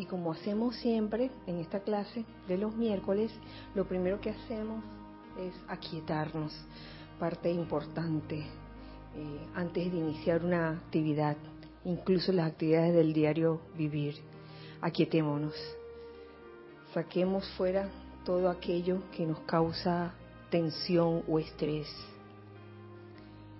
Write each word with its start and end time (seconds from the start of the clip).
Y 0.00 0.06
como 0.06 0.32
hacemos 0.32 0.76
siempre 0.76 1.30
en 1.46 1.58
esta 1.58 1.80
clase 1.80 2.24
de 2.48 2.56
los 2.56 2.74
miércoles, 2.74 3.30
lo 3.74 3.86
primero 3.86 4.18
que 4.18 4.30
hacemos 4.30 4.82
es 5.38 5.52
aquietarnos, 5.68 6.54
parte 7.18 7.52
importante 7.52 8.38
eh, 8.38 9.46
antes 9.54 9.92
de 9.92 9.98
iniciar 9.98 10.42
una 10.42 10.70
actividad, 10.70 11.36
incluso 11.84 12.32
las 12.32 12.50
actividades 12.50 12.94
del 12.94 13.12
diario 13.12 13.60
vivir. 13.76 14.14
Aquietémonos, 14.80 15.54
saquemos 16.94 17.46
fuera 17.58 17.90
todo 18.24 18.48
aquello 18.48 19.02
que 19.14 19.26
nos 19.26 19.40
causa 19.40 20.14
tensión 20.48 21.24
o 21.28 21.38
estrés. 21.38 21.88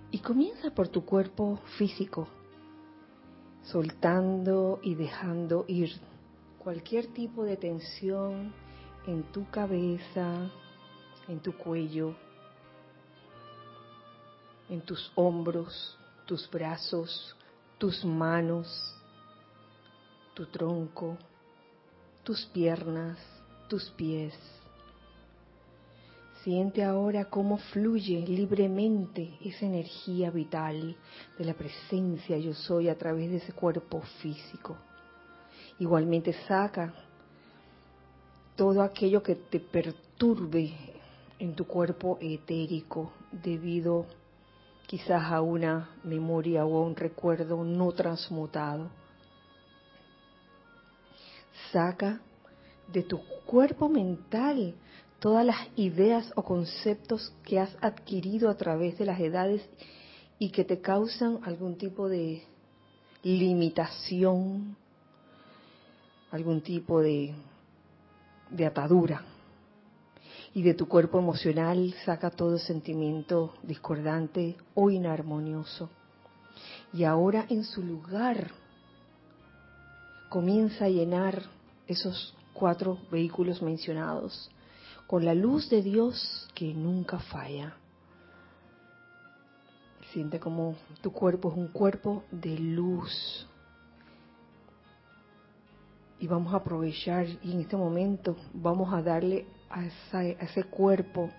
Y 0.09 0.17
comienza 0.17 0.71
por 0.71 0.87
tu 0.87 1.05
cuerpo 1.05 1.59
físico, 1.77 2.27
soltando 3.61 4.79
y 4.81 4.95
dejando 4.95 5.65
ir 5.67 5.91
cualquier 6.63 7.07
tipo 7.07 7.43
de 7.43 7.57
tensión 7.57 8.53
en 9.07 9.23
tu 9.31 9.49
cabeza, 9.49 10.47
en 11.27 11.39
tu 11.39 11.57
cuello, 11.57 12.15
en 14.69 14.81
tus 14.81 15.11
hombros, 15.15 15.97
tus 16.27 16.47
brazos, 16.51 17.35
tus 17.79 18.05
manos, 18.05 18.67
tu 20.35 20.45
tronco, 20.45 21.17
tus 22.23 22.45
piernas, 22.45 23.17
tus 23.67 23.89
pies. 23.91 24.37
Siente 26.43 26.83
ahora 26.83 27.25
cómo 27.25 27.57
fluye 27.57 28.19
libremente 28.27 29.35
esa 29.43 29.65
energía 29.65 30.29
vital 30.29 30.95
de 31.39 31.45
la 31.45 31.55
presencia 31.55 32.37
yo 32.37 32.53
soy 32.53 32.87
a 32.87 32.97
través 32.97 33.31
de 33.31 33.37
ese 33.37 33.53
cuerpo 33.53 34.01
físico. 34.21 34.77
Igualmente 35.81 36.31
saca 36.47 36.93
todo 38.55 38.83
aquello 38.83 39.23
que 39.23 39.33
te 39.33 39.59
perturbe 39.59 40.71
en 41.39 41.55
tu 41.55 41.65
cuerpo 41.65 42.19
etérico 42.21 43.11
debido 43.31 44.05
quizás 44.85 45.23
a 45.31 45.41
una 45.41 45.89
memoria 46.03 46.67
o 46.67 46.77
a 46.77 46.85
un 46.85 46.95
recuerdo 46.95 47.63
no 47.63 47.91
transmutado. 47.93 48.91
Saca 51.71 52.21
de 52.93 53.01
tu 53.01 53.19
cuerpo 53.47 53.89
mental 53.89 54.75
todas 55.19 55.43
las 55.43 55.67
ideas 55.77 56.31
o 56.35 56.43
conceptos 56.43 57.33
que 57.43 57.59
has 57.59 57.75
adquirido 57.81 58.51
a 58.51 58.55
través 58.55 58.99
de 58.99 59.05
las 59.05 59.19
edades 59.19 59.67
y 60.37 60.51
que 60.51 60.63
te 60.63 60.79
causan 60.79 61.39
algún 61.43 61.75
tipo 61.75 62.07
de 62.07 62.43
limitación 63.23 64.77
algún 66.31 66.61
tipo 66.61 67.01
de, 67.01 67.33
de 68.49 68.65
atadura. 68.65 69.23
Y 70.53 70.63
de 70.63 70.73
tu 70.73 70.87
cuerpo 70.87 71.17
emocional 71.19 71.93
saca 72.03 72.29
todo 72.29 72.57
sentimiento 72.57 73.53
discordante 73.63 74.57
o 74.73 74.89
inarmonioso. 74.89 75.89
Y 76.93 77.05
ahora 77.05 77.45
en 77.49 77.63
su 77.63 77.81
lugar 77.81 78.51
comienza 80.29 80.85
a 80.85 80.89
llenar 80.89 81.43
esos 81.87 82.35
cuatro 82.53 82.97
vehículos 83.11 83.61
mencionados 83.61 84.51
con 85.07 85.25
la 85.25 85.33
luz 85.33 85.69
de 85.69 85.81
Dios 85.81 86.47
que 86.53 86.73
nunca 86.73 87.19
falla. 87.19 87.75
Siente 90.13 90.39
como 90.39 90.75
tu 91.01 91.11
cuerpo 91.11 91.51
es 91.51 91.57
un 91.57 91.67
cuerpo 91.67 92.23
de 92.31 92.57
luz, 92.57 93.47
y 96.21 96.27
vamos 96.27 96.53
a 96.53 96.57
aprovechar 96.57 97.25
y 97.43 97.51
en 97.51 97.61
este 97.61 97.75
momento 97.75 98.37
vamos 98.53 98.93
a 98.93 99.01
darle 99.01 99.47
a, 99.71 99.83
ese 100.23 100.63
cuerpo 100.65 101.31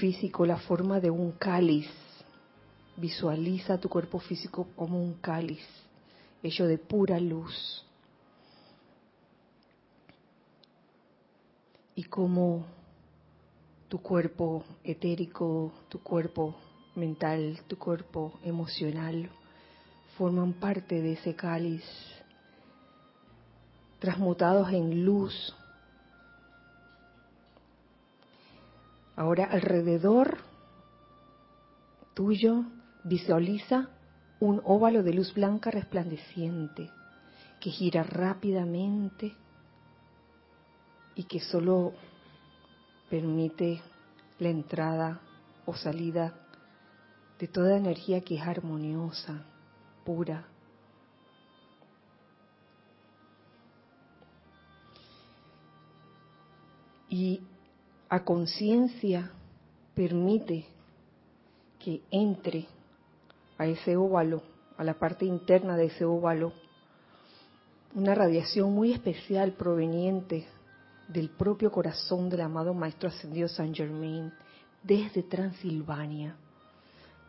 físico 0.00 0.44
la 0.44 0.56
forma 0.56 0.98
de 0.98 1.10
un 1.10 1.30
cáliz. 1.30 1.88
Visualiza 2.96 3.78
tu 3.78 3.88
cuerpo 3.88 4.18
físico 4.18 4.66
como 4.74 5.00
un 5.00 5.14
cáliz 5.14 5.64
hecho 6.42 6.66
de 6.66 6.76
pura 6.76 7.20
luz. 7.20 7.84
Y 11.94 12.02
como 12.02 12.66
tu 13.88 13.98
cuerpo 14.02 14.64
etérico, 14.82 15.72
tu 15.88 16.00
cuerpo 16.02 16.56
mental, 16.96 17.60
tu 17.68 17.78
cuerpo 17.78 18.40
emocional 18.42 19.30
forman 20.18 20.52
parte 20.54 21.00
de 21.00 21.12
ese 21.12 21.36
cáliz 21.36 21.84
transmutados 23.98 24.72
en 24.72 25.04
luz. 25.04 25.54
Ahora 29.16 29.44
alrededor 29.44 30.38
tuyo 32.14 32.64
visualiza 33.04 33.88
un 34.40 34.60
óvalo 34.64 35.02
de 35.02 35.14
luz 35.14 35.32
blanca 35.32 35.70
resplandeciente 35.70 36.90
que 37.60 37.70
gira 37.70 38.02
rápidamente 38.02 39.34
y 41.14 41.24
que 41.24 41.40
solo 41.40 41.94
permite 43.08 43.80
la 44.38 44.50
entrada 44.50 45.20
o 45.64 45.74
salida 45.74 46.34
de 47.38 47.48
toda 47.48 47.76
energía 47.76 48.20
que 48.20 48.36
es 48.36 48.42
armoniosa, 48.42 49.44
pura, 50.04 50.46
y 57.16 57.40
a 58.10 58.24
conciencia 58.24 59.30
permite 59.94 60.66
que 61.78 62.02
entre 62.10 62.66
a 63.56 63.64
ese 63.66 63.96
óvalo, 63.96 64.42
a 64.76 64.84
la 64.84 64.98
parte 64.98 65.24
interna 65.24 65.78
de 65.78 65.86
ese 65.86 66.04
óvalo, 66.04 66.52
una 67.94 68.14
radiación 68.14 68.74
muy 68.74 68.92
especial 68.92 69.52
proveniente 69.52 70.46
del 71.08 71.30
propio 71.30 71.72
corazón 71.72 72.28
del 72.28 72.42
amado 72.42 72.74
Maestro 72.74 73.08
Ascendido 73.08 73.48
San 73.48 73.74
Germain 73.74 74.30
desde 74.82 75.22
Transilvania. 75.22 76.36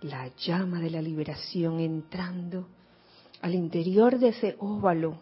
La 0.01 0.35
llama 0.35 0.81
de 0.81 0.89
la 0.89 1.01
liberación 1.01 1.79
entrando 1.79 2.67
al 3.41 3.55
interior 3.55 4.19
de 4.19 4.29
ese 4.29 4.57
óvalo 4.59 5.17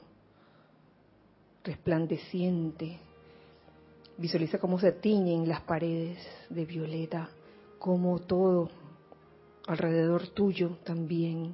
resplandeciente, 1.64 3.05
Visualiza 4.18 4.60
cómo 4.60 4.80
se 4.80 4.94
tiñen 4.94 5.48
las 5.48 5.62
paredes 5.62 6.18
de 6.50 6.66
violeta, 6.66 7.30
como 7.80 8.20
todo 8.20 8.70
alrededor 9.68 10.28
tuyo 10.30 10.78
también. 10.86 11.54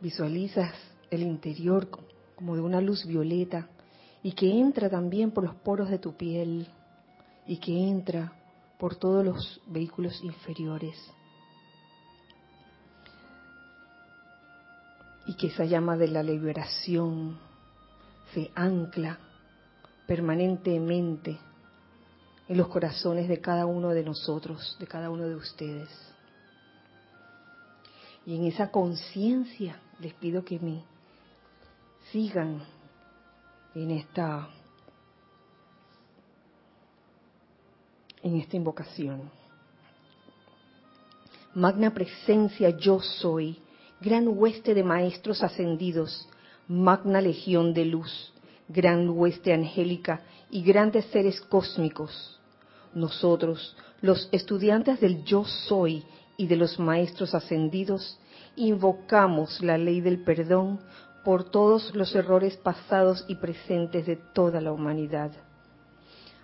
Visualizas 0.00 0.72
el 1.10 1.22
interior 1.22 1.88
como 2.34 2.56
de 2.56 2.62
una 2.62 2.80
luz 2.80 3.04
violeta 3.06 3.68
y 4.22 4.32
que 4.32 4.50
entra 4.50 4.88
también 4.88 5.32
por 5.32 5.44
los 5.44 5.54
poros 5.56 5.90
de 5.90 5.98
tu 5.98 6.16
piel 6.16 6.66
y 7.46 7.58
que 7.58 7.76
entra 7.76 8.32
por 8.78 8.96
todos 8.96 9.22
los 9.22 9.60
vehículos 9.66 10.18
inferiores. 10.24 10.96
Y 15.26 15.34
que 15.34 15.48
esa 15.48 15.66
llama 15.66 15.96
de 15.98 16.08
la 16.08 16.22
liberación 16.22 17.38
se 18.32 18.50
ancla 18.54 19.18
permanentemente 20.12 21.38
en 22.46 22.58
los 22.58 22.68
corazones 22.68 23.28
de 23.28 23.40
cada 23.40 23.64
uno 23.64 23.94
de 23.94 24.04
nosotros, 24.04 24.76
de 24.78 24.86
cada 24.86 25.08
uno 25.08 25.26
de 25.26 25.34
ustedes. 25.34 25.88
Y 28.26 28.36
en 28.36 28.44
esa 28.44 28.70
conciencia 28.70 29.80
les 30.00 30.12
pido 30.12 30.44
que 30.44 30.58
me 30.58 30.84
sigan 32.10 32.62
en 33.74 33.90
esta 33.90 34.50
en 38.22 38.36
esta 38.36 38.54
invocación. 38.54 39.30
Magna 41.54 41.94
presencia 41.94 42.68
yo 42.68 43.00
soy, 43.00 43.58
gran 43.98 44.28
hueste 44.28 44.74
de 44.74 44.84
maestros 44.84 45.42
ascendidos, 45.42 46.28
magna 46.68 47.22
legión 47.22 47.72
de 47.72 47.86
luz 47.86 48.31
gran 48.72 49.08
hueste 49.10 49.52
angélica 49.52 50.22
y 50.50 50.62
grandes 50.62 51.04
seres 51.06 51.40
cósmicos. 51.40 52.40
Nosotros, 52.94 53.76
los 54.00 54.28
estudiantes 54.32 55.00
del 55.00 55.24
yo 55.24 55.44
soy 55.44 56.04
y 56.36 56.46
de 56.46 56.56
los 56.56 56.78
maestros 56.78 57.34
ascendidos, 57.34 58.18
invocamos 58.56 59.62
la 59.62 59.78
ley 59.78 60.00
del 60.00 60.22
perdón 60.22 60.80
por 61.24 61.44
todos 61.50 61.94
los 61.94 62.14
errores 62.14 62.56
pasados 62.56 63.24
y 63.28 63.36
presentes 63.36 64.06
de 64.06 64.16
toda 64.16 64.60
la 64.60 64.72
humanidad. 64.72 65.30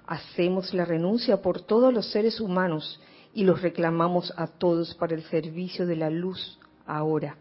Hacemos 0.06 0.72
la 0.72 0.84
renuncia 0.84 1.42
por 1.42 1.60
todos 1.60 1.92
los 1.92 2.10
seres 2.10 2.40
humanos 2.40 3.00
y 3.34 3.44
los 3.44 3.60
reclamamos 3.60 4.32
a 4.36 4.46
todos 4.46 4.94
para 4.94 5.14
el 5.14 5.22
servicio 5.24 5.86
de 5.86 5.96
la 5.96 6.08
luz 6.08 6.58
ahora, 6.86 7.36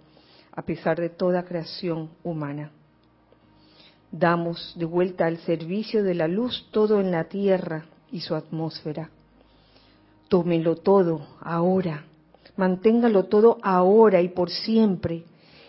a 0.51 0.63
pesar 0.63 0.99
de 0.99 1.09
toda 1.09 1.45
creación 1.45 2.09
humana. 2.23 2.71
Damos 4.11 4.73
de 4.77 4.85
vuelta 4.85 5.25
al 5.25 5.37
servicio 5.39 6.03
de 6.03 6.15
la 6.15 6.27
luz 6.27 6.67
todo 6.71 7.01
en 7.01 7.11
la 7.11 7.25
tierra 7.25 7.85
y 8.11 8.21
su 8.21 8.35
atmósfera. 8.35 9.09
Tómenlo 10.29 10.77
todo 10.77 11.27
ahora, 11.41 12.05
manténgalo 12.55 13.25
todo 13.25 13.57
ahora 13.61 14.21
y 14.21 14.29
por 14.29 14.49
siempre 14.49 15.23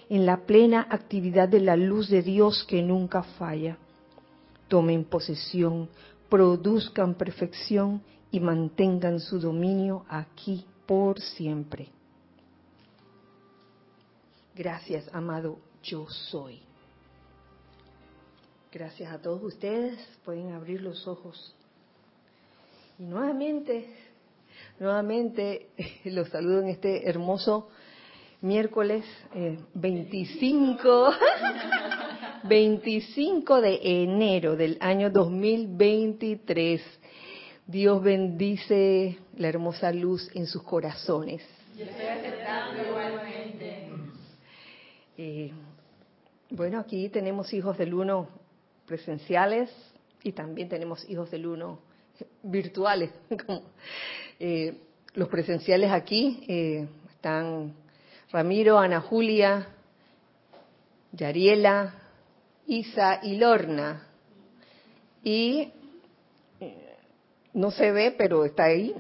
en 0.09 0.25
la 0.25 0.39
plena 0.47 0.87
actividad 0.89 1.49
de 1.49 1.61
la 1.61 1.77
luz 1.77 2.09
de 2.09 2.23
Dios 2.23 2.65
que 2.69 2.83
nunca 2.83 3.23
falla. 3.23 3.77
Tomen 4.69 5.05
posesión, 5.05 5.89
produzcan 6.29 7.15
perfección 7.15 8.03
y 8.31 8.41
mantengan 8.41 9.21
su 9.21 9.39
dominio 9.39 10.05
aquí 10.09 10.65
por 10.87 11.21
siempre. 11.21 11.89
Gracias, 14.55 15.09
amado, 15.13 15.59
yo 15.83 16.09
soy. 16.09 16.68
Gracias 18.71 19.11
a 19.11 19.19
todos 19.19 19.43
ustedes. 19.43 19.99
Pueden 20.27 20.53
abrir 20.53 20.83
los 20.83 21.09
ojos. 21.09 21.55
Y 22.99 23.05
nuevamente, 23.05 23.87
nuevamente 24.79 25.69
los 26.05 26.29
saludo 26.29 26.61
en 26.61 26.69
este 26.69 27.09
hermoso 27.09 27.71
miércoles 28.43 29.07
25, 29.73 31.11
eh, 31.11 31.15
25 32.45 33.61
de 33.63 33.81
enero 34.03 34.55
del 34.55 34.77
año 34.81 35.09
2023. 35.09 36.83
Dios 37.67 38.03
bendice 38.03 39.19
la 39.37 39.49
hermosa 39.49 39.91
luz 39.93 40.31
en 40.35 40.47
sus 40.47 40.63
corazones. 40.63 41.43
Eh, 45.17 45.53
bueno, 46.51 46.79
aquí 46.79 47.09
tenemos 47.09 47.53
hijos 47.55 47.79
del 47.79 47.95
uno 47.95 48.29
presenciales 48.89 49.71
y 50.23 50.33
también 50.33 50.69
tenemos 50.69 51.09
hijos 51.09 51.31
del 51.31 51.47
uno 51.47 51.81
virtuales. 52.43 53.11
Eh, 54.41 54.73
los 55.15 55.29
presenciales 55.29 55.91
aquí 55.91 56.45
eh, 56.47 56.87
están 57.11 57.75
Ramiro, 58.31 58.79
Ana 58.79 59.01
Julia, 59.01 59.67
Yariela, 61.11 61.93
Isa 62.69 63.19
y 63.25 63.37
Lorna. 63.37 64.07
Y 65.25 65.73
eh, 66.61 66.95
no 67.53 67.73
se 67.73 67.91
ve, 67.91 68.15
pero 68.17 68.45
está 68.45 68.67
ahí. 68.67 68.95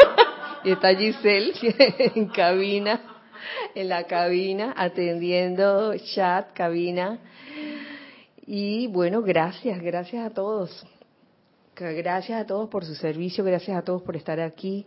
y 0.64 0.70
está 0.70 0.94
Giselle 0.94 1.52
en 2.14 2.28
cabina, 2.28 3.20
en 3.74 3.88
la 3.90 4.04
cabina, 4.04 4.72
atendiendo 4.74 5.94
chat, 6.14 6.54
cabina. 6.54 7.18
Y 8.52 8.88
bueno, 8.88 9.22
gracias, 9.22 9.80
gracias 9.80 10.26
a 10.26 10.30
todos. 10.30 10.84
Gracias 11.76 12.40
a 12.40 12.44
todos 12.44 12.68
por 12.68 12.84
su 12.84 12.96
servicio, 12.96 13.44
gracias 13.44 13.78
a 13.78 13.82
todos 13.82 14.02
por 14.02 14.16
estar 14.16 14.40
aquí 14.40 14.86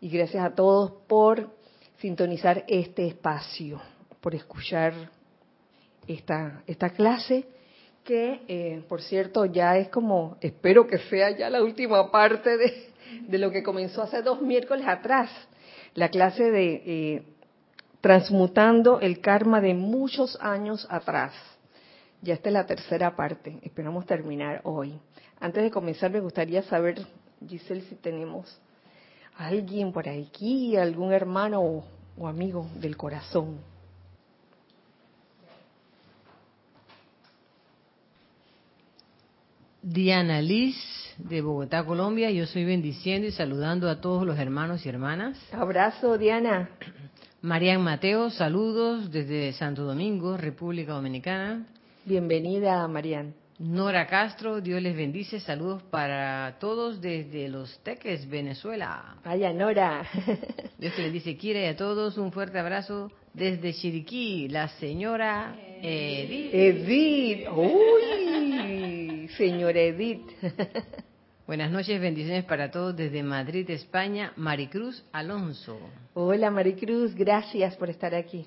y 0.00 0.08
gracias 0.08 0.44
a 0.44 0.56
todos 0.56 0.90
por 1.06 1.54
sintonizar 1.98 2.64
este 2.66 3.06
espacio, 3.06 3.80
por 4.20 4.34
escuchar 4.34 4.92
esta, 6.08 6.64
esta 6.66 6.90
clase 6.90 7.46
que, 8.02 8.40
eh, 8.48 8.82
por 8.88 9.00
cierto, 9.00 9.44
ya 9.44 9.76
es 9.78 9.88
como, 9.88 10.36
espero 10.40 10.88
que 10.88 10.98
sea 10.98 11.30
ya 11.30 11.48
la 11.48 11.62
última 11.62 12.10
parte 12.10 12.56
de, 12.56 12.88
de 13.28 13.38
lo 13.38 13.52
que 13.52 13.62
comenzó 13.62 14.02
hace 14.02 14.20
dos 14.20 14.42
miércoles 14.42 14.84
atrás, 14.84 15.30
la 15.94 16.08
clase 16.08 16.50
de 16.50 16.82
eh, 16.84 17.22
transmutando 18.00 18.98
el 18.98 19.20
karma 19.20 19.60
de 19.60 19.74
muchos 19.74 20.36
años 20.40 20.88
atrás. 20.90 21.55
Ya 22.26 22.34
esta 22.34 22.48
es 22.48 22.54
la 22.54 22.66
tercera 22.66 23.14
parte, 23.14 23.60
esperamos 23.62 24.04
terminar 24.04 24.60
hoy. 24.64 24.98
Antes 25.38 25.62
de 25.62 25.70
comenzar 25.70 26.10
me 26.10 26.18
gustaría 26.18 26.60
saber, 26.64 27.06
Giselle, 27.46 27.82
si 27.82 27.94
tenemos 27.94 28.60
alguien 29.36 29.92
por 29.92 30.08
aquí, 30.08 30.76
algún 30.76 31.12
hermano 31.12 31.62
o, 31.62 31.84
o 32.18 32.26
amigo 32.26 32.68
del 32.80 32.96
corazón. 32.96 33.60
Diana 39.80 40.42
Liz 40.42 40.74
de 41.18 41.42
Bogotá, 41.42 41.84
Colombia. 41.84 42.32
Yo 42.32 42.46
soy 42.46 42.64
bendiciendo 42.64 43.28
y 43.28 43.30
saludando 43.30 43.88
a 43.88 44.00
todos 44.00 44.26
los 44.26 44.36
hermanos 44.36 44.84
y 44.84 44.88
hermanas. 44.88 45.38
Abrazo, 45.52 46.18
Diana. 46.18 46.70
Marian 47.40 47.84
Mateo, 47.84 48.30
saludos 48.30 49.12
desde 49.12 49.52
Santo 49.52 49.84
Domingo, 49.84 50.36
República 50.36 50.94
Dominicana. 50.94 51.64
Bienvenida, 52.06 52.86
Marian. 52.86 53.34
Nora 53.58 54.06
Castro, 54.06 54.60
Dios 54.60 54.80
les 54.80 54.94
bendice, 54.94 55.40
saludos 55.40 55.82
para 55.82 56.56
todos 56.60 57.00
desde 57.00 57.48
Los 57.48 57.80
Teques, 57.82 58.30
Venezuela. 58.30 59.16
Vaya, 59.24 59.52
Nora. 59.52 60.06
Dios 60.78 60.96
les 60.98 61.12
dice, 61.12 61.36
quiere 61.36 61.68
a 61.68 61.74
todos 61.74 62.16
un 62.16 62.30
fuerte 62.30 62.60
abrazo 62.60 63.10
desde 63.34 63.74
Chiriquí, 63.74 64.46
la 64.48 64.68
señora 64.78 65.56
Edith. 65.82 66.54
Edith, 66.54 67.48
uy, 67.56 69.28
señora 69.36 69.80
Edith. 69.80 70.30
Buenas 71.48 71.72
noches, 71.72 72.00
bendiciones 72.00 72.44
para 72.44 72.70
todos 72.70 72.94
desde 72.94 73.24
Madrid, 73.24 73.68
España, 73.68 74.32
Maricruz 74.36 75.04
Alonso. 75.10 75.76
Hola 76.14 76.52
Maricruz, 76.52 77.16
gracias 77.16 77.74
por 77.74 77.90
estar 77.90 78.14
aquí. 78.14 78.46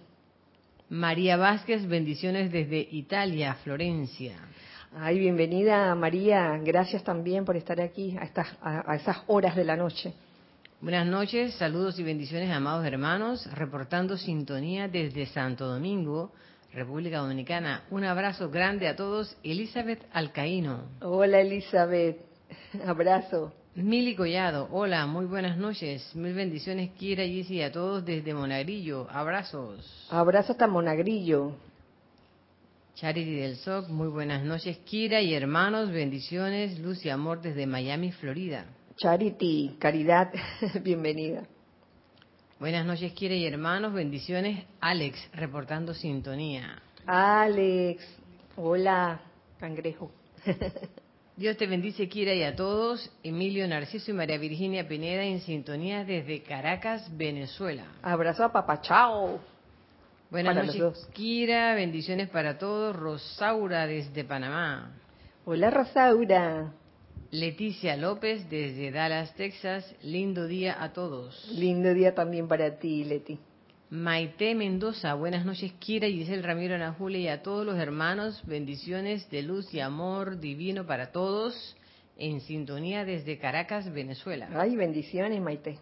María 0.89 1.37
Vázquez, 1.37 1.87
bendiciones 1.87 2.51
desde 2.51 2.79
Italia, 2.79 3.53
Florencia. 3.63 4.37
Ay, 4.97 5.19
bienvenida 5.19 5.93
María, 5.93 6.59
gracias 6.63 7.03
también 7.03 7.45
por 7.45 7.55
estar 7.55 7.79
aquí 7.79 8.17
a, 8.17 8.23
estas, 8.23 8.47
a, 8.59 8.91
a 8.91 8.95
esas 8.95 9.17
horas 9.27 9.55
de 9.55 9.63
la 9.63 9.75
noche. 9.75 10.13
Buenas 10.81 11.05
noches, 11.05 11.53
saludos 11.55 11.99
y 11.99 12.03
bendiciones, 12.03 12.49
amados 12.49 12.87
hermanos, 12.87 13.47
reportando 13.53 14.17
sintonía 14.17 14.87
desde 14.87 15.27
Santo 15.27 15.67
Domingo, 15.67 16.31
República 16.73 17.19
Dominicana. 17.19 17.83
Un 17.91 18.03
abrazo 18.05 18.49
grande 18.49 18.87
a 18.87 18.95
todos. 18.95 19.37
Elizabeth 19.43 20.03
Alcaíno. 20.11 20.85
Hola 21.01 21.39
Elizabeth, 21.41 22.17
abrazo. 22.87 23.53
Mili 23.81 24.13
Collado, 24.13 24.67
hola, 24.73 25.05
muy 25.05 25.25
buenas 25.25 25.55
noches. 25.55 26.13
Mil 26.13 26.33
bendiciones, 26.33 26.91
Kira 26.97 27.23
y 27.23 27.61
a 27.61 27.71
todos 27.71 28.03
desde 28.03 28.33
Monagrillo. 28.33 29.07
Abrazos. 29.09 30.05
Abrazo 30.09 30.51
hasta 30.51 30.67
Monagrillo. 30.67 31.53
Charity 32.95 33.35
del 33.35 33.55
SOC, 33.55 33.87
muy 33.87 34.09
buenas 34.09 34.43
noches, 34.43 34.79
Kira 34.79 35.21
y 35.21 35.33
hermanos, 35.33 35.91
bendiciones, 35.91 36.77
luz 36.79 37.05
y 37.05 37.09
amor 37.09 37.41
desde 37.41 37.65
Miami, 37.65 38.11
Florida. 38.11 38.65
Charity, 38.97 39.77
caridad, 39.79 40.33
bienvenida. 40.83 41.43
Buenas 42.59 42.85
noches, 42.85 43.13
Kira 43.13 43.35
y 43.35 43.45
hermanos, 43.45 43.93
bendiciones, 43.93 44.65
Alex, 44.81 45.17
reportando 45.31 45.93
sintonía. 45.93 46.81
Alex, 47.05 48.03
hola, 48.57 49.21
cangrejo. 49.57 50.11
Dios 51.39 51.55
te 51.55 51.67
bendice, 51.67 52.09
Kira, 52.09 52.33
y 52.33 52.43
a 52.43 52.53
todos. 52.53 53.09
Emilio 53.23 53.65
Narciso 53.65 54.11
y 54.11 54.13
María 54.13 54.37
Virginia 54.37 54.85
Pineda 54.89 55.23
en 55.23 55.39
sintonía 55.39 56.03
desde 56.03 56.43
Caracas, 56.43 57.09
Venezuela. 57.15 57.85
Abrazo 58.01 58.43
a 58.43 58.51
papá, 58.51 58.81
chao. 58.81 59.39
Buenas 60.29 60.53
Para 60.53 60.65
noches. 60.65 61.07
Kira. 61.13 61.75
Bendiciones 61.75 62.27
para 62.27 62.57
todos. 62.57 62.93
Rosaura 62.93 63.87
desde 63.87 64.25
Panamá. 64.25 64.91
Hola 65.45 65.69
Rosaura, 65.69 66.73
Leticia 67.31 67.95
López 67.95 68.49
desde 68.49 68.91
Dallas, 68.91 69.33
Texas. 69.35 69.95
Lindo 70.03 70.45
día 70.45 70.83
a 70.83 70.91
todos. 70.91 71.49
lindo 71.55 71.93
día 71.93 72.13
también 72.13 72.49
para 72.49 72.79
ti, 72.79 73.05
Leti. 73.05 73.39
Maite 73.91 74.53
Mendoza. 74.53 75.15
Buenas 75.15 75.45
noches, 75.45 75.73
Kira, 75.79 76.07
Giselle 76.07 76.43
Ramiro, 76.43 76.75
Ana 76.75 76.93
Julia 76.93 77.19
y 77.19 77.27
a 77.27 77.41
todos 77.41 77.65
los 77.65 77.75
hermanos. 77.75 78.39
Bendiciones 78.45 79.27
de 79.31 79.41
luz 79.41 79.73
y 79.73 79.79
amor 79.79 80.39
divino 80.39 80.85
para 80.85 81.11
todos. 81.11 81.75
En 82.15 82.41
sintonía 82.41 83.03
desde 83.03 83.39
Caracas, 83.39 83.91
Venezuela. 83.91 84.47
Ay, 84.53 84.75
bendiciones, 84.75 85.41
Maite. 85.41 85.79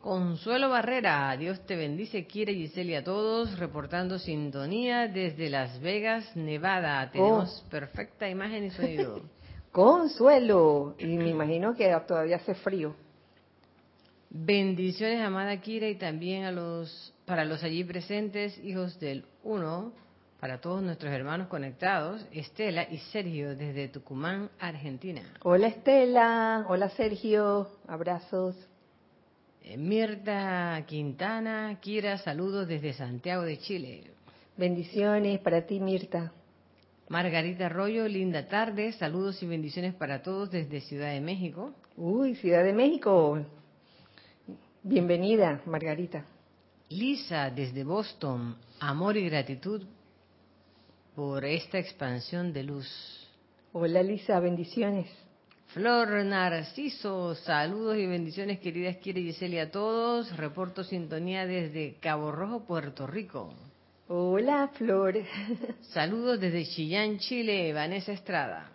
Consuelo 0.00 0.70
Barrera, 0.70 1.36
Dios 1.36 1.64
te 1.66 1.76
bendice, 1.76 2.26
quiere 2.26 2.54
Giselle 2.54 2.92
y 2.92 2.94
a 2.96 3.04
todos, 3.04 3.56
reportando 3.58 4.18
sintonía 4.18 5.06
desde 5.06 5.48
Las 5.48 5.78
Vegas, 5.80 6.34
Nevada. 6.34 7.08
Tenemos 7.12 7.64
perfecta 7.70 8.28
imagen 8.28 8.64
y 8.64 8.70
sonido. 8.70 9.22
Consuelo, 9.70 10.96
y 10.98 11.06
me 11.06 11.28
imagino 11.28 11.76
que 11.76 11.94
todavía 12.08 12.36
hace 12.36 12.54
frío. 12.54 12.96
Bendiciones, 14.32 15.20
amada 15.22 15.60
Kira, 15.60 15.88
y 15.88 15.96
también 15.96 16.44
a 16.44 16.52
los, 16.52 17.12
para 17.24 17.44
los 17.44 17.64
allí 17.64 17.82
presentes, 17.82 18.56
hijos 18.62 19.00
del 19.00 19.24
Uno, 19.42 19.92
para 20.38 20.60
todos 20.60 20.84
nuestros 20.84 21.12
hermanos 21.12 21.48
conectados, 21.48 22.24
Estela 22.30 22.86
y 22.88 22.98
Sergio 22.98 23.56
desde 23.56 23.88
Tucumán, 23.88 24.48
Argentina. 24.60 25.22
Hola 25.42 25.66
Estela, 25.66 26.64
hola 26.68 26.90
Sergio, 26.90 27.70
abrazos. 27.88 28.54
Eh, 29.64 29.76
Mirta 29.76 30.80
Quintana, 30.86 31.78
Kira, 31.80 32.16
saludos 32.18 32.68
desde 32.68 32.92
Santiago 32.92 33.42
de 33.42 33.58
Chile. 33.58 34.04
Bendiciones 34.56 35.40
para 35.40 35.66
ti, 35.66 35.80
Mirta. 35.80 36.32
Margarita 37.08 37.66
Arroyo, 37.66 38.06
linda 38.06 38.46
tarde. 38.46 38.92
Saludos 38.92 39.42
y 39.42 39.46
bendiciones 39.46 39.92
para 39.92 40.22
todos 40.22 40.52
desde 40.52 40.80
Ciudad 40.82 41.10
de 41.10 41.20
México. 41.20 41.74
Uy, 41.96 42.36
Ciudad 42.36 42.62
de 42.62 42.72
México. 42.72 43.44
Bienvenida, 44.82 45.60
Margarita. 45.66 46.24
Lisa, 46.88 47.50
desde 47.50 47.84
Boston. 47.84 48.56
Amor 48.80 49.18
y 49.18 49.28
gratitud 49.28 49.82
por 51.14 51.44
esta 51.44 51.78
expansión 51.78 52.50
de 52.54 52.62
luz. 52.62 52.88
Hola, 53.74 54.02
Lisa, 54.02 54.40
bendiciones. 54.40 55.06
Flor 55.74 56.24
Narciso, 56.24 57.34
saludos 57.34 57.98
y 57.98 58.06
bendiciones 58.06 58.58
queridas 58.58 58.96
Kira 58.96 59.20
y 59.20 59.24
Giselle 59.24 59.60
a 59.60 59.70
todos. 59.70 60.34
Reporto 60.38 60.82
sintonía 60.82 61.46
desde 61.46 61.96
Cabo 62.00 62.32
Rojo, 62.32 62.64
Puerto 62.64 63.06
Rico. 63.06 63.52
Hola, 64.08 64.70
Flor. 64.78 65.14
Saludos 65.92 66.40
desde 66.40 66.64
Chillán, 66.64 67.18
Chile, 67.18 67.70
Vanessa 67.74 68.12
Estrada. 68.12 68.70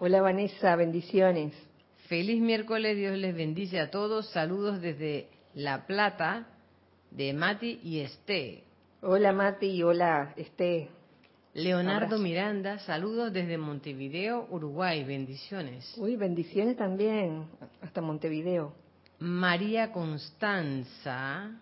Hola, 0.00 0.20
Vanessa, 0.20 0.76
bendiciones. 0.76 1.54
Feliz 2.08 2.42
miércoles, 2.42 2.94
Dios 2.94 3.16
les 3.16 3.34
bendice 3.34 3.80
a 3.80 3.90
todos. 3.90 4.28
Saludos 4.28 4.82
desde 4.82 5.28
La 5.56 5.86
Plata, 5.86 6.46
de 7.10 7.32
Mati 7.32 7.80
y 7.82 8.00
Esté. 8.00 8.62
Hola, 9.00 9.32
Mati, 9.32 9.68
y 9.68 9.82
hola, 9.82 10.34
Esté. 10.36 10.90
Leonardo 11.54 12.18
Miranda, 12.18 12.78
saludos 12.80 13.32
desde 13.32 13.56
Montevideo, 13.56 14.46
Uruguay, 14.50 15.02
bendiciones. 15.04 15.94
Uy, 15.96 16.16
bendiciones 16.16 16.76
también, 16.76 17.46
hasta 17.80 18.02
Montevideo. 18.02 18.74
María 19.18 19.92
Constanza, 19.92 21.52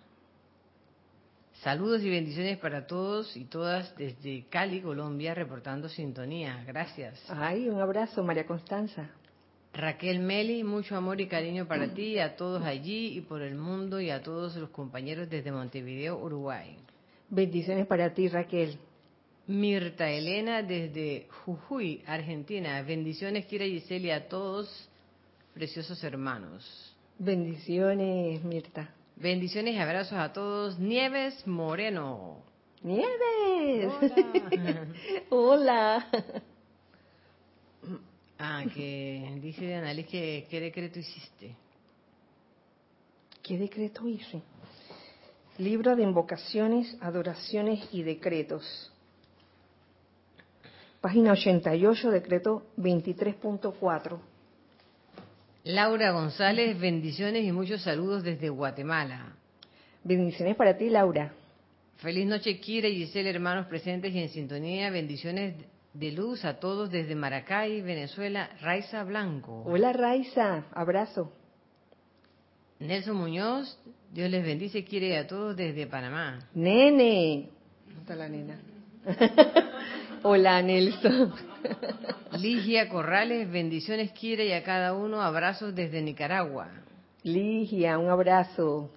saludos 1.62 2.02
y 2.02 2.10
bendiciones 2.10 2.58
para 2.58 2.88
todos 2.88 3.36
y 3.36 3.44
todas 3.44 3.96
desde 3.96 4.44
Cali, 4.48 4.80
Colombia, 4.80 5.34
reportando 5.34 5.88
sintonía. 5.88 6.64
Gracias. 6.66 7.24
Ay, 7.28 7.68
un 7.68 7.80
abrazo, 7.80 8.24
María 8.24 8.44
Constanza. 8.44 9.08
Raquel 9.74 10.20
Meli, 10.20 10.62
mucho 10.62 10.96
amor 10.96 11.20
y 11.20 11.26
cariño 11.26 11.66
para 11.66 11.92
ti, 11.92 12.18
a 12.20 12.36
todos 12.36 12.62
allí 12.62 13.18
y 13.18 13.20
por 13.20 13.42
el 13.42 13.56
mundo 13.56 14.00
y 14.00 14.08
a 14.08 14.22
todos 14.22 14.54
los 14.54 14.70
compañeros 14.70 15.28
desde 15.28 15.50
Montevideo, 15.50 16.16
Uruguay. 16.16 16.76
Bendiciones 17.28 17.86
para 17.86 18.14
ti, 18.14 18.28
Raquel. 18.28 18.78
Mirta 19.48 20.08
Elena 20.08 20.62
desde 20.62 21.26
Jujuy, 21.44 22.02
Argentina. 22.06 22.80
Bendiciones, 22.82 23.46
Kira 23.46 23.64
Giselle, 23.66 24.12
a 24.12 24.28
todos, 24.28 24.88
preciosos 25.52 26.02
hermanos. 26.04 26.94
Bendiciones, 27.18 28.44
Mirta. 28.44 28.94
Bendiciones 29.16 29.74
y 29.74 29.78
abrazos 29.78 30.18
a 30.18 30.32
todos. 30.32 30.78
Nieves 30.78 31.46
Moreno. 31.48 32.44
Nieves. 32.82 33.92
Hola. 35.30 36.06
Ah, 38.38 38.64
que 38.74 39.38
dice 39.40 39.74
Annalise 39.74 40.08
que 40.08 40.46
qué 40.50 40.60
decreto 40.60 40.98
hiciste. 40.98 41.54
¿Qué 43.42 43.58
decreto 43.58 44.08
hice? 44.08 44.42
Libro 45.58 45.94
de 45.94 46.02
invocaciones, 46.02 46.96
adoraciones 47.00 47.88
y 47.92 48.02
decretos. 48.02 48.92
Página 51.00 51.32
88, 51.32 52.10
decreto 52.10 52.66
23.4. 52.78 54.18
Laura 55.64 56.10
González, 56.10 56.78
bendiciones 56.80 57.44
y 57.44 57.52
muchos 57.52 57.82
saludos 57.82 58.24
desde 58.24 58.48
Guatemala. 58.48 59.36
Bendiciones 60.02 60.56
para 60.56 60.76
ti, 60.76 60.90
Laura. 60.90 61.32
Feliz 61.98 62.26
noche, 62.26 62.58
Kira 62.58 62.88
y 62.88 62.96
Giselle, 62.96 63.30
hermanos 63.30 63.66
presentes 63.66 64.14
y 64.14 64.18
en 64.18 64.28
sintonía. 64.28 64.90
Bendiciones 64.90 65.54
de 65.94 66.10
luz 66.10 66.44
a 66.44 66.58
todos 66.58 66.90
desde 66.90 67.14
Maracay, 67.14 67.80
Venezuela. 67.80 68.50
Raiza 68.60 69.04
Blanco. 69.04 69.62
Hola, 69.64 69.92
Raiza. 69.92 70.64
Abrazo. 70.72 71.32
Nelson 72.80 73.16
Muñoz, 73.16 73.78
Dios 74.12 74.30
les 74.30 74.44
bendice, 74.44 74.84
quiere 74.84 75.16
a 75.16 75.26
todos 75.26 75.56
desde 75.56 75.86
Panamá. 75.86 76.40
Nene. 76.54 77.48
¿Dónde 77.86 78.00
está 78.00 78.16
la 78.16 78.28
nena? 78.28 78.60
Hola, 80.22 80.60
Nelson. 80.60 81.32
Ligia 82.38 82.88
Corrales, 82.88 83.50
bendiciones 83.50 84.10
quiere 84.12 84.46
y 84.46 84.52
a 84.52 84.64
cada 84.64 84.94
uno 84.94 85.22
abrazos 85.22 85.74
desde 85.74 86.02
Nicaragua. 86.02 86.68
Ligia, 87.22 87.98
un 87.98 88.10
abrazo. 88.10 88.90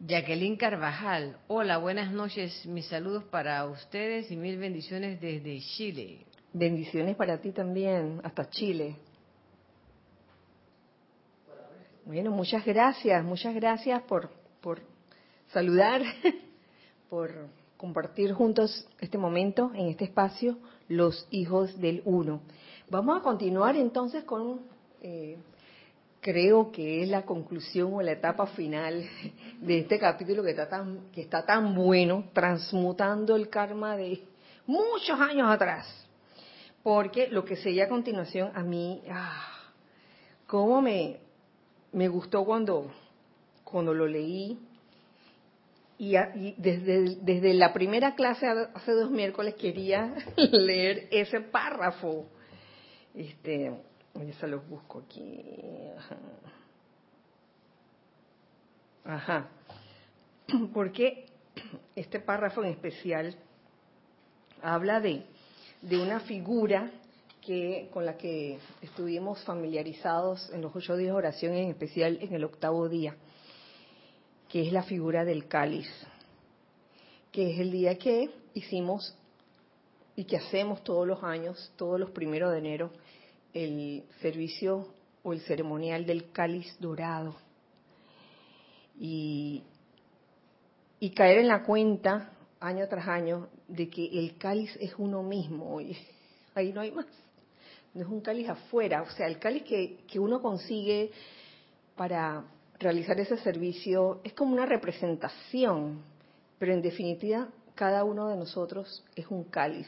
Jacqueline 0.00 0.56
Carvajal, 0.56 1.38
hola, 1.46 1.78
buenas 1.78 2.12
noches, 2.12 2.66
mis 2.66 2.86
saludos 2.86 3.24
para 3.24 3.64
ustedes 3.64 4.30
y 4.30 4.36
mil 4.36 4.58
bendiciones 4.58 5.20
desde 5.20 5.58
Chile. 5.60 6.26
Bendiciones 6.52 7.16
para 7.16 7.40
ti 7.40 7.52
también, 7.52 8.20
hasta 8.22 8.48
Chile. 8.50 8.96
Bueno, 12.04 12.32
muchas 12.32 12.64
gracias, 12.66 13.24
muchas 13.24 13.54
gracias 13.54 14.02
por, 14.02 14.30
por 14.60 14.82
saludar, 15.48 16.02
por 17.08 17.48
compartir 17.78 18.32
juntos 18.34 18.86
este 19.00 19.16
momento 19.16 19.70
en 19.74 19.88
este 19.88 20.04
espacio, 20.04 20.58
los 20.88 21.26
hijos 21.30 21.80
del 21.80 22.02
uno. 22.04 22.42
Vamos 22.90 23.18
a 23.18 23.22
continuar 23.22 23.76
entonces 23.76 24.24
con, 24.24 24.60
eh, 25.00 25.38
creo 26.24 26.72
que 26.72 27.02
es 27.02 27.08
la 27.10 27.26
conclusión 27.26 27.92
o 27.92 28.00
la 28.00 28.12
etapa 28.12 28.46
final 28.46 29.06
de 29.60 29.80
este 29.80 29.98
capítulo 29.98 30.42
que 30.42 30.52
está 30.52 30.66
tan, 30.66 31.10
que 31.12 31.20
está 31.20 31.44
tan 31.44 31.74
bueno, 31.74 32.30
transmutando 32.32 33.36
el 33.36 33.50
karma 33.50 33.94
de 33.94 34.22
muchos 34.66 35.20
años 35.20 35.50
atrás. 35.50 35.86
Porque 36.82 37.28
lo 37.28 37.44
que 37.44 37.56
sigue 37.56 37.82
a 37.82 37.90
continuación 37.90 38.50
a 38.54 38.62
mí, 38.62 39.02
ah, 39.10 39.66
cómo 40.46 40.80
me, 40.80 41.18
me 41.92 42.08
gustó 42.08 42.42
cuando, 42.42 42.90
cuando 43.62 43.92
lo 43.92 44.06
leí. 44.06 44.58
Y, 45.98 46.16
y 46.16 46.54
desde, 46.56 47.16
desde 47.20 47.52
la 47.52 47.74
primera 47.74 48.14
clase 48.14 48.46
hace 48.46 48.92
dos 48.92 49.10
miércoles 49.10 49.56
quería 49.56 50.14
leer 50.36 51.06
ese 51.10 51.40
párrafo. 51.42 52.24
Este, 53.14 53.72
ya 54.14 54.32
se 54.34 54.46
los 54.46 54.66
busco 54.68 55.00
aquí. 55.00 55.44
Ajá. 59.04 59.48
Porque 60.72 61.26
este 61.96 62.20
párrafo 62.20 62.62
en 62.62 62.70
especial 62.70 63.36
habla 64.62 65.00
de, 65.00 65.24
de 65.82 66.02
una 66.02 66.20
figura 66.20 66.90
que 67.44 67.90
con 67.92 68.06
la 68.06 68.16
que 68.16 68.58
estuvimos 68.80 69.44
familiarizados 69.44 70.50
en 70.50 70.62
los 70.62 70.74
ocho 70.74 70.96
días 70.96 71.12
de 71.12 71.18
oración, 71.18 71.52
en 71.54 71.70
especial 71.70 72.18
en 72.22 72.32
el 72.34 72.44
octavo 72.44 72.88
día, 72.88 73.16
que 74.48 74.66
es 74.66 74.72
la 74.72 74.82
figura 74.82 75.24
del 75.24 75.46
cáliz, 75.46 75.88
que 77.30 77.52
es 77.52 77.60
el 77.60 77.70
día 77.70 77.98
que 77.98 78.30
hicimos 78.54 79.14
y 80.16 80.24
que 80.24 80.36
hacemos 80.36 80.82
todos 80.84 81.06
los 81.06 81.22
años, 81.22 81.72
todos 81.76 82.00
los 82.00 82.10
primeros 82.12 82.52
de 82.52 82.58
enero, 82.58 82.90
el 83.54 84.04
servicio 84.20 84.88
o 85.22 85.32
el 85.32 85.40
ceremonial 85.40 86.04
del 86.04 86.30
cáliz 86.32 86.76
dorado. 86.78 87.36
Y, 88.98 89.62
caer 91.16 91.38
en 91.38 91.48
la 91.48 91.62
cuenta 91.62 92.32
año 92.60 92.88
tras 92.88 93.06
año 93.06 93.48
de 93.68 93.88
que 93.88 94.06
el 94.18 94.36
cáliz 94.36 94.74
es 94.80 94.94
uno 94.98 95.22
mismo, 95.22 95.80
y 95.80 95.96
ahí 96.54 96.72
no 96.72 96.80
hay 96.80 96.90
más 96.90 97.06
no 97.94 98.02
es 98.02 98.08
un 98.08 98.20
cáliz 98.20 98.48
afuera, 98.48 99.02
o 99.02 99.10
sea, 99.10 99.28
el 99.28 99.38
cáliz 99.38 99.62
que, 99.62 99.98
que 100.08 100.18
uno 100.18 100.42
consigue 100.42 101.12
para 101.96 102.44
realizar 102.78 103.18
ese 103.20 103.38
servicio 103.38 104.20
es 104.24 104.32
como 104.32 104.52
una 104.52 104.66
representación, 104.66 106.02
pero 106.58 106.72
en 106.72 106.82
definitiva 106.82 107.48
cada 107.76 108.04
uno 108.04 108.28
de 108.28 108.36
nosotros 108.36 109.04
es 109.14 109.26
un 109.28 109.44
cáliz 109.44 109.86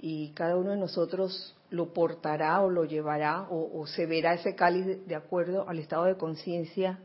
y 0.00 0.30
cada 0.30 0.56
uno 0.56 0.70
de 0.70 0.78
nosotros 0.78 1.54
lo 1.72 1.94
portará 1.94 2.60
o 2.60 2.68
lo 2.68 2.84
llevará 2.84 3.46
o, 3.48 3.80
o 3.80 3.86
se 3.86 4.04
verá 4.04 4.34
ese 4.34 4.54
cáliz 4.54 5.06
de, 5.06 5.14
acuerdo 5.14 5.66
al 5.66 5.78
estado 5.78 6.04
de 6.04 6.18
conciencia 6.18 6.98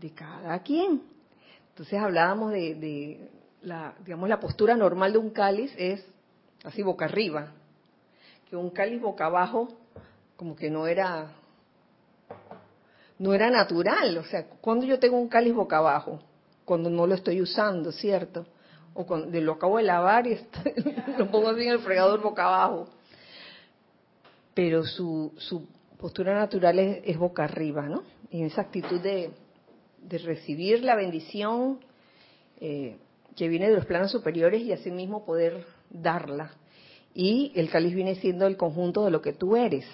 de 0.00 0.10
cada 0.10 0.58
quien. 0.64 1.02
Entonces 1.68 1.98
hablábamos 1.98 2.50
de, 2.50 3.30
la, 3.62 3.94
digamos, 4.04 4.28
la 4.28 4.40
postura 4.40 4.76
normal 4.76 5.12
de 5.12 5.18
un 5.18 5.30
cáliz 5.30 5.72
es 5.78 6.04
así 6.64 6.82
boca 6.82 7.04
arriba, 7.04 7.52
que 8.48 8.56
un 8.56 8.70
cáliz 8.70 9.00
boca 9.00 9.26
abajo 9.26 9.68
como 10.36 10.56
que 10.56 10.70
no 10.70 10.88
era 10.88 11.30
no 13.18 13.32
era 13.32 13.48
natural, 13.50 14.16
o 14.18 14.24
sea, 14.24 14.46
cuando 14.60 14.86
yo 14.86 14.98
tengo 14.98 15.18
un 15.18 15.28
cáliz 15.28 15.54
boca 15.54 15.76
abajo, 15.76 16.20
cuando 16.64 16.90
no 16.90 17.06
lo 17.06 17.14
estoy 17.14 17.40
usando, 17.40 17.92
¿cierto? 17.92 18.46
O 18.94 19.06
cuando 19.06 19.40
lo 19.40 19.52
acabo 19.52 19.76
de 19.76 19.84
lavar 19.84 20.26
y 20.26 20.40
lo 21.18 21.30
pongo 21.30 21.50
así 21.50 21.62
en 21.62 21.72
el 21.72 21.80
fregador 21.80 22.20
boca 22.22 22.46
abajo. 22.46 22.88
Pero 24.54 24.84
su, 24.84 25.32
su 25.36 25.66
postura 25.98 26.34
natural 26.34 26.78
es, 26.78 27.02
es, 27.04 27.18
boca 27.18 27.44
arriba, 27.44 27.88
¿no? 27.88 28.02
En 28.30 28.44
esa 28.44 28.62
actitud 28.62 29.00
de, 29.00 29.30
de 30.02 30.18
recibir 30.18 30.82
la 30.82 30.96
bendición, 30.96 31.80
eh, 32.60 32.96
que 33.36 33.48
viene 33.48 33.68
de 33.68 33.76
los 33.76 33.86
planos 33.86 34.10
superiores 34.10 34.62
y 34.62 34.72
asimismo 34.72 35.24
poder 35.24 35.64
darla. 35.88 36.52
Y 37.14 37.52
el 37.54 37.70
cáliz 37.70 37.94
viene 37.94 38.16
siendo 38.16 38.46
el 38.46 38.56
conjunto 38.56 39.04
de 39.04 39.10
lo 39.10 39.22
que 39.22 39.32
tú 39.32 39.56
eres. 39.56 39.86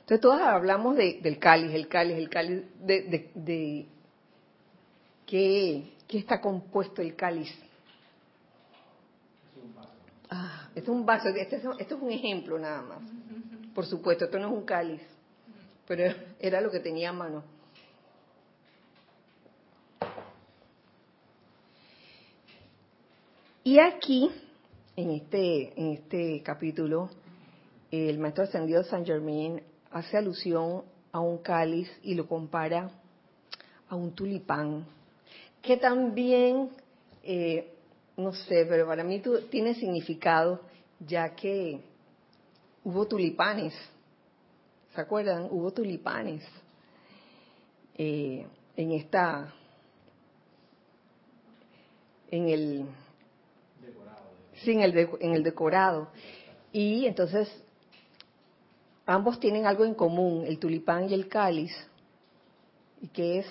Entonces 0.00 0.20
todas 0.20 0.42
hablamos 0.42 0.96
del 0.96 1.38
cáliz, 1.38 1.72
el 1.74 1.88
cáliz, 1.88 2.16
el 2.16 2.28
cáliz, 2.28 2.62
de, 2.80 3.30
de, 3.34 3.86
qué, 5.26 5.92
está 6.08 6.40
compuesto 6.40 7.02
el 7.02 7.14
cáliz. 7.14 7.52
Ah, 10.28 10.68
este 10.74 10.80
es 10.80 10.88
un 10.88 11.04
vaso, 11.04 11.28
este 11.28 11.56
es, 11.56 11.62
esto 11.78 11.96
es 11.96 12.02
un 12.02 12.10
ejemplo 12.10 12.58
nada 12.58 12.82
más. 12.82 13.02
Por 13.74 13.86
supuesto, 13.86 14.26
esto 14.26 14.38
no 14.38 14.48
es 14.48 14.52
un 14.52 14.64
cáliz, 14.64 15.00
pero 15.86 16.14
era 16.40 16.60
lo 16.60 16.70
que 16.70 16.80
tenía 16.80 17.10
a 17.10 17.12
mano. 17.12 17.42
Y 23.64 23.78
aquí, 23.78 24.30
en 24.96 25.10
este, 25.12 25.72
en 25.80 25.92
este 25.92 26.42
capítulo, 26.42 27.10
el 27.90 28.18
maestro 28.18 28.44
ascendido 28.44 28.82
San 28.82 29.06
Germain 29.06 29.62
hace 29.92 30.16
alusión 30.16 30.82
a 31.12 31.20
un 31.20 31.38
cáliz 31.38 31.88
y 32.02 32.14
lo 32.14 32.26
compara 32.26 32.90
a 33.88 33.94
un 33.94 34.12
tulipán, 34.14 34.84
que 35.60 35.76
también, 35.76 36.70
eh, 37.22 37.72
no 38.16 38.32
sé, 38.32 38.66
pero 38.68 38.86
para 38.86 39.04
mí 39.04 39.22
tiene 39.50 39.74
significado, 39.74 40.60
ya 40.98 41.34
que 41.34 41.80
hubo 42.84 43.06
tulipanes, 43.06 43.74
¿se 44.94 45.00
acuerdan? 45.00 45.48
Hubo 45.50 45.72
tulipanes 45.72 46.44
eh, 47.96 48.46
en 48.76 48.92
esta, 48.92 49.52
en 52.30 52.48
el, 52.48 52.86
sí, 54.62 54.72
en 54.72 54.80
el, 54.80 54.96
en 55.20 55.34
el 55.34 55.42
decorado. 55.42 56.08
Y 56.72 57.06
entonces 57.06 57.48
ambos 59.06 59.38
tienen 59.38 59.66
algo 59.66 59.84
en 59.84 59.94
común, 59.94 60.44
el 60.46 60.58
tulipán 60.58 61.08
y 61.08 61.14
el 61.14 61.28
cáliz, 61.28 61.72
y 63.00 63.08
que 63.08 63.40
es 63.40 63.46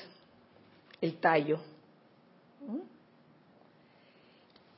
el 1.01 1.17
tallo. 1.17 1.59
¿Mm? 2.67 2.79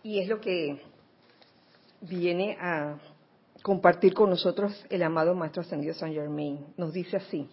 Y 0.03 0.19
es 0.19 0.27
lo 0.27 0.41
que 0.41 0.81
viene 2.01 2.57
a 2.59 2.97
compartir 3.63 4.13
con 4.13 4.29
nosotros 4.29 4.85
el 4.91 5.01
amado 5.01 5.33
Maestro 5.33 5.63
Ascendido 5.63 5.95
San 5.95 6.13
Germain. 6.13 6.63
Nos 6.77 6.93
dice 6.93 7.17
así, 7.17 7.49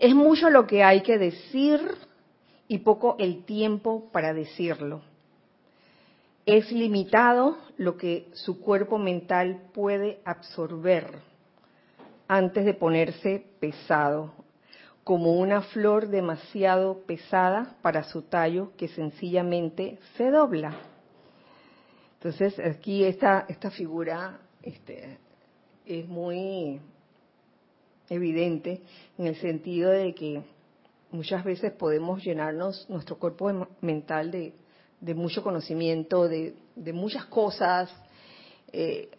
es 0.00 0.12
mucho 0.12 0.50
lo 0.50 0.66
que 0.66 0.82
hay 0.82 1.02
que 1.02 1.18
decir 1.18 1.80
y 2.66 2.78
poco 2.78 3.14
el 3.20 3.44
tiempo 3.44 4.10
para 4.10 4.34
decirlo 4.34 5.02
es 6.46 6.70
limitado 6.72 7.56
lo 7.78 7.96
que 7.96 8.28
su 8.32 8.60
cuerpo 8.60 8.98
mental 8.98 9.62
puede 9.72 10.20
absorber 10.24 11.18
antes 12.28 12.64
de 12.64 12.74
ponerse 12.74 13.44
pesado, 13.60 14.32
como 15.04 15.34
una 15.34 15.62
flor 15.62 16.08
demasiado 16.08 17.00
pesada 17.06 17.76
para 17.82 18.04
su 18.04 18.22
tallo 18.22 18.72
que 18.76 18.88
sencillamente 18.88 19.98
se 20.16 20.30
dobla. 20.30 20.74
Entonces 22.24 22.58
aquí 22.58 23.04
esta, 23.04 23.44
esta 23.50 23.70
figura 23.70 24.40
este, 24.62 25.18
es 25.84 26.08
muy 26.08 26.80
evidente 28.08 28.80
en 29.18 29.26
el 29.26 29.36
sentido 29.36 29.90
de 29.90 30.14
que 30.14 30.42
muchas 31.10 31.44
veces 31.44 31.72
podemos 31.72 32.24
llenarnos 32.24 32.88
nuestro 32.88 33.18
cuerpo 33.18 33.68
mental 33.82 34.30
de 34.30 35.14
mucho 35.14 35.42
conocimiento, 35.42 36.26
de, 36.26 36.54
muchas 36.94 37.26
cosas, 37.26 37.94
eh, 38.72 39.10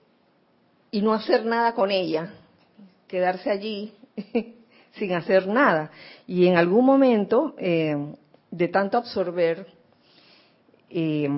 y 0.90 1.00
no 1.04 1.14
hacer 1.14 1.46
nada 1.46 1.76
con 1.76 1.92
ella, 1.92 2.34
quedarse 3.08 3.52
allí 3.52 3.94
sin 4.94 5.14
hacer 5.14 5.46
nada. 5.48 5.92
Y 6.26 6.48
en 6.48 6.58
algún 6.58 6.84
momento, 6.84 7.54
eh, 7.60 7.96
de 8.50 8.68
tanto 8.68 8.98
absorber, 8.98 9.68
eh, 10.90 11.30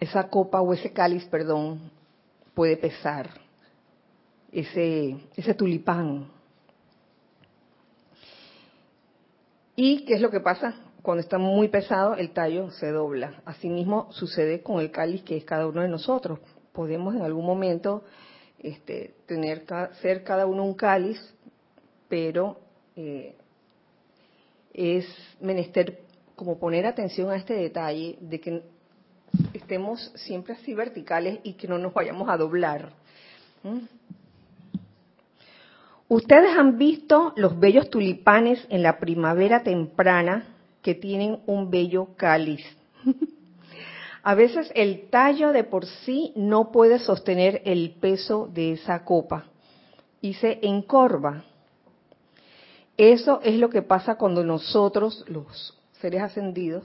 esa 0.00 0.28
copa 0.28 0.60
o 0.60 0.72
ese 0.72 0.92
cáliz, 0.92 1.24
perdón, 1.26 1.90
puede 2.54 2.76
pesar, 2.76 3.30
ese, 4.52 5.16
ese 5.36 5.54
tulipán. 5.54 6.28
¿Y 9.76 10.04
qué 10.04 10.14
es 10.14 10.20
lo 10.20 10.30
que 10.30 10.40
pasa? 10.40 10.74
cuando 11.08 11.22
está 11.22 11.38
muy 11.38 11.68
pesado, 11.68 12.16
el 12.16 12.32
tallo 12.32 12.70
se 12.70 12.90
dobla. 12.90 13.40
Asimismo 13.46 14.12
sucede 14.12 14.62
con 14.62 14.78
el 14.80 14.90
cáliz 14.90 15.22
que 15.22 15.38
es 15.38 15.44
cada 15.44 15.66
uno 15.66 15.80
de 15.80 15.88
nosotros. 15.88 16.38
Podemos 16.72 17.14
en 17.14 17.22
algún 17.22 17.46
momento 17.46 18.04
este, 18.58 19.14
tener 19.24 19.64
ser 20.02 20.22
cada 20.22 20.44
uno 20.44 20.64
un 20.64 20.74
cáliz, 20.74 21.18
pero 22.08 22.60
eh, 22.94 23.36
es 24.74 25.06
menester 25.40 26.00
como 26.36 26.58
poner 26.58 26.84
atención 26.84 27.30
a 27.30 27.36
este 27.36 27.54
detalle 27.54 28.18
de 28.20 28.40
que 28.40 28.62
estemos 29.68 30.10
siempre 30.14 30.54
así 30.54 30.72
verticales 30.72 31.40
y 31.42 31.52
que 31.52 31.68
no 31.68 31.76
nos 31.76 31.92
vayamos 31.92 32.30
a 32.30 32.38
doblar. 32.38 32.88
Ustedes 36.08 36.56
han 36.56 36.78
visto 36.78 37.34
los 37.36 37.60
bellos 37.60 37.90
tulipanes 37.90 38.64
en 38.70 38.82
la 38.82 38.98
primavera 38.98 39.62
temprana 39.62 40.46
que 40.80 40.94
tienen 40.94 41.40
un 41.44 41.70
bello 41.70 42.08
cáliz. 42.16 42.64
A 44.22 44.34
veces 44.34 44.72
el 44.74 45.10
tallo 45.10 45.52
de 45.52 45.64
por 45.64 45.84
sí 45.84 46.32
no 46.34 46.72
puede 46.72 46.98
sostener 46.98 47.60
el 47.66 47.90
peso 47.90 48.48
de 48.50 48.72
esa 48.72 49.04
copa 49.04 49.44
y 50.22 50.32
se 50.32 50.60
encorva. 50.62 51.44
Eso 52.96 53.42
es 53.42 53.58
lo 53.58 53.68
que 53.68 53.82
pasa 53.82 54.14
cuando 54.14 54.42
nosotros, 54.42 55.26
los 55.28 55.78
seres 56.00 56.22
ascendidos, 56.22 56.84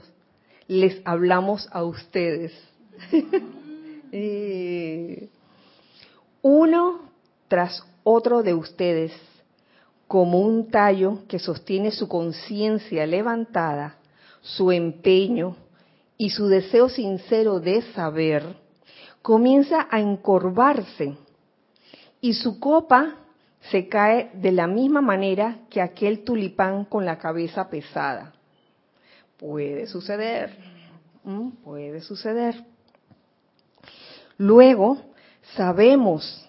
les 0.68 1.00
hablamos 1.04 1.68
a 1.72 1.82
ustedes. 1.82 2.52
Uno 6.42 7.00
tras 7.48 7.82
otro 8.02 8.42
de 8.42 8.54
ustedes 8.54 9.12
como 10.06 10.40
un 10.40 10.70
tallo 10.70 11.20
que 11.26 11.38
sostiene 11.38 11.90
su 11.90 12.08
conciencia 12.08 13.06
levantada, 13.06 13.96
su 14.42 14.70
empeño 14.70 15.56
y 16.18 16.30
su 16.30 16.48
deseo 16.48 16.88
sincero 16.88 17.60
de 17.60 17.82
saber, 17.92 18.44
comienza 19.22 19.88
a 19.90 20.00
encorvarse 20.00 21.16
y 22.20 22.34
su 22.34 22.60
copa 22.60 23.16
se 23.70 23.88
cae 23.88 24.30
de 24.34 24.52
la 24.52 24.66
misma 24.66 25.00
manera 25.00 25.60
que 25.70 25.80
aquel 25.80 26.22
tulipán 26.22 26.84
con 26.84 27.06
la 27.06 27.18
cabeza 27.18 27.70
pesada. 27.70 28.34
Puede 29.38 29.86
suceder, 29.86 30.54
puede 31.64 32.02
suceder. 32.02 32.73
Luego, 34.38 34.98
sabemos 35.56 36.48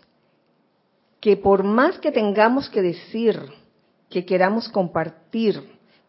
que 1.19 1.38
por 1.38 1.63
más 1.63 2.00
que 2.00 2.12
tengamos 2.12 2.69
que 2.69 2.82
decir, 2.82 3.39
que 4.10 4.26
queramos 4.26 4.69
compartir, 4.69 5.62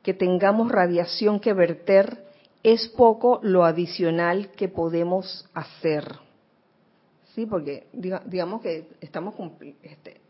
que 0.03 0.15
tengamos 0.15 0.71
radiación 0.71 1.41
que 1.41 1.53
verter, 1.53 2.27
es 2.62 2.89
poco 2.89 3.41
lo 3.43 3.65
adicional 3.65 4.51
que 4.53 4.69
podemos 4.69 5.49
hacer. 5.55 6.19
Sí, 7.35 7.47
porque 7.47 7.87
digamos 7.93 8.62
que 8.62 8.89
estamos 9.01 9.35
este, 9.83 10.21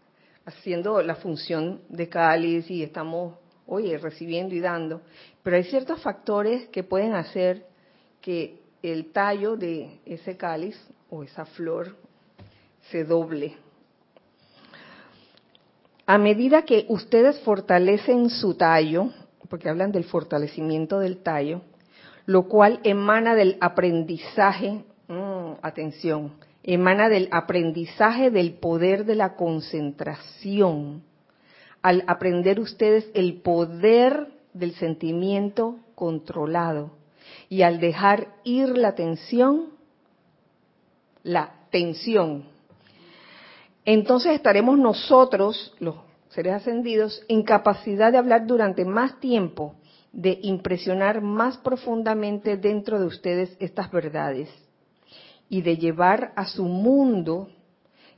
haciendo 0.45 1.03
la 1.03 1.17
función 1.17 1.81
de 1.89 2.09
cáliz 2.09 2.71
y 2.71 2.83
estamos, 2.83 3.35
oye, 3.67 3.97
recibiendo 3.99 4.55
y 4.55 4.61
dando, 4.61 5.03
pero 5.43 5.57
hay 5.57 5.65
ciertos 5.65 6.01
factores 6.01 6.69
que 6.69 6.83
pueden 6.83 7.15
hacer 7.15 7.67
que 8.21 8.61
el 8.83 9.13
tallo 9.13 9.57
de 9.57 10.01
ese 10.05 10.37
cáliz 10.37 10.77
o 11.11 11.23
esa 11.23 11.45
flor 11.45 11.97
se 12.91 13.05
doble 13.05 13.57
a 16.09 16.19
medida 16.19 16.63
que 16.63 16.87
ustedes 16.89 17.41
fortalecen 17.41 18.31
su 18.31 18.55
tallo, 18.55 19.11
porque 19.49 19.69
hablan 19.69 19.91
del 19.91 20.05
fortalecimiento 20.05 21.01
del 21.01 21.19
tallo, 21.19 21.63
lo 22.27 22.47
cual 22.47 22.79
emana 22.85 23.35
del 23.35 23.57
aprendizaje, 23.61 24.85
mm, 25.09 25.59
atención, 25.63 26.35
emana 26.63 27.09
del 27.09 27.29
aprendizaje 27.33 28.31
del 28.31 28.53
poder 28.53 29.05
de 29.05 29.17
la 29.17 29.35
concentración. 29.35 31.03
Al 31.83 32.05
aprender 32.07 32.61
ustedes 32.61 33.11
el 33.15 33.41
poder 33.41 34.29
del 34.55 34.75
sentimiento 34.75 35.77
controlado 35.97 36.93
y 37.49 37.63
al 37.63 37.81
dejar 37.81 38.29
ir 38.45 38.79
la 38.79 38.95
tensión, 38.95 39.76
la 41.27 41.53
tensión, 41.71 42.45
entonces 43.85 44.33
estaremos 44.33 44.79
nosotros, 44.79 45.73
los 45.79 45.95
seres 46.31 46.55
ascendidos, 46.55 47.23
en 47.29 47.45
capacidad 47.45 48.11
de 48.11 48.19
hablar 48.19 48.47
durante 48.47 48.85
más 48.85 49.21
tiempo 49.21 49.77
de 50.13 50.39
impresionar 50.43 51.21
más 51.21 51.59
profundamente 51.59 52.57
dentro 52.57 52.99
de 52.99 53.07
ustedes 53.07 53.57
estas 53.61 53.91
verdades 53.91 54.49
y 55.49 55.63
de 55.63 55.77
llevar 55.77 56.33
a 56.35 56.47
su 56.47 56.65
mundo 56.65 57.51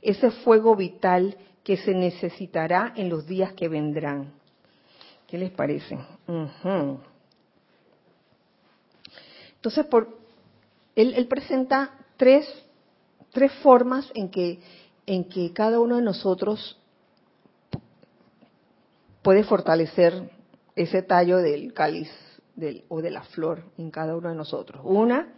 ese 0.01 0.31
fuego 0.31 0.75
vital 0.75 1.37
que 1.63 1.77
se 1.77 1.93
necesitará 1.93 2.93
en 2.95 3.09
los 3.09 3.27
días 3.27 3.53
que 3.53 3.67
vendrán. 3.67 4.31
¿Qué 5.27 5.37
les 5.37 5.51
parece? 5.51 5.99
Entonces, 9.55 9.85
por, 9.85 10.17
él, 10.95 11.27
presenta 11.27 11.91
tres, 12.17 12.47
tres 13.39 13.53
formas 13.63 14.11
en 14.15 14.27
que, 14.29 14.59
en 15.05 15.23
que 15.29 15.53
cada 15.53 15.79
uno 15.79 15.95
de 15.95 16.01
nosotros 16.01 16.77
puede 19.21 19.45
fortalecer 19.45 20.29
ese 20.75 21.03
tallo 21.03 21.37
del 21.37 21.73
cáliz 21.73 22.09
del, 22.57 22.83
o 22.89 23.01
de 23.01 23.11
la 23.11 23.23
flor 23.23 23.63
en 23.77 23.91
cada 23.91 24.17
uno 24.17 24.27
de 24.27 24.35
nosotros. 24.35 24.81
Una, 24.83 25.35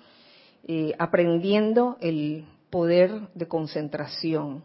eh, 0.67 0.95
aprendiendo 0.97 1.97
el 2.01 2.47
poder 2.71 3.29
de 3.35 3.47
concentración. 3.47 4.63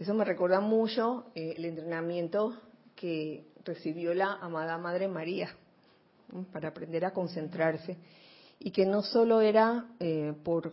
Eso 0.00 0.12
me 0.14 0.24
recuerda 0.24 0.58
mucho 0.58 1.26
eh, 1.36 1.54
el 1.56 1.64
entrenamiento 1.66 2.56
que 2.96 3.44
recibió 3.64 4.12
la 4.12 4.32
amada 4.40 4.76
Madre 4.76 5.06
María 5.06 5.54
para 6.52 6.70
aprender 6.70 7.04
a 7.04 7.12
concentrarse 7.12 7.96
y 8.58 8.72
que 8.72 8.86
no 8.86 9.02
solo 9.02 9.40
era 9.40 9.86
eh, 10.00 10.34
por 10.42 10.72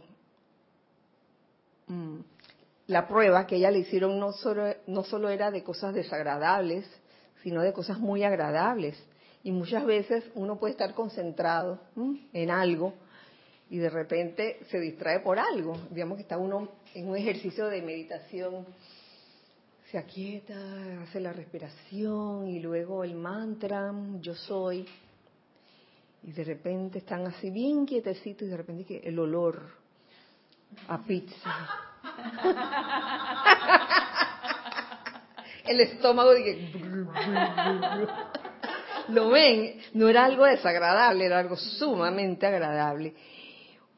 la 2.87 3.07
prueba 3.07 3.45
que 3.45 3.57
ella 3.57 3.71
le 3.71 3.79
hicieron, 3.79 4.19
no 4.19 4.31
solo, 4.33 4.73
no 4.87 5.03
solo 5.03 5.29
era 5.29 5.51
de 5.51 5.63
cosas 5.63 5.93
desagradables, 5.93 6.85
sino 7.43 7.61
de 7.61 7.73
cosas 7.73 7.99
muy 7.99 8.23
agradables. 8.23 8.97
Y 9.43 9.51
muchas 9.51 9.85
veces 9.85 10.23
uno 10.35 10.57
puede 10.57 10.71
estar 10.71 10.93
concentrado 10.93 11.79
en 12.33 12.51
algo 12.51 12.93
y 13.69 13.77
de 13.77 13.89
repente 13.89 14.59
se 14.69 14.79
distrae 14.79 15.19
por 15.19 15.39
algo. 15.39 15.77
Digamos 15.91 16.17
que 16.17 16.23
está 16.23 16.37
uno 16.37 16.69
en 16.93 17.09
un 17.09 17.17
ejercicio 17.17 17.67
de 17.67 17.81
meditación, 17.81 18.65
se 19.91 19.97
aquieta, 19.97 21.01
hace 21.03 21.19
la 21.19 21.31
respiración 21.31 22.47
y 22.47 22.59
luego 22.59 23.03
el 23.03 23.15
mantra, 23.15 23.93
yo 24.19 24.35
soy, 24.35 24.85
y 26.23 26.31
de 26.31 26.43
repente 26.43 26.97
están 26.97 27.25
así 27.25 27.49
bien 27.49 27.85
quietecitos 27.85 28.47
y 28.47 28.51
de 28.51 28.57
repente 28.57 29.07
el 29.07 29.17
olor 29.17 29.61
a 30.87 31.03
pizza. 31.03 31.67
el 35.65 35.81
estómago 35.81 36.33
dije 36.33 36.71
lo 39.09 39.29
ven, 39.29 39.79
no 39.93 40.09
era 40.09 40.25
algo 40.25 40.45
desagradable, 40.45 41.25
era 41.25 41.39
algo 41.39 41.55
sumamente 41.55 42.45
agradable. 42.45 43.13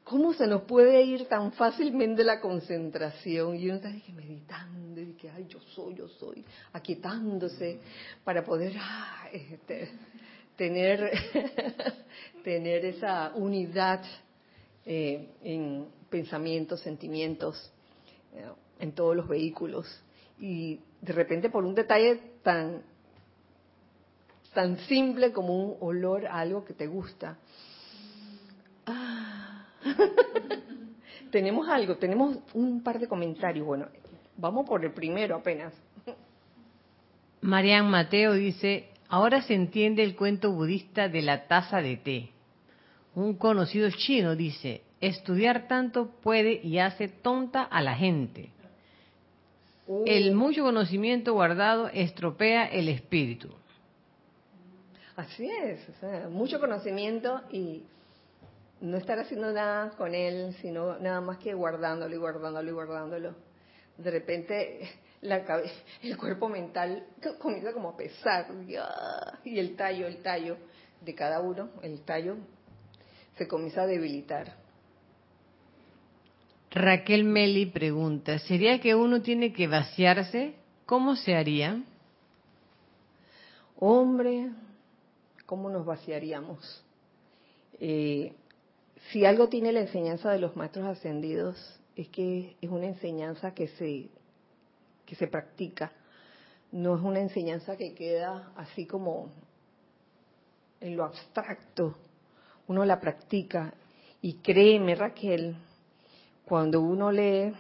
¿Cómo 0.04 0.34
se 0.34 0.48
nos 0.48 0.64
puede 0.64 1.02
ir 1.04 1.28
tan 1.28 1.52
fácilmente 1.52 2.24
la 2.24 2.40
concentración? 2.40 3.56
Y 3.56 3.68
uno 3.68 3.76
está 3.76 3.90
meditando 4.14 5.02
y 5.02 5.14
que, 5.14 5.30
ay, 5.30 5.46
yo 5.48 5.60
soy, 5.62 5.96
yo 5.96 6.08
soy, 6.08 6.44
aquietándose 6.74 7.80
para 8.24 8.44
poder 8.44 8.74
ah, 8.80 9.28
este, 9.32 9.92
tener, 10.56 11.12
tener 12.44 12.86
esa 12.86 13.32
unidad 13.36 14.04
eh, 14.86 15.30
en 15.44 15.88
pensamientos, 16.10 16.82
sentimientos, 16.82 17.72
eh, 18.34 18.46
en 18.80 18.92
todos 18.94 19.16
los 19.16 19.28
vehículos. 19.28 19.86
Y 20.40 20.80
de 21.02 21.14
repente 21.14 21.50
por 21.50 21.66
un 21.66 21.76
detalle 21.76 22.20
tan, 22.44 22.82
tan 24.54 24.78
simple 24.80 25.32
como 25.32 25.56
un 25.56 25.78
olor 25.82 26.28
a 26.28 26.40
algo 26.40 26.66
que 26.66 26.74
te 26.74 26.88
gusta. 26.88 27.38
Ah. 28.86 29.68
tenemos 31.32 31.68
algo, 31.70 31.98
tenemos 31.98 32.38
un 32.54 32.82
par 32.84 33.00
de 33.00 33.08
comentarios. 33.08 33.66
Bueno, 33.66 33.88
vamos 34.38 34.68
por 34.68 34.84
el 34.84 34.92
primero 34.92 35.36
apenas. 35.36 35.74
Marian 37.42 37.90
Mateo 37.90 38.34
dice, 38.34 38.90
Ahora 39.10 39.42
se 39.42 39.56
entiende 39.56 40.04
el 40.04 40.16
cuento 40.16 40.52
budista 40.52 41.10
de 41.10 41.24
la 41.24 41.48
taza 41.48 41.82
de 41.82 41.98
té. 41.98 42.30
Un 43.16 43.34
conocido 43.38 43.90
chino 43.90 44.36
dice, 44.36 44.84
estudiar 45.02 45.68
tanto 45.68 46.10
puede 46.22 46.60
y 46.64 46.80
hace 46.80 47.08
tonta 47.08 47.64
a 47.64 47.82
la 47.82 47.96
gente. 47.96 48.52
El 50.06 50.32
uh. 50.32 50.36
mucho 50.36 50.64
conocimiento 50.64 51.34
guardado 51.34 51.88
estropea 51.88 52.66
el 52.66 52.90
espíritu. 52.90 53.50
Así 55.16 55.50
es, 55.50 55.82
mucho 56.30 56.60
conocimiento 56.60 57.42
y 57.52 57.84
no 58.80 58.98
estar 58.98 59.20
haciendo 59.20 59.52
nada 59.52 59.90
con 59.98 60.16
él, 60.16 60.56
sino 60.62 60.98
nada 61.00 61.20
más 61.20 61.40
que 61.40 61.54
guardándolo 61.54 62.16
y 62.16 62.18
guardándolo 62.18 62.70
y 62.70 62.74
guardándolo. 62.74 63.36
De 63.98 64.12
repente 64.12 64.90
la 65.22 65.44
el 66.02 66.18
cuerpo 66.18 66.48
mental 66.48 67.06
comienza 67.40 67.74
como 67.74 67.90
a 67.90 67.98
pesar 67.98 68.48
y 69.44 69.60
el 69.60 69.76
tallo, 69.76 70.08
el 70.08 70.22
tallo 70.22 70.58
de 71.02 71.16
cada 71.16 71.42
uno, 71.42 71.70
el 71.82 72.02
tallo 72.02 72.38
se 73.38 73.48
comienza 73.48 73.82
a 73.82 73.88
debilitar. 73.88 74.54
Raquel 76.72 77.24
Meli 77.24 77.66
pregunta, 77.66 78.38
¿sería 78.40 78.80
que 78.80 78.94
uno 78.94 79.22
tiene 79.22 79.54
que 79.54 79.68
vaciarse? 79.68 80.54
¿Cómo 80.86 81.16
se 81.16 81.36
haría? 81.36 81.84
Hombre, 83.80 84.52
¿cómo 85.46 85.70
nos 85.70 85.86
vaciaríamos? 85.86 86.84
Eh, 87.80 88.34
si 89.12 89.26
algo 89.26 89.50
tiene 89.50 89.72
la 89.72 89.80
enseñanza 89.80 90.32
de 90.32 90.40
los 90.40 90.56
maestros 90.56 90.86
ascendidos, 90.86 91.80
es 91.96 92.08
que 92.10 92.56
es 92.62 92.70
una 92.70 92.86
enseñanza 92.86 93.54
que 93.54 93.68
se 93.70 94.10
que 95.10 95.16
se 95.16 95.28
practica. 95.28 95.92
No 96.72 96.96
es 96.96 97.02
una 97.02 97.20
enseñanza 97.20 97.76
que 97.76 97.96
queda 97.96 98.52
así 98.56 98.86
como 98.86 99.32
en 100.80 100.96
lo 100.96 101.04
abstracto. 101.04 101.96
Uno 102.68 102.86
la 102.86 103.00
practica. 103.02 103.74
Y 104.22 104.34
créeme, 104.36 104.94
Raquel, 104.94 105.56
cuando 106.50 106.82
uno 106.82 107.12
lee 107.12 107.54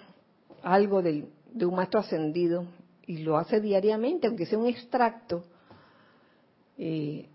algo 0.63 1.03
de, 1.03 1.25
un 1.61 1.75
maestro 1.75 1.99
ascendido 1.99 2.65
y 3.05 3.19
lo 3.19 3.37
hace 3.37 3.61
diariamente, 3.61 4.27
aunque 4.27 4.47
sea 4.47 4.57
un 4.57 4.65
extracto, 4.65 5.43
eh, 6.77 7.27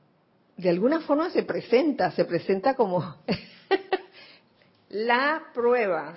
de 0.56 0.68
alguna 0.68 1.00
forma 1.00 1.30
se 1.30 1.44
presenta, 1.44 2.10
se 2.10 2.24
presenta 2.24 2.74
como 2.74 3.16
la 4.90 5.44
prueba, 5.54 6.16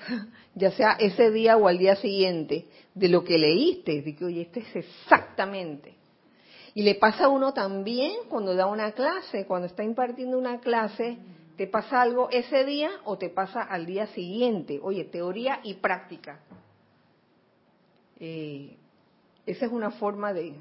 ya 0.56 0.72
sea 0.72 0.98
ese 1.00 1.30
día 1.30 1.56
o 1.56 1.68
al 1.68 1.78
día 1.78 1.96
siguiente, 1.96 2.66
de 2.96 3.08
lo 3.08 3.24
que 3.24 3.38
leíste, 3.38 4.02
de 4.02 4.16
que, 4.16 4.26
oye, 4.26 4.42
este 4.42 4.62
es 4.62 4.76
exactamente. 4.76 5.94
Y 6.74 6.82
le 6.82 6.96
pasa 6.96 7.26
a 7.26 7.30
uno 7.30 7.54
también 7.54 8.14
cuando 8.28 8.56
da 8.56 8.66
una 8.66 8.92
clase, 8.92 9.46
cuando 9.46 9.68
está 9.68 9.84
impartiendo 9.84 10.38
una 10.38 10.60
clase, 10.60 11.18
te 11.58 11.68
pasa 11.68 12.02
algo 12.02 12.30
ese 12.30 12.64
día 12.64 12.92
o 13.04 13.18
te 13.18 13.30
pasa 13.30 13.62
al 13.62 13.86
día 13.86 14.08
siguiente. 14.08 14.80
Oye, 14.82 15.06
teoría 15.06 15.60
y 15.64 15.74
práctica. 15.76 16.40
Eh, 18.20 18.78
esa 19.46 19.66
es 19.66 19.72
una 19.72 19.92
forma 19.92 20.34
de, 20.34 20.54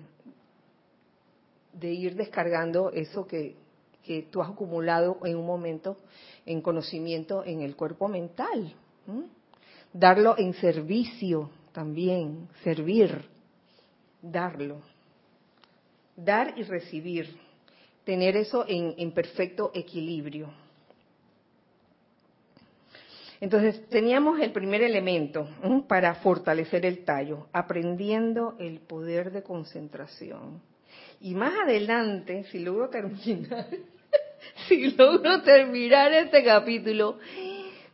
ir 1.81 2.17
descargando 2.17 2.91
eso 2.91 3.27
que, 3.27 3.57
que 4.05 4.23
tú 4.23 4.41
has 4.41 4.51
acumulado 4.51 5.19
en 5.25 5.37
un 5.37 5.47
momento 5.47 5.97
en 6.47 6.63
conocimiento 6.63 7.45
en 7.45 7.61
el 7.61 7.77
cuerpo 7.77 8.09
mental. 8.09 8.73
Darlo 9.93 10.37
en 10.39 10.55
servicio 10.55 11.51
también, 11.73 12.49
servir, 12.63 13.29
darlo. 14.23 14.81
Dar 16.17 16.55
y 16.57 16.63
recibir, 16.63 17.37
tener 18.05 18.37
eso 18.37 18.65
en, 18.67 19.13
perfecto 19.13 19.71
equilibrio. 19.75 20.49
Entonces, 23.40 23.87
teníamos 23.88 24.40
el 24.40 24.53
primer 24.53 24.83
elemento 24.83 25.49
para 25.88 26.14
fortalecer 26.16 26.87
el 26.87 27.05
tallo, 27.05 27.49
aprendiendo 27.53 28.57
el 28.59 28.81
poder 28.81 29.31
de 29.31 29.42
concentración. 29.42 30.62
Y 31.20 31.35
más 31.35 31.53
adelante, 31.64 32.44
si 32.51 32.61
logro 32.61 32.88
terminar, 32.88 33.66
si 34.68 34.90
logro 34.92 35.42
terminar 35.42 36.12
este 36.12 36.42
capítulo, 36.44 37.18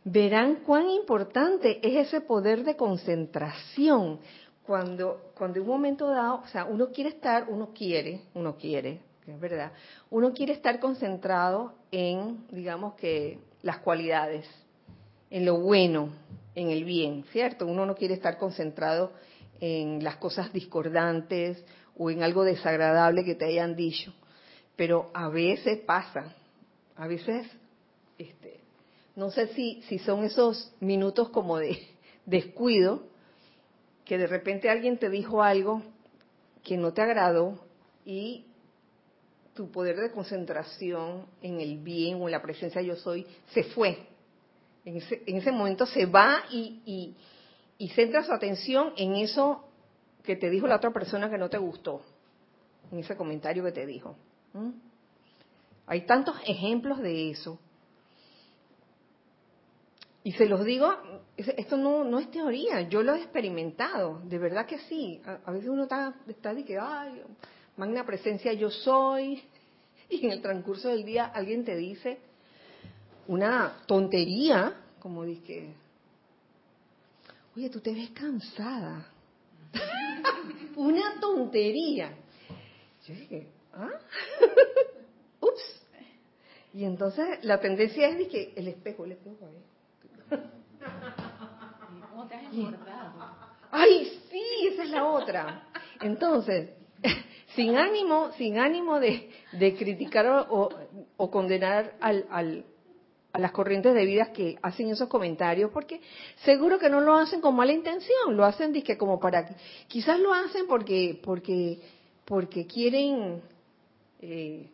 verán 0.03 0.57
cuán 0.65 0.89
importante 0.89 1.79
es 1.81 2.07
ese 2.07 2.21
poder 2.21 2.63
de 2.63 2.75
concentración. 2.75 4.19
Cuando, 4.65 5.31
cuando 5.35 5.57
en 5.57 5.63
un 5.63 5.69
momento 5.69 6.07
dado, 6.07 6.35
o 6.35 6.47
sea, 6.47 6.63
uno 6.63 6.87
quiere 6.89 7.09
estar, 7.09 7.47
uno 7.49 7.71
quiere, 7.73 8.21
uno 8.33 8.55
quiere, 8.55 9.01
es 9.27 9.39
verdad, 9.39 9.73
uno 10.09 10.31
quiere 10.31 10.53
estar 10.53 10.79
concentrado 10.79 11.73
en, 11.91 12.45
digamos 12.49 12.93
que, 12.95 13.39
las 13.61 13.79
cualidades, 13.79 14.45
en 15.33 15.45
lo 15.45 15.59
bueno, 15.59 16.13
en 16.53 16.69
el 16.69 16.83
bien, 16.83 17.25
¿cierto? 17.31 17.65
Uno 17.65 17.87
no 17.87 17.95
quiere 17.95 18.13
estar 18.13 18.37
concentrado 18.37 19.11
en 19.59 20.03
las 20.03 20.17
cosas 20.17 20.53
discordantes 20.53 21.65
o 21.97 22.11
en 22.11 22.21
algo 22.21 22.43
desagradable 22.43 23.25
que 23.25 23.33
te 23.33 23.45
hayan 23.45 23.75
dicho, 23.75 24.13
pero 24.75 25.09
a 25.11 25.29
veces 25.29 25.79
pasa 25.79 26.35
a 26.95 27.07
veces, 27.07 27.47
este, 28.19 28.59
no 29.15 29.31
sé 29.31 29.47
si, 29.55 29.81
si 29.87 29.97
son 29.97 30.23
esos 30.23 30.71
minutos 30.79 31.29
como 31.29 31.57
de 31.57 31.79
descuido, 32.27 33.01
que 34.05 34.19
de 34.19 34.27
repente 34.27 34.69
alguien 34.69 34.99
te 34.99 35.09
dijo 35.09 35.41
algo 35.41 35.81
que 36.63 36.77
no 36.77 36.93
te 36.93 37.01
agradó 37.01 37.57
y 38.05 38.45
tu 39.55 39.71
poder 39.71 39.95
de 39.97 40.11
concentración 40.11 41.25
en 41.41 41.59
el 41.59 41.79
bien 41.79 42.21
o 42.21 42.27
en 42.27 42.33
la 42.33 42.41
presencia 42.43 42.83
yo 42.83 42.95
soy 42.97 43.25
se 43.51 43.63
fue. 43.63 44.12
En 44.85 44.97
ese, 44.97 45.23
en 45.25 45.37
ese 45.37 45.51
momento 45.51 45.85
se 45.85 46.05
va 46.05 46.43
y, 46.51 47.15
y, 47.77 47.87
centra 47.89 48.23
su 48.23 48.31
atención 48.33 48.93
en 48.97 49.15
eso 49.15 49.65
que 50.23 50.35
te 50.35 50.49
dijo 50.49 50.67
la 50.67 50.77
otra 50.77 50.91
persona 50.91 51.29
que 51.29 51.37
no 51.37 51.49
te 51.49 51.57
gustó, 51.57 52.01
en 52.91 52.99
ese 52.99 53.15
comentario 53.15 53.63
que 53.63 53.71
te 53.71 53.85
dijo. 53.85 54.15
Hay 55.85 56.05
tantos 56.05 56.35
ejemplos 56.45 56.99
de 56.99 57.31
eso. 57.31 57.59
Y 60.23 60.31
se 60.33 60.45
los 60.45 60.63
digo, 60.63 60.89
esto 61.35 61.75
no, 61.75 62.05
no 62.05 62.19
es 62.19 62.31
teoría, 62.31 62.81
yo 62.83 63.03
lo 63.03 63.13
he 63.13 63.19
experimentado, 63.19 64.21
de 64.23 64.37
verdad 64.37 64.65
que 64.65 64.79
sí. 64.79 65.21
A, 65.25 65.51
veces 65.51 65.69
uno 65.69 65.83
está, 65.83 66.15
está 66.27 66.53
de 66.53 66.63
que, 66.63 66.77
ay, 66.79 67.21
magna 67.75 68.05
presencia 68.05 68.53
yo 68.53 68.69
soy, 68.69 69.43
y 70.09 70.25
en 70.25 70.31
el 70.31 70.41
transcurso 70.41 70.87
del 70.87 71.03
día 71.03 71.25
alguien 71.25 71.65
te 71.65 71.75
dice 71.75 72.19
una 73.27 73.83
tontería, 73.85 74.73
como 74.99 75.23
dice, 75.23 75.73
oye, 77.55 77.69
tú 77.69 77.79
te 77.79 77.93
ves 77.93 78.09
cansada. 78.11 79.05
una 80.75 81.19
tontería. 81.19 82.11
Yo 83.05 83.13
dije, 83.13 83.47
¿ah? 83.73 83.89
Ups. 85.41 85.81
Y 86.73 86.85
entonces 86.85 87.43
la 87.43 87.59
tendencia 87.59 88.07
es 88.09 88.17
de 88.17 88.27
que 88.27 88.53
el 88.55 88.67
espejo, 88.67 89.05
el 89.05 89.11
espejo 89.11 89.45
ahí. 89.45 90.39
¿Cómo 92.09 92.27
te 92.27 92.35
has 92.35 92.53
Ay, 93.71 94.21
sí, 94.29 94.67
esa 94.71 94.83
es 94.83 94.89
la 94.89 95.05
otra. 95.05 95.67
Entonces, 96.01 96.69
sin 97.55 97.75
ánimo, 97.75 98.31
sin 98.37 98.59
ánimo 98.59 98.99
de, 98.99 99.29
criticar 99.77 100.47
o, 100.49 101.31
condenar 101.31 101.95
al, 101.99 102.65
a 103.33 103.39
las 103.39 103.51
corrientes 103.51 103.95
de 103.95 104.05
vida 104.05 104.31
que 104.31 104.57
hacen 104.61 104.89
esos 104.89 105.09
comentarios, 105.09 105.71
porque 105.71 105.99
seguro 106.45 106.77
que 106.77 106.87
no 106.87 107.01
lo 107.01 107.15
hacen 107.15 107.41
con 107.41 107.55
mala 107.55 107.73
intención, 107.73 108.37
lo 108.37 108.45
hacen 108.45 108.71
que 108.83 108.95
como 108.95 109.19
para, 109.19 109.55
quizás 109.87 110.19
lo 110.19 110.31
hacen 110.31 110.67
porque, 110.67 111.19
porque, 111.23 111.79
porque 112.25 112.67
quieren 112.67 113.41
eh, 114.21 114.69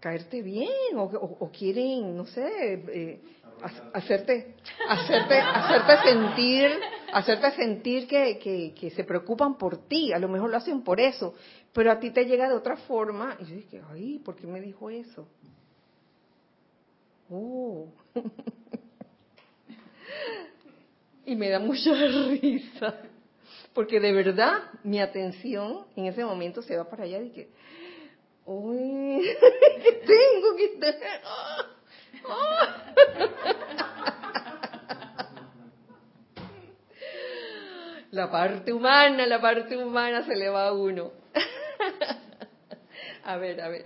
caerte 0.00 0.42
bien 0.42 0.68
o, 0.96 1.50
quieren, 1.56 2.16
no 2.16 2.26
sé, 2.26 2.82
eh, 2.92 3.20
hacerte, 3.92 4.56
hacerte, 4.88 5.38
hacerte 5.38 6.02
sentir, 6.02 6.70
hacerte 7.12 7.52
sentir 7.52 8.08
que, 8.08 8.38
que, 8.38 8.74
que, 8.74 8.90
se 8.90 9.04
preocupan 9.04 9.56
por 9.56 9.86
ti, 9.86 10.12
a 10.12 10.18
lo 10.18 10.28
mejor 10.28 10.50
lo 10.50 10.56
hacen 10.56 10.82
por 10.82 10.98
eso, 11.00 11.34
pero 11.72 11.92
a 11.92 12.00
ti 12.00 12.10
te 12.10 12.24
llega 12.24 12.48
de 12.48 12.56
otra 12.56 12.76
forma 12.76 13.36
y 13.38 13.44
yo 13.44 13.54
dije, 13.54 13.82
ay, 13.88 14.18
¿por 14.18 14.34
qué 14.34 14.48
me 14.48 14.60
dijo 14.60 14.90
eso? 14.90 15.28
Oh. 17.30 17.92
y 21.26 21.36
me 21.36 21.50
da 21.50 21.58
mucha 21.58 21.92
risa, 21.92 22.94
porque 23.74 24.00
de 24.00 24.12
verdad 24.12 24.62
mi 24.82 24.98
atención 25.00 25.84
en 25.94 26.06
ese 26.06 26.24
momento 26.24 26.62
se 26.62 26.74
va 26.76 26.88
para 26.88 27.04
allá 27.04 27.20
y 27.20 27.30
que, 27.30 27.50
uy, 28.46 29.22
tengo 30.06 30.56
que 30.56 30.64
estar... 30.64 30.94
La 38.10 38.30
parte 38.30 38.72
humana, 38.72 39.26
la 39.26 39.38
parte 39.38 39.76
humana 39.76 40.24
se 40.24 40.34
le 40.34 40.48
va 40.48 40.68
a 40.68 40.72
uno. 40.72 41.12
a 43.22 43.36
ver, 43.36 43.60
a 43.60 43.68
ver. 43.68 43.84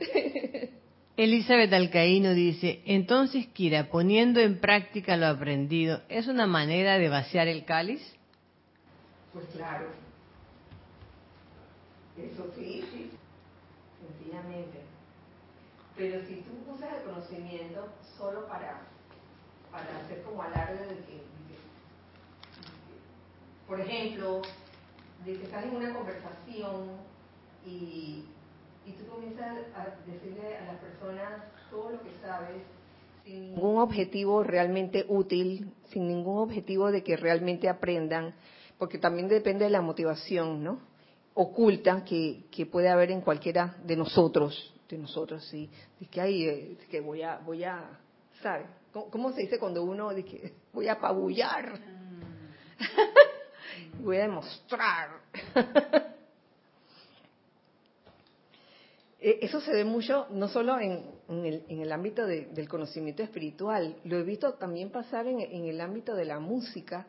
Elizabeth 1.17 1.73
Alcaíno 1.73 2.33
dice, 2.33 2.83
entonces 2.87 3.47
Kira, 3.49 3.91
poniendo 3.91 4.41
en 4.41 4.61
práctica 4.61 5.17
lo 5.17 5.27
aprendido, 5.27 6.01
¿es 6.09 6.27
una 6.27 6.47
manera 6.47 6.99
de 6.99 7.09
vaciar 7.11 7.49
el 7.49 7.65
cáliz? 7.65 8.01
Pues 9.33 9.45
claro. 9.55 9.87
Eso 12.17 12.51
sí, 12.57 12.83
sí. 12.93 13.11
Sencillamente. 14.01 14.81
Pero 15.97 16.21
si 16.27 16.37
tú 16.37 16.73
usas 16.75 16.91
el 16.97 17.03
conocimiento 17.03 17.93
solo 18.17 18.47
para, 18.49 18.81
para 19.71 19.99
hacer 20.05 20.23
como 20.23 20.43
alarde 20.43 20.87
de 20.87 20.95
que, 21.05 21.23
por 23.67 23.81
ejemplo, 23.81 24.43
de 25.27 25.37
que 25.37 25.45
estás 25.45 25.65
en 25.65 25.77
una 25.77 25.93
conversación 25.93 26.91
y, 27.67 28.25
y 28.87 28.93
tú 28.93 29.07
comienzas 29.07 29.59
a 29.75 29.95
decirle 30.07 30.57
a 30.57 30.73
las 30.73 30.77
personas 30.77 31.43
todo 31.71 31.93
lo 31.93 32.03
que 32.03 32.11
sabes 32.21 32.63
sin 33.25 33.55
ningún 33.55 33.79
objetivo 33.79 34.43
realmente 34.43 35.05
útil, 35.09 35.73
sin 35.91 36.09
ningún 36.09 36.39
objetivo 36.39 36.91
de 36.91 37.03
que 37.03 37.17
realmente 37.17 37.69
aprendan, 37.69 38.35
porque 38.79 38.99
también 38.99 39.29
depende 39.29 39.65
de 39.65 39.71
la 39.71 39.81
motivación, 39.81 40.63
¿no? 40.63 40.81
Oculta 41.35 42.05
que, 42.05 42.45
que 42.51 42.67
puede 42.67 42.89
haber 42.89 43.11
en 43.11 43.21
cualquiera 43.21 43.77
de 43.85 43.97
nosotros, 43.97 44.75
de 44.89 44.99
nosotros, 44.99 45.45
sí. 45.47 45.71
De 46.01 46.07
que 46.07 46.21
hay, 46.21 46.49
eh, 46.49 46.79
que 46.91 47.01
voy 47.01 47.23
a, 47.23 47.39
voy 47.39 47.65
a, 47.65 47.99
¿sabes? 48.43 48.67
¿Cómo, 48.93 49.33
se 49.33 49.43
dice 49.43 49.59
cuando 49.59 49.83
uno 49.83 50.13
dice 50.13 50.29
que 50.29 50.53
voy 50.73 50.89
a 50.89 50.95
apabullar? 50.95 51.79
Mm. 51.79 52.23
voy 54.05 54.17
a 54.17 54.23
demostrar. 54.23 55.11
E, 59.11 59.12
eso 59.23 59.61
se 59.61 59.73
ve 59.73 59.85
mucho, 59.85 60.27
no 60.31 60.49
solo 60.49 60.79
en, 60.81 61.05
el, 61.29 61.93
ámbito 61.93 62.27
del 62.27 62.69
conocimiento 62.69 63.23
espiritual, 63.23 63.97
lo 64.05 64.19
he 64.19 64.25
visto 64.25 64.55
también 64.55 64.91
pasar 64.91 65.29
en, 65.29 65.41
el 65.41 65.81
ámbito 65.81 66.15
de 66.15 66.25
la 66.25 66.41
música. 66.41 67.07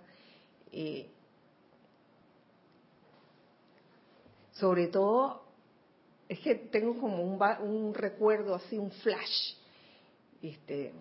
Eh, 0.72 1.10
sobre 4.52 4.88
todo, 4.88 5.44
es 6.30 6.40
que 6.40 6.54
tengo 6.56 7.00
como 7.00 7.24
un, 7.24 7.94
recuerdo 7.96 8.54
así, 8.54 8.78
un 8.78 8.92
flash, 8.92 9.56
este, 10.44 10.94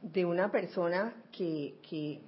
de 0.00 0.24
una 0.24 0.52
persona 0.52 1.24
que, 1.32 2.20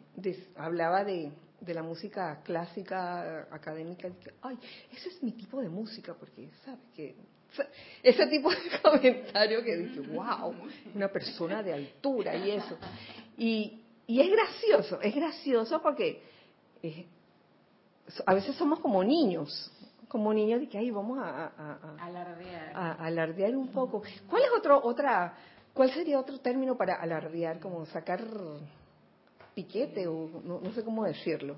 hablaba 0.56 1.04
de, 1.04 1.30
la 1.66 1.82
música 1.84 2.42
clásica 2.42 3.46
académica, 3.52 4.08
ay, 4.42 4.58
ese 4.92 5.08
es 5.08 5.22
mi 5.22 5.32
tipo 5.32 5.60
de 5.60 5.68
música, 5.68 6.14
porque 6.14 6.50
sabe 6.64 6.78
que 6.94 7.14
ese 8.02 8.26
tipo 8.26 8.50
de 8.50 8.56
comentario 8.82 9.62
que 9.62 9.76
dije, 9.76 10.00
wow, 10.00 10.54
una 10.94 11.08
persona 11.08 11.62
de 11.62 11.72
altura 11.72 12.36
y 12.36 12.50
eso. 12.52 12.76
Y, 13.36 13.82
y 14.06 14.20
es 14.20 14.30
gracioso, 14.30 15.00
es 15.00 15.14
gracioso 15.14 15.80
porque 15.82 16.22
eh, 16.82 17.06
a 18.26 18.34
veces 18.34 18.54
somos 18.56 18.80
como 18.80 19.02
niños, 19.04 19.70
como 20.08 20.32
niños 20.32 20.60
de 20.60 20.68
que 20.68 20.78
ahí 20.78 20.90
vamos 20.90 21.18
a, 21.18 21.52
a, 21.56 21.96
alardear. 22.04 22.72
a, 22.74 22.92
alardear 22.92 23.56
un 23.56 23.68
poco. 23.68 24.02
¿Cuál 24.28 24.42
es 24.42 24.50
otro, 24.56 24.80
otra, 24.82 25.34
cuál 25.74 25.90
sería 25.92 26.18
otro 26.18 26.38
término 26.40 26.76
para 26.76 26.94
alardear? 26.94 27.60
Como 27.60 27.84
sacar 27.86 28.24
piquete 29.54 30.06
o 30.06 30.28
no, 30.44 30.60
no 30.60 30.72
sé 30.72 30.82
cómo 30.82 31.04
decirlo. 31.04 31.56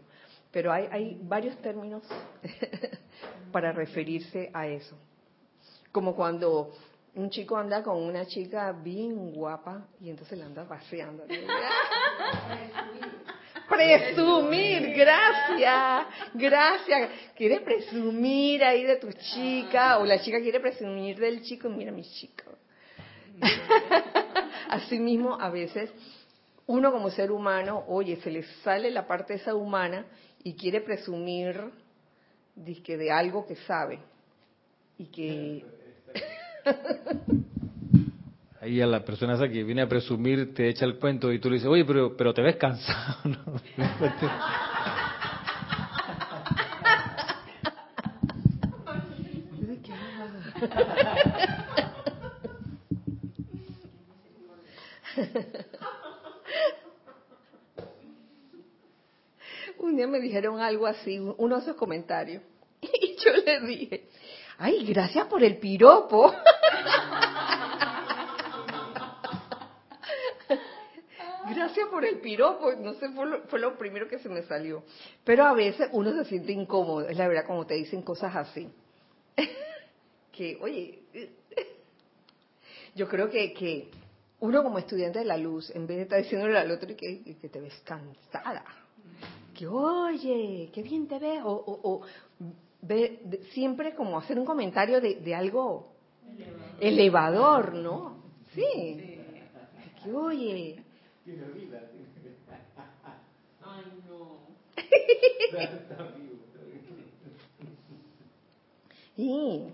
Pero 0.50 0.72
hay, 0.72 0.88
hay 0.90 1.20
varios 1.22 1.56
términos 1.58 2.02
para 3.52 3.70
referirse 3.70 4.50
a 4.52 4.66
eso. 4.66 4.96
Como 5.92 6.14
cuando 6.14 6.72
un 7.14 7.30
chico 7.30 7.56
anda 7.56 7.82
con 7.82 7.96
una 7.96 8.26
chica 8.26 8.72
bien 8.72 9.32
guapa 9.32 9.88
y 10.00 10.10
entonces 10.10 10.38
la 10.38 10.46
anda 10.46 10.68
paseando. 10.68 11.24
presumir, 13.70 14.94
gracias, 14.94 16.06
gracias. 16.34 17.10
Quiere 17.36 17.60
presumir 17.60 18.62
ahí 18.64 18.84
de 18.84 18.96
tu 18.96 19.10
chica 19.12 19.98
o 19.98 20.04
la 20.04 20.20
chica 20.20 20.40
quiere 20.40 20.60
presumir 20.60 21.18
del 21.18 21.42
chico, 21.42 21.68
mira 21.68 21.92
mi 21.92 22.02
chico. 22.02 22.44
Asimismo, 24.68 25.40
a 25.40 25.50
veces 25.50 25.90
uno 26.66 26.92
como 26.92 27.10
ser 27.10 27.30
humano, 27.30 27.84
oye, 27.88 28.16
se 28.16 28.30
le 28.30 28.42
sale 28.62 28.90
la 28.90 29.06
parte 29.06 29.34
esa 29.34 29.54
humana 29.54 30.04
y 30.42 30.54
quiere 30.54 30.80
presumir 30.80 31.70
de 32.54 33.10
algo 33.10 33.46
que 33.46 33.56
sabe 33.56 33.98
y 34.98 35.06
que 35.06 35.64
Ahí 38.60 38.80
a 38.82 38.86
la 38.86 39.02
persona 39.04 39.34
esa 39.34 39.48
que 39.48 39.64
viene 39.64 39.80
a 39.82 39.88
presumir 39.88 40.52
te 40.54 40.68
echa 40.68 40.84
el 40.84 40.98
cuento 40.98 41.32
y 41.32 41.38
tú 41.38 41.48
le 41.48 41.54
dices, 41.54 41.68
oye, 41.68 41.84
pero, 41.84 42.14
pero 42.16 42.34
te 42.34 42.42
ves 42.42 42.56
cansado. 42.56 43.16
Un 59.78 59.96
día 59.96 60.06
me 60.06 60.20
dijeron 60.20 60.60
algo 60.60 60.86
así, 60.86 61.18
uno 61.18 61.56
de 61.56 61.62
esos 61.62 61.76
comentarios. 61.76 62.42
Y 62.82 63.16
yo 63.16 63.32
le 63.32 63.60
dije, 63.66 64.08
ay, 64.58 64.84
gracias 64.86 65.26
por 65.26 65.42
el 65.42 65.58
piropo. 65.58 66.34
Por 72.00 72.08
el 72.08 72.20
piropo, 72.20 72.72
no 72.76 72.94
sé, 72.94 73.10
fue 73.10 73.26
lo, 73.26 73.42
fue 73.42 73.58
lo 73.58 73.76
primero 73.76 74.08
que 74.08 74.18
se 74.18 74.30
me 74.30 74.42
salió. 74.44 74.82
Pero 75.22 75.44
a 75.44 75.52
veces 75.52 75.88
uno 75.92 76.14
se 76.14 76.24
siente 76.24 76.50
incómodo, 76.50 77.06
es 77.06 77.18
la 77.18 77.28
verdad, 77.28 77.44
como 77.46 77.66
te 77.66 77.74
dicen 77.74 78.00
cosas 78.00 78.34
así. 78.34 78.70
que, 80.32 80.58
oye, 80.62 81.00
yo 82.94 83.06
creo 83.06 83.28
que, 83.28 83.52
que 83.52 83.90
uno 84.40 84.62
como 84.62 84.78
estudiante 84.78 85.18
de 85.18 85.26
la 85.26 85.36
luz, 85.36 85.70
en 85.74 85.86
vez 85.86 85.98
de 85.98 86.02
estar 86.04 86.22
diciéndole 86.22 86.56
al 86.56 86.70
otro 86.70 86.96
que, 86.96 87.36
que 87.38 87.48
te 87.50 87.60
ves 87.60 87.78
cansada, 87.84 88.64
que 89.54 89.66
oye, 89.66 90.70
qué 90.72 90.82
bien 90.82 91.06
te 91.06 91.18
ves, 91.18 91.42
o, 91.44 91.80
o, 91.82 92.00
ve, 92.80 93.20
siempre 93.52 93.94
como 93.94 94.16
hacer 94.16 94.38
un 94.38 94.46
comentario 94.46 95.02
de, 95.02 95.16
de 95.16 95.34
algo 95.34 95.92
elevador. 96.80 97.74
¿no? 97.74 98.22
Sí. 98.54 99.18
Que 100.02 100.14
oye. 100.14 100.89
Ay, 103.62 103.84
no. 104.08 104.40
y 109.16 109.72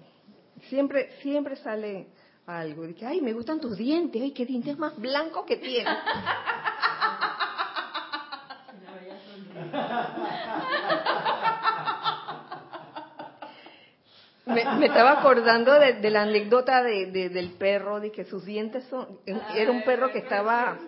siempre, 0.69 1.13
siempre 1.23 1.57
sale 1.57 2.09
algo. 2.47 2.83
De 2.83 2.95
que, 2.95 3.07
ay, 3.07 3.21
me 3.21 3.33
gustan 3.33 3.61
tus 3.61 3.77
dientes, 3.77 4.21
ay, 4.21 4.33
qué 4.33 4.45
dientes 4.45 4.77
más 4.79 4.99
blancos 4.99 5.45
que 5.47 5.57
tienes. 5.57 5.87
me, 14.47 14.87
estaba 14.87 15.21
acordando 15.21 15.79
de, 15.79 16.11
la 16.11 16.23
anécdota 16.23 16.83
de, 16.83 17.29
del 17.29 17.51
perro, 17.53 18.01
de 18.01 18.11
que 18.13 18.25
sus 18.25 18.45
dientes 18.45 18.85
son... 18.85 19.21
Era 19.27 19.71
un 19.71 19.85
perro 19.85 20.13
que 20.13 20.19
estaba 20.19 20.79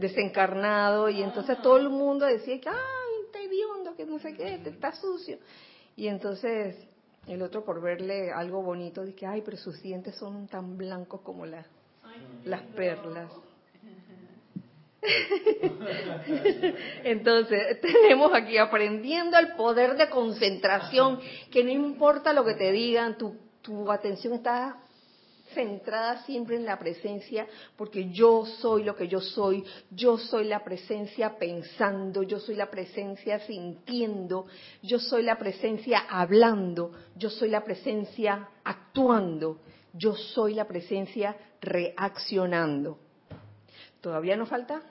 desencarnado 0.00 1.08
y 1.08 1.22
entonces 1.22 1.60
todo 1.62 1.76
el 1.76 1.90
mundo 1.90 2.26
decía 2.26 2.60
que, 2.60 2.68
ay, 2.68 2.76
está 3.26 3.40
hediondo, 3.40 3.94
que 3.94 4.06
no 4.06 4.18
sé 4.18 4.34
qué, 4.34 4.60
está 4.64 4.92
sucio. 4.92 5.38
Y 5.96 6.08
entonces 6.08 6.76
el 7.26 7.42
otro 7.42 7.64
por 7.64 7.80
verle 7.80 8.32
algo 8.32 8.62
bonito, 8.62 9.04
dice, 9.04 9.26
ay, 9.26 9.42
pero 9.44 9.56
sus 9.56 9.80
dientes 9.82 10.16
son 10.16 10.48
tan 10.48 10.76
blancos 10.76 11.20
como 11.20 11.46
las 11.46 11.66
perlas. 12.74 13.30
Entonces, 17.04 17.80
tenemos 17.80 18.34
aquí 18.34 18.58
aprendiendo 18.58 19.38
el 19.38 19.54
poder 19.54 19.96
de 19.96 20.10
concentración, 20.10 21.20
que 21.50 21.64
no 21.64 21.70
importa 21.70 22.34
lo 22.34 22.44
que 22.44 22.54
te 22.54 22.70
digan, 22.70 23.16
tu, 23.16 23.34
tu 23.62 23.90
atención 23.90 24.34
está 24.34 24.76
centrada 25.54 26.22
siempre 26.24 26.56
en 26.56 26.64
la 26.64 26.78
presencia, 26.78 27.46
porque 27.76 28.10
yo 28.10 28.44
soy 28.44 28.84
lo 28.84 28.96
que 28.96 29.08
yo 29.08 29.20
soy, 29.20 29.64
yo 29.90 30.18
soy 30.18 30.44
la 30.44 30.64
presencia 30.64 31.38
pensando, 31.38 32.22
yo 32.22 32.38
soy 32.38 32.56
la 32.56 32.70
presencia 32.70 33.40
sintiendo, 33.40 34.46
yo 34.82 34.98
soy 34.98 35.22
la 35.22 35.38
presencia 35.38 36.04
hablando, 36.08 36.92
yo 37.16 37.30
soy 37.30 37.50
la 37.50 37.64
presencia 37.64 38.48
actuando, 38.64 39.60
yo 39.92 40.14
soy 40.14 40.54
la 40.54 40.66
presencia 40.66 41.36
reaccionando. 41.60 42.98
¿Todavía 44.00 44.36
nos 44.36 44.48
falta? 44.48 44.82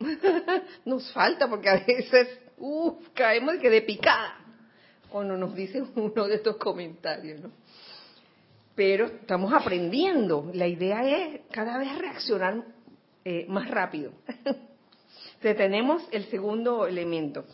nos 0.84 1.12
falta 1.12 1.48
porque 1.48 1.68
a 1.68 1.84
veces, 1.86 2.28
uff, 2.58 3.08
caemos 3.14 3.56
que 3.56 3.70
de 3.70 3.82
picada 3.82 4.46
cuando 5.08 5.36
nos 5.36 5.54
dicen 5.54 5.90
uno 5.94 6.26
de 6.26 6.34
estos 6.34 6.56
comentarios, 6.56 7.40
¿no? 7.40 7.50
Pero 8.76 9.06
estamos 9.06 9.52
aprendiendo. 9.52 10.50
La 10.52 10.68
idea 10.68 11.02
es 11.02 11.40
cada 11.50 11.78
vez 11.78 11.98
reaccionar 11.98 12.62
eh, 13.24 13.46
más 13.48 13.68
rápido. 13.68 14.12
Tenemos 15.40 16.02
el 16.12 16.26
segundo 16.26 16.86
elemento, 16.86 17.44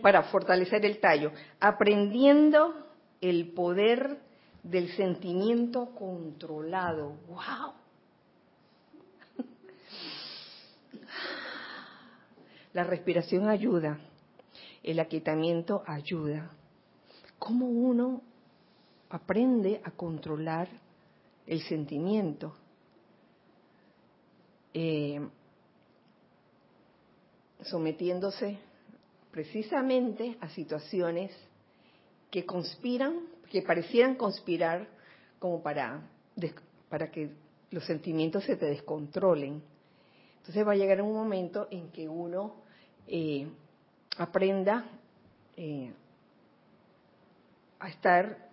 para 0.00 0.22
fortalecer 0.24 0.84
el 0.84 1.00
tallo, 1.00 1.32
aprendiendo 1.60 2.86
el 3.20 3.52
poder 3.52 4.18
del 4.62 4.90
sentimiento 4.96 5.94
controlado. 5.94 7.16
¡Wow! 7.28 7.72
La 12.72 12.84
respiración 12.84 13.48
ayuda, 13.48 13.98
el 14.82 15.00
aquietamiento 15.00 15.82
ayuda. 15.86 16.50
¿Cómo 17.38 17.66
uno 17.66 18.22
aprende 19.10 19.80
a 19.84 19.90
controlar 19.90 20.68
el 21.46 21.62
sentimiento? 21.62 22.54
Eh, 24.74 25.20
sometiéndose 27.62 28.58
precisamente 29.30 30.36
a 30.40 30.48
situaciones 30.48 31.32
que 32.30 32.44
conspiran, 32.44 33.20
que 33.50 33.62
parecieran 33.62 34.14
conspirar 34.14 34.88
como 35.38 35.62
para, 35.62 36.02
para 36.88 37.10
que 37.10 37.30
los 37.70 37.84
sentimientos 37.84 38.44
se 38.44 38.56
te 38.56 38.66
descontrolen. 38.66 39.62
Entonces 40.38 40.66
va 40.66 40.72
a 40.72 40.76
llegar 40.76 41.02
un 41.02 41.12
momento 41.12 41.68
en 41.70 41.90
que 41.90 42.08
uno 42.08 42.56
eh, 43.06 43.48
aprenda 44.16 44.84
eh, 45.56 45.92
a 47.78 47.88
estar 47.88 48.47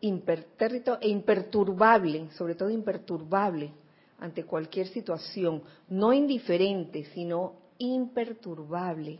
e 0.00 1.08
imperturbable, 1.08 2.30
sobre 2.32 2.54
todo 2.54 2.70
imperturbable 2.70 3.72
ante 4.18 4.44
cualquier 4.44 4.88
situación, 4.88 5.62
no 5.88 6.12
indiferente, 6.12 7.04
sino 7.14 7.54
imperturbable, 7.78 9.18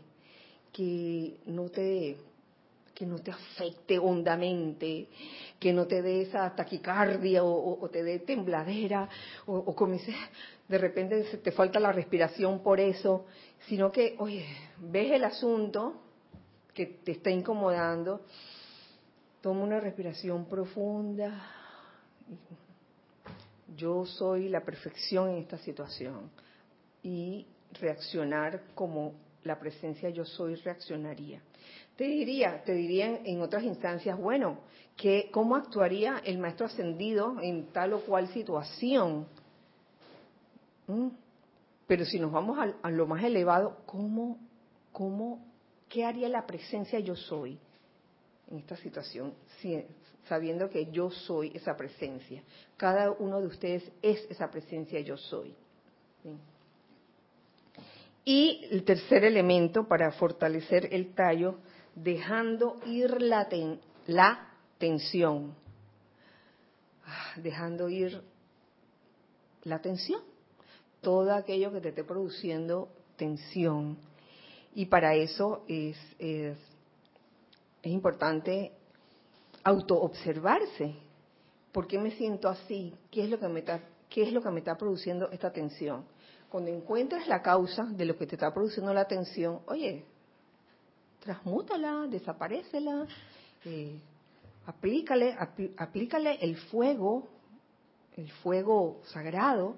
que 0.71 1.37
no 1.45 1.69
te 1.69 2.17
que 2.93 3.05
no 3.05 3.19
te 3.19 3.29
afecte 3.29 3.99
hondamente, 3.99 5.07
que 5.59 5.71
no 5.71 5.85
te 5.85 6.01
dé 6.01 6.23
esa 6.23 6.55
taquicardia 6.55 7.43
o, 7.43 7.87
te 7.91 8.01
dé 8.01 8.17
tembladera 8.17 9.07
o, 9.45 9.55
o 9.55 9.75
como 9.75 9.99
de 10.67 10.77
repente 10.79 11.21
te 11.37 11.51
falta 11.51 11.79
la 11.79 11.91
respiración 11.91 12.63
por 12.63 12.79
eso, 12.79 13.25
sino 13.67 13.91
que, 13.91 14.15
oye, 14.17 14.47
ves 14.79 15.11
el 15.11 15.23
asunto 15.25 15.93
que 16.73 16.87
te 16.87 17.11
está 17.11 17.29
incomodando, 17.29 18.21
toma 19.47 19.63
una 19.63 19.79
respiración 19.79 20.43
profunda. 20.43 21.31
Yo 23.77 24.05
soy 24.05 24.49
la 24.49 24.59
perfección 24.59 25.29
en 25.29 25.37
esta 25.37 25.57
situación 25.59 26.29
y 27.01 27.47
reaccionar 27.79 28.61
como 28.75 29.13
la 29.45 29.57
presencia 29.57 30.09
yo 30.09 30.25
soy 30.25 30.55
reaccionaría. 30.55 31.41
Te 31.95 32.03
diría, 32.03 32.61
te 32.65 32.73
dirían 32.73 33.21
en 33.23 33.39
otras 33.39 33.63
instancias, 33.63 34.19
bueno, 34.19 34.59
que 34.97 35.29
cómo 35.31 35.55
actuaría 35.55 36.21
el 36.25 36.39
maestro 36.39 36.65
ascendido 36.65 37.39
en 37.41 37.67
tal 37.67 37.93
o 37.93 38.01
cual 38.01 38.27
situación. 38.33 39.27
¿Mm? 40.87 41.07
Pero 41.87 42.03
si 42.03 42.19
nos 42.19 42.33
vamos 42.33 42.59
a, 42.83 42.89
lo 42.91 43.07
más 43.07 43.23
elevado, 43.23 43.77
¿cómo, 43.85 44.39
cómo, 44.91 45.39
qué 45.87 46.03
haría 46.03 46.27
la 46.27 46.45
presencia 46.45 46.99
yo 46.99 47.15
soy 47.15 47.57
en 48.49 48.57
esta 48.59 48.75
situación? 48.77 49.33
sabiendo 50.27 50.69
que 50.69 50.91
yo 50.91 51.09
soy 51.09 51.53
esa 51.55 51.77
presencia. 51.77 52.43
Cada 52.75 53.11
uno 53.11 53.39
de 53.39 53.47
ustedes 53.47 53.89
es 54.01 54.25
esa 54.29 54.51
presencia 54.51 54.99
yo 54.99 55.15
soy. 55.15 55.55
Y 58.25 58.67
el 58.69 58.83
tercer 58.83 59.23
elemento 59.23 59.87
para 59.87 60.11
fortalecer 60.11 60.93
el 60.93 61.13
tallo, 61.13 61.59
dejando 61.95 62.77
ir 62.85 63.21
la, 63.21 63.47
la 64.07 64.51
tensión. 64.77 65.55
Ah, 67.05 67.35
dejando 67.37 67.87
ir 67.87 68.21
la 69.63 69.79
tensión 69.79 70.21
todo 71.01 71.33
aquello 71.33 71.71
que 71.71 71.81
te 71.81 71.89
esté 71.89 72.03
produciendo 72.03 72.89
tensión. 73.15 73.97
Y 74.75 74.87
para 74.87 75.15
eso 75.15 75.63
es, 75.67 75.97
es, 76.19 76.57
importante 77.89 78.71
autoobservarse. 79.63 80.95
¿Por 81.71 81.87
qué 81.87 81.99
me 81.99 82.11
siento 82.11 82.49
así? 82.49 82.93
¿Qué 83.11 83.23
es, 83.23 83.29
lo 83.29 83.39
que 83.39 83.47
me 83.47 83.59
está, 83.59 83.81
¿Qué 84.09 84.23
es 84.23 84.33
lo 84.33 84.41
que 84.41 84.49
me 84.49 84.59
está 84.59 84.77
produciendo 84.77 85.29
esta 85.31 85.51
tensión? 85.51 86.05
Cuando 86.49 86.71
encuentres 86.71 87.27
la 87.27 87.41
causa 87.41 87.83
de 87.83 88.05
lo 88.05 88.17
que 88.17 88.25
te 88.25 88.35
está 88.35 88.53
produciendo 88.53 88.93
la 88.93 89.05
tensión, 89.05 89.59
oye, 89.67 90.05
transmútala, 91.19 92.07
desaparecela, 92.07 93.05
eh, 93.65 93.99
aplícale, 94.65 95.35
aplícale 95.77 96.37
el 96.41 96.55
fuego, 96.55 97.27
el 98.15 98.31
fuego 98.31 99.01
sagrado, 99.05 99.75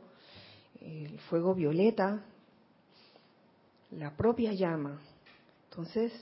el 0.79 1.19
fuego 1.21 1.55
violeta, 1.55 2.23
la 3.91 4.15
propia 4.15 4.53
llama, 4.53 5.01
Entonces, 5.69 6.13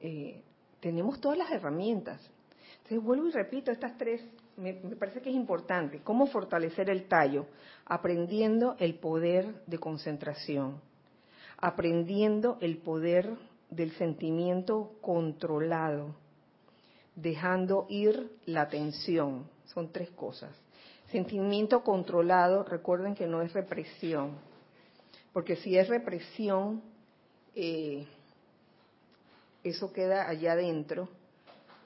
eh, 0.00 0.42
tenemos 0.84 1.18
todas 1.18 1.38
las 1.38 1.50
herramientas. 1.50 2.20
Entonces, 2.82 3.02
vuelvo 3.02 3.28
y 3.28 3.30
repito, 3.30 3.70
estas 3.70 3.96
tres 3.96 4.20
me, 4.58 4.74
parece 4.74 5.22
que 5.22 5.30
es 5.30 5.34
importante. 5.34 6.02
¿Cómo 6.04 6.26
fortalecer 6.26 6.90
el 6.90 7.08
tallo? 7.08 7.46
Aprendiendo 7.86 8.76
el 8.78 8.96
poder 8.96 9.62
de 9.66 9.78
concentración, 9.78 10.82
aprendiendo 11.56 12.58
el 12.60 12.76
poder 12.76 13.30
del 13.70 13.92
sentimiento 13.92 14.92
controlado, 15.00 16.14
dejando 17.16 17.86
ir 17.88 18.30
la 18.44 18.68
tensión. 18.68 19.48
Son 19.64 19.90
tres 19.90 20.10
cosas. 20.10 20.54
Sentimiento 21.10 21.82
controlado, 21.82 22.62
recuerden 22.62 23.14
que 23.14 23.26
no 23.26 23.40
es 23.40 23.54
represión, 23.54 24.32
porque 25.32 25.56
si 25.56 25.78
es 25.78 25.88
represión, 25.88 26.82
eh, 27.54 28.06
eso 29.64 29.92
queda 29.92 30.28
allá 30.28 30.52
adentro 30.52 31.08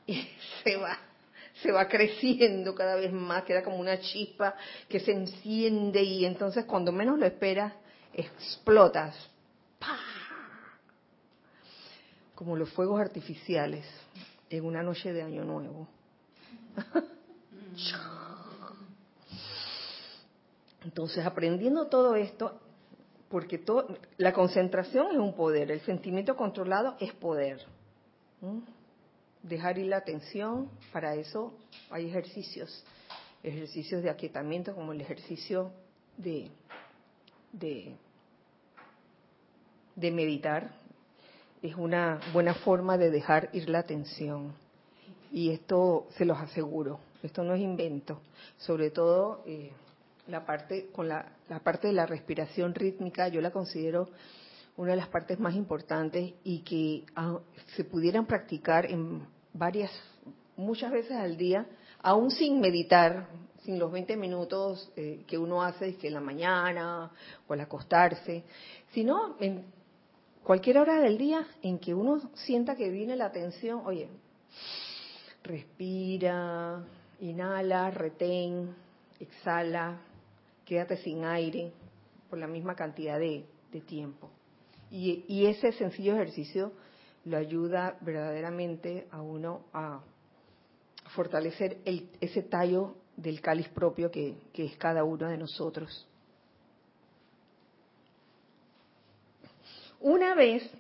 y 0.07 0.29
se 0.65 0.77
va 0.77 0.99
se 1.63 1.73
va 1.73 1.89
creciendo 1.89 2.75
cada 2.75 2.95
vez 2.95 3.13
más, 3.13 3.43
queda 3.45 3.63
como 3.63 3.79
una 3.79 3.99
chispa 3.99 4.55
que 4.89 5.01
se 5.01 5.13
enciende 5.13 6.03
y 6.03 6.25
entonces 6.25 6.65
cuando 6.65 6.93
menos 6.93 7.19
lo 7.19 7.27
esperas, 7.27 7.73
explotas. 8.15 9.17
Como 12.35 12.57
los 12.57 12.71
fuegos 12.71 13.01
artificiales 13.01 13.85
en 14.49 14.65
una 14.65 14.83
noche 14.83 15.13
de 15.13 15.23
año 15.23 15.43
nuevo. 15.45 15.89
Entonces, 20.85 21.27
aprendiendo 21.27 21.89
todo 21.89 22.15
esto, 22.15 22.61
porque 23.29 23.59
todo, 23.59 23.87
la 24.17 24.33
concentración 24.33 25.09
es 25.13 25.19
un 25.19 25.35
poder, 25.35 25.71
el 25.71 25.81
sentimiento 25.81 26.37
controlado 26.37 26.97
es 26.99 27.13
poder. 27.15 27.61
Dejar 29.43 29.79
ir 29.79 29.87
la 29.87 29.99
atención, 29.99 30.71
para 30.93 31.15
eso 31.15 31.53
hay 31.91 32.07
ejercicios, 32.07 32.85
ejercicios 33.43 34.03
de 34.03 34.11
aquietamiento 34.11 34.75
como 34.75 34.93
el 34.93 35.01
ejercicio 35.01 35.71
de, 36.17 36.51
de, 37.53 37.95
de 39.95 40.11
meditar. 40.11 40.71
Es 41.63 41.75
una 41.75 42.21
buena 42.33 42.55
forma 42.55 42.97
de 42.97 43.11
dejar 43.11 43.51
ir 43.53 43.69
la 43.69 43.81
atención. 43.81 44.55
Y 45.31 45.51
esto 45.51 46.07
se 46.17 46.25
los 46.25 46.39
aseguro, 46.39 47.01
esto 47.23 47.43
no 47.43 47.55
es 47.55 47.61
invento, 47.61 48.23
sobre 48.57 48.91
todo 48.91 49.43
eh, 49.47 49.73
la 50.29 50.45
parte 50.47 50.91
con 50.93 51.09
la, 51.09 51.33
la 51.49 51.61
parte 51.61 51.89
de 51.89 51.95
la 51.95 52.07
respiración 52.07 52.75
rítmica, 52.75 53.29
yo 53.29 53.41
la 53.41 53.51
considero 53.51 54.09
una 54.79 54.93
de 54.93 54.97
las 54.97 55.09
partes 55.09 55.41
más 55.41 55.55
importantes 55.55 56.35
y 56.45 56.61
que 56.61 57.05
ah, 57.17 57.41
se 57.75 57.85
pudieran 57.85 58.27
practicar 58.27 58.87
en 58.87 59.27
varias, 59.53 59.91
muchas 60.57 60.93
veces 60.93 61.13
al 61.13 61.37
día, 61.37 61.67
aún 62.01 62.31
sin 62.31 62.61
meditar, 62.61 63.27
sin 63.65 63.79
los 63.79 63.91
20 63.91 64.17
minutos 64.17 64.93
eh, 64.95 65.25
que 65.27 65.37
uno 65.37 65.63
hace 65.63 65.97
que 65.97 66.09
en 66.09 66.15
la 66.15 66.21
mañana 66.21 67.11
o 67.49 67.53
al 67.53 67.61
acostarse, 67.61 68.45
sino 68.93 69.37
en 69.41 69.65
cualquier 70.45 70.79
hora 70.79 71.01
del 71.01 71.19
día 71.19 71.45
en 71.61 71.81
que 71.81 71.93
uno 71.93 72.31
sienta 72.35 72.77
que 72.77 72.89
viene 72.89 73.17
la 73.17 73.27
atención, 73.27 73.83
oye, 73.85 74.09
respira, 75.43 76.85
inhala, 77.21 77.91
retén, 77.91 78.77
exhala, 79.19 79.99
quédate 80.69 80.99
sin 80.99 81.25
aire 81.25 81.73
por 82.29 82.39
la 82.39 82.47
misma 82.47 82.75
cantidad 82.75 83.19
de, 83.19 83.47
tiempo. 83.87 84.31
Y, 84.91 85.47
ese 85.47 85.73
sencillo 85.73 86.15
ejercicio 86.15 86.73
lo 87.25 87.39
ayuda 87.39 87.97
verdaderamente 88.03 89.07
a 89.11 89.23
uno 89.23 89.65
a 89.73 90.03
fortalecer 91.15 91.79
ese 92.21 92.43
tallo 92.43 92.97
del 93.17 93.41
cáliz 93.41 93.69
propio 93.69 94.11
que, 94.11 94.37
que 94.53 94.67
es 94.67 94.77
cada 94.77 95.05
uno 95.05 95.29
de 95.29 95.39
nosotros. 95.39 96.07
Una 100.01 100.35
vez, 100.35 100.71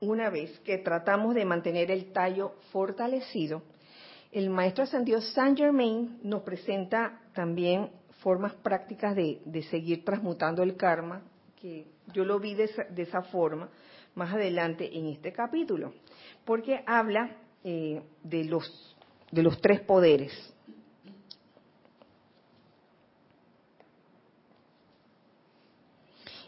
una 0.00 0.30
vez 0.30 0.58
que 0.60 0.78
tratamos 0.78 1.34
de 1.34 1.44
mantener 1.44 1.90
el 1.90 2.12
tallo 2.12 2.54
fortalecido, 2.72 3.62
el 4.32 4.48
maestro 4.50 4.84
ascendido 4.84 5.20
Saint 5.20 5.58
Germain 5.58 6.18
nos 6.22 6.42
presenta 6.42 7.20
también 7.34 7.90
formas 8.20 8.54
prácticas 8.54 9.16
de, 9.16 9.66
seguir 9.70 10.04
transmutando 10.04 10.62
el 10.62 10.76
karma, 10.76 11.22
que 11.60 11.86
yo 12.12 12.24
lo 12.24 12.38
vi 12.38 12.54
de 12.54 12.64
esa, 12.64 12.84
de 12.84 13.02
esa, 13.02 13.22
forma 13.22 13.68
más 14.14 14.32
adelante 14.32 14.96
en 14.96 15.06
este 15.06 15.32
capítulo, 15.32 15.94
porque 16.44 16.82
habla 16.86 17.36
eh, 17.64 18.02
de, 18.22 18.44
los, 18.44 18.96
de 19.30 19.42
los 19.42 19.60
tres 19.60 19.80
poderes. 19.80 20.32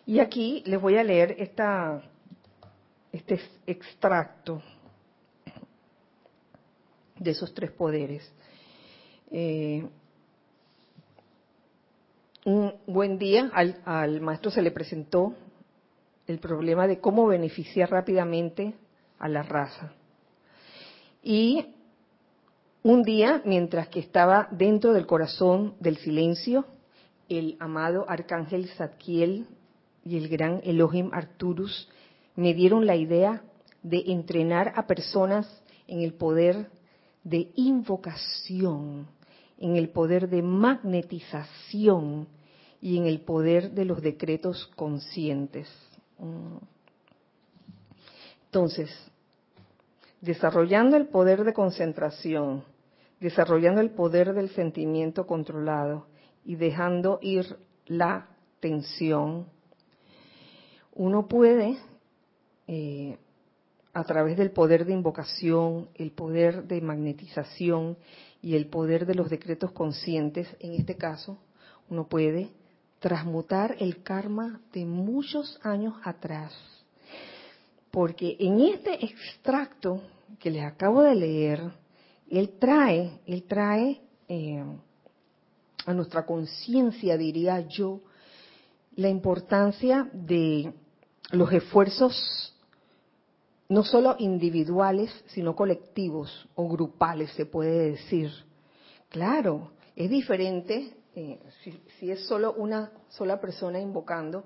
Y 0.05 0.18
aquí 0.18 0.62
les 0.66 0.81
voy 0.81 0.97
a 0.97 1.05
leer 1.05 1.37
esta, 1.39 2.03
este 3.12 3.41
extracto 3.66 4.61
de 7.18 7.31
esos 7.31 7.55
tres 7.55 7.70
poderes. 7.70 8.31
Eh, 9.31 9.87
un 12.45 12.74
buen 12.86 13.18
día 13.18 13.51
al, 13.55 14.20
maestro 14.20 14.51
se 14.51 14.62
le 14.62 14.70
presentó 14.70 15.34
el 16.26 16.38
problema 16.38 16.86
de 16.86 16.99
cómo 16.99 17.26
beneficiar 17.26 17.90
rápidamente 17.90 18.74
a 19.18 19.28
la 19.28 19.43
raza. 19.43 19.93
Y 21.22 21.66
un 22.82 23.03
día, 23.03 23.43
mientras 23.45 23.88
que 23.88 24.01
estaba 24.01 24.49
dentro 24.51 24.93
del 24.93 25.07
corazón 25.07 25.74
del 25.78 25.99
silencio, 25.99 26.66
el 27.28 27.57
amado 27.61 28.05
arcángel 28.09 28.68
Zadkiel 28.70 29.47
y 30.05 30.16
el 30.16 30.28
gran 30.28 30.61
Elohim 30.64 31.11
Arturus 31.12 31.88
me 32.34 32.55
dieron 32.55 32.86
la 32.86 32.97
idea 32.97 33.43
de 33.82 34.03
entrenar 34.07 34.72
a 34.74 34.86
personas 34.86 35.62
en 35.86 36.01
el 36.01 36.14
poder 36.14 36.70
de 37.22 37.53
invocación 37.55 39.07
en 39.59 39.76
el 39.76 39.90
poder 39.90 40.28
de 40.28 40.42
magnetización 40.42 42.28
y 42.80 42.98
en 42.98 43.07
el 43.07 43.20
poder 43.20 43.70
de 43.72 43.84
los 43.84 44.03
decretos 44.03 44.70
conscientes. 44.74 45.68
Mm. 46.18 46.57
Entonces, 48.46 48.90
desarrollando 50.20 50.96
el 50.96 51.07
poder 51.07 51.44
de 51.44 51.53
concentración, 51.53 52.64
desarrollando 53.20 53.80
el 53.80 53.90
poder 53.90 54.34
del 54.34 54.50
sentimiento 54.50 55.26
controlado 55.26 56.07
y 56.44 56.57
dejando 56.57 57.18
ir 57.22 57.57
la 57.86 58.28
tensión, 58.61 59.46
uno 60.94 61.28
puede, 61.28 61.78
eh, 62.66 63.16
a 63.94 64.05
través 64.05 64.36
del 64.36 64.50
poder 64.50 64.84
de 64.84 64.92
invocación, 64.92 65.88
el 65.94 66.11
poder 66.11 66.64
de 66.64 66.80
magnetización 66.80 67.96
y 68.43 68.57
el 68.57 68.66
poder 68.66 69.07
de 69.07 69.14
los 69.14 69.30
decretos 69.30 69.70
conscientes, 69.70 70.49
en 70.59 70.74
este 70.74 70.97
caso, 70.97 71.38
uno 71.88 72.09
puede 72.09 72.51
transmutar 72.99 73.76
el 73.78 74.03
karma 74.03 74.61
de 74.72 74.84
muchos 74.84 75.59
años 75.62 75.95
atrás. 76.05 76.53
Porque 77.90 78.36
en 78.40 78.61
este 78.61 79.05
extracto 79.05 80.03
que 80.40 80.51
les 80.51 80.64
acabo 80.64 81.03
de 81.03 81.14
leer, 81.14 81.61
él 82.28 82.51
trae, 82.59 83.20
él 83.26 83.45
trae 83.45 84.01
eh, 84.28 84.64
a 85.86 85.95
nuestra 85.95 86.26
conciencia, 86.26 87.16
diría 87.16 87.61
yo, 87.68 88.01
la 88.97 89.09
importancia 89.09 90.09
de 90.12 90.72
los 91.30 91.53
esfuerzos 91.53 92.51
no 93.73 93.85
solo 93.85 94.16
individuales, 94.18 95.11
sino 95.29 95.57
colectivos 95.57 96.47
o 96.57 96.68
grupales, 96.68 97.33
se 97.33 97.47
puede 97.47 97.93
decir. 97.93 98.31
Claro, 99.09 99.73
es 99.97 100.11
diferente 100.11 100.93
eh, 101.14 101.41
si, 101.64 101.83
si, 101.99 102.11
es 102.11 102.27
solo 102.27 102.53
una 102.53 102.93
sola 103.09 103.41
persona 103.41 103.81
invocando 103.81 104.45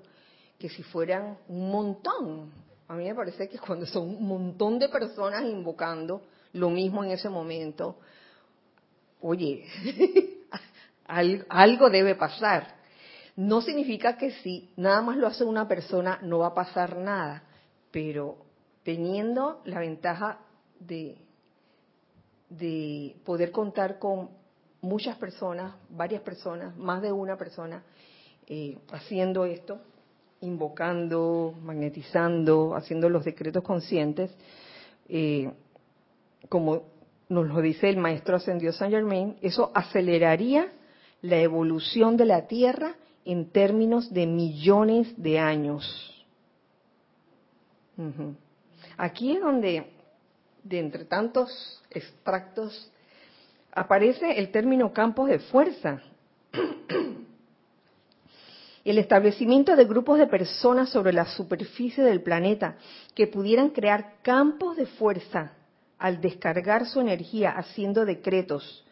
que 0.57 0.69
si 0.69 0.81
fueran 0.81 1.39
un 1.49 1.69
montón. 1.69 2.53
A 2.87 2.95
mí 2.95 3.03
me 3.03 3.15
parece 3.15 3.49
que 3.49 3.59
cuando 3.59 3.85
son 3.85 4.07
un 4.07 4.25
montón 4.25 4.79
de 4.79 4.87
personas 4.87 5.43
invocando 5.43 6.21
lo 6.53 6.69
mismo 6.69 7.03
en 7.03 7.11
ese 7.11 7.27
momento, 7.27 7.97
oye, 9.19 9.65
algo 11.49 11.89
debe 11.89 12.15
pasar. 12.15 12.77
No 13.35 13.59
significa 13.59 14.17
que 14.17 14.31
si 14.31 14.71
nada 14.77 15.01
más 15.01 15.17
lo 15.17 15.27
hace 15.27 15.43
una 15.43 15.67
persona 15.67 16.17
no 16.21 16.39
va 16.39 16.47
a 16.47 16.55
pasar 16.55 16.95
nada, 16.95 17.43
pero 17.91 18.46
teniendo 18.87 19.59
la 19.65 19.81
ventaja 19.81 20.39
de, 20.79 21.17
de 22.47 23.17
poder 23.25 23.51
contar 23.51 23.99
con 23.99 24.29
muchas 24.79 25.17
personas, 25.17 25.75
varias 25.89 26.21
personas, 26.21 26.73
más 26.77 27.01
de 27.01 27.11
una 27.11 27.35
persona 27.35 27.83
eh, 28.47 28.77
haciendo 28.93 29.43
esto, 29.43 29.81
invocando, 30.39 31.53
magnetizando, 31.61 32.75
haciendo 32.77 33.09
los 33.09 33.25
decretos 33.25 33.61
conscientes, 33.61 34.31
eh, 35.09 35.51
como 36.47 36.83
nos 37.27 37.45
lo 37.45 37.59
dice 37.59 37.89
el 37.89 37.97
maestro 37.97 38.37
ascendió 38.37 38.71
Saint 38.71 38.95
Germain, 38.95 39.35
eso 39.41 39.69
aceleraría 39.75 40.71
la 41.21 41.41
evolución 41.41 42.15
de 42.15 42.23
la 42.23 42.47
Tierra 42.47 42.95
en 43.25 43.49
términos 43.49 44.13
de 44.13 44.27
millones 44.27 45.13
de 45.21 45.39
años. 45.39 46.25
Aquí 48.97 49.33
es 49.33 49.41
donde, 49.41 49.93
de 50.63 50.79
entre 50.79 51.05
tantos 51.05 51.81
extractos, 51.91 52.91
aparece 53.71 54.39
el 54.39 54.51
término 54.51 54.91
campos 54.91 55.29
de 55.29 55.39
fuerza. 55.39 56.01
el 58.83 58.97
establecimiento 58.97 59.75
de 59.75 59.85
grupos 59.85 60.17
de 60.17 60.27
personas 60.27 60.89
sobre 60.89 61.13
la 61.13 61.25
superficie 61.25 62.03
del 62.03 62.21
planeta 62.21 62.77
que 63.13 63.27
pudieran 63.27 63.69
crear 63.69 64.15
campos 64.21 64.77
de 64.77 64.85
fuerza 64.85 65.51
al 65.99 66.21
descargar 66.21 66.85
su 66.85 67.01
energía 67.01 67.51
haciendo 67.51 68.05
decretos, 68.05 68.85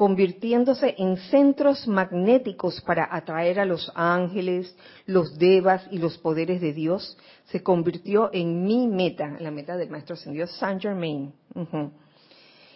convirtiéndose 0.00 0.94
en 0.96 1.18
centros 1.28 1.86
magnéticos 1.86 2.80
para 2.80 3.06
atraer 3.14 3.60
a 3.60 3.66
los 3.66 3.92
ángeles, 3.94 4.74
los 5.04 5.38
devas 5.38 5.86
y 5.90 5.98
los 5.98 6.16
poderes 6.16 6.62
de 6.62 6.72
Dios, 6.72 7.18
se 7.50 7.62
convirtió 7.62 8.30
en 8.32 8.64
mi 8.64 8.88
meta, 8.88 9.36
la 9.40 9.50
meta 9.50 9.76
del 9.76 9.90
Maestro 9.90 10.14
Ascendido 10.14 10.46
Saint 10.46 10.80
Germain. 10.80 11.34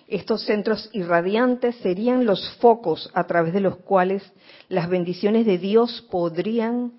Estos 0.07 0.45
centros 0.45 0.91
irradiantes 0.93 1.77
serían 1.77 2.27
los 2.27 2.47
focos 2.59 3.11
a 3.15 3.25
través 3.25 3.55
de 3.55 3.61
los 3.61 3.77
cuales 3.79 4.23
las 4.69 4.91
bendiciones 4.91 5.47
de 5.47 5.57
Dios 5.57 6.07
podrían 6.11 6.93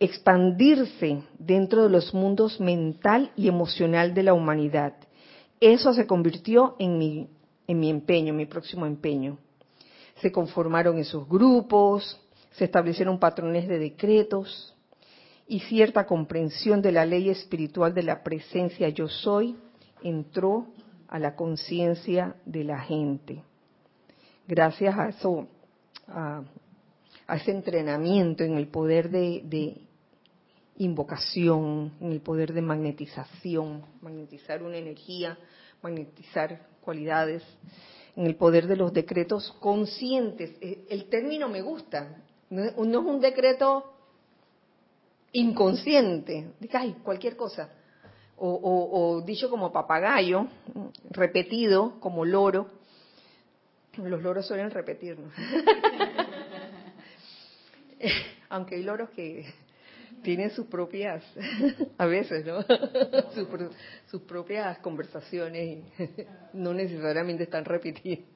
expandirse 0.00 1.24
dentro 1.38 1.82
de 1.82 1.90
los 1.90 2.14
mundos 2.14 2.58
mental 2.58 3.32
y 3.36 3.48
emocional 3.48 4.14
de 4.14 4.22
la 4.22 4.32
humanidad. 4.32 4.94
Eso 5.60 5.92
se 5.92 6.06
convirtió 6.06 6.74
en 6.78 6.96
mi, 6.96 7.28
en 7.66 7.80
mi 7.80 7.90
empeño, 7.90 8.32
mi 8.32 8.46
próximo 8.46 8.86
empeño. 8.86 9.38
Se 10.20 10.32
conformaron 10.32 10.98
esos 10.98 11.28
grupos, 11.28 12.20
se 12.52 12.64
establecieron 12.64 13.18
patrones 13.18 13.68
de 13.68 13.78
decretos 13.78 14.74
y 15.46 15.60
cierta 15.60 16.06
comprensión 16.06 16.80
de 16.82 16.92
la 16.92 17.04
ley 17.04 17.28
espiritual 17.28 17.94
de 17.94 18.02
la 18.02 18.22
presencia 18.22 18.88
yo 18.88 19.08
soy 19.08 19.56
entró 20.02 20.66
a 21.08 21.18
la 21.18 21.34
conciencia 21.34 22.36
de 22.44 22.64
la 22.64 22.80
gente. 22.80 23.42
Gracias 24.46 24.98
a 24.98 25.08
eso, 25.08 25.48
a, 26.08 26.42
ese 27.34 27.50
entrenamiento 27.50 28.44
en 28.44 28.56
el 28.56 28.68
poder 28.68 29.10
de, 29.10 29.42
de, 29.44 29.80
invocación, 30.78 31.92
en 32.00 32.12
el 32.12 32.20
poder 32.20 32.52
de 32.52 32.60
magnetización, 32.60 33.82
magnetizar 34.02 34.62
una 34.62 34.76
energía, 34.76 35.38
magnetizar 35.82 36.60
cualidades, 36.86 37.42
en 38.16 38.24
el 38.24 38.36
poder 38.36 38.66
de 38.66 38.76
los 38.76 38.94
decretos 38.94 39.54
conscientes. 39.60 40.52
Eh, 40.62 40.86
el 40.88 41.10
término 41.10 41.50
me 41.50 41.60
gusta, 41.60 42.16
no 42.48 42.64
es 42.64 42.72
un 42.78 43.20
decreto 43.20 43.92
inconsciente, 45.32 46.52
ay, 46.72 46.96
cualquier 47.02 47.36
cosa 47.36 47.68
o, 48.38 49.22
dicho 49.24 49.48
como 49.48 49.72
papagayo, 49.72 50.46
repetido 51.10 51.98
como 52.00 52.24
loro. 52.24 52.68
Los 53.96 54.22
loros 54.22 54.46
suelen 54.46 54.70
repetirnos. 54.70 55.32
Aunque 58.50 58.76
hay 58.76 58.82
loros 58.82 59.10
que 59.10 59.46
tienen 60.26 60.50
sus 60.50 60.66
propias, 60.66 61.22
a 61.98 62.04
veces, 62.04 62.44
¿no? 62.44 62.60
sus, 64.10 64.22
propias 64.22 64.76
conversaciones 64.80 65.84
y 65.98 66.26
no 66.52 66.74
necesariamente 66.74 67.44
están 67.44 67.64
repetidas. 67.64 68.26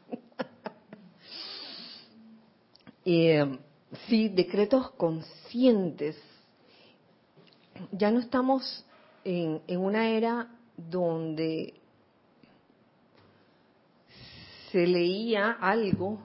y, 3.04 3.26
eh, 3.26 3.58
sí, 4.06 4.28
decretos 4.28 4.92
conscientes. 4.92 6.16
Ya 7.90 8.12
no 8.12 8.20
estamos 8.20 8.86
en, 9.24 9.60
una 9.76 10.10
era 10.10 10.46
donde 10.76 11.74
se 14.70 14.86
leía 14.86 15.50
algo 15.60 16.20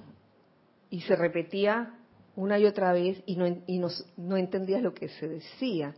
y 0.91 1.01
se 1.01 1.15
repetía 1.15 1.97
una 2.35 2.59
y 2.59 2.65
otra 2.65 2.91
vez 2.93 3.21
y 3.25 3.35
no, 3.35 3.47
y 3.47 3.81
no 4.17 4.37
entendías 4.37 4.81
lo 4.81 4.93
que 4.93 5.09
se 5.09 5.27
decía. 5.27 5.93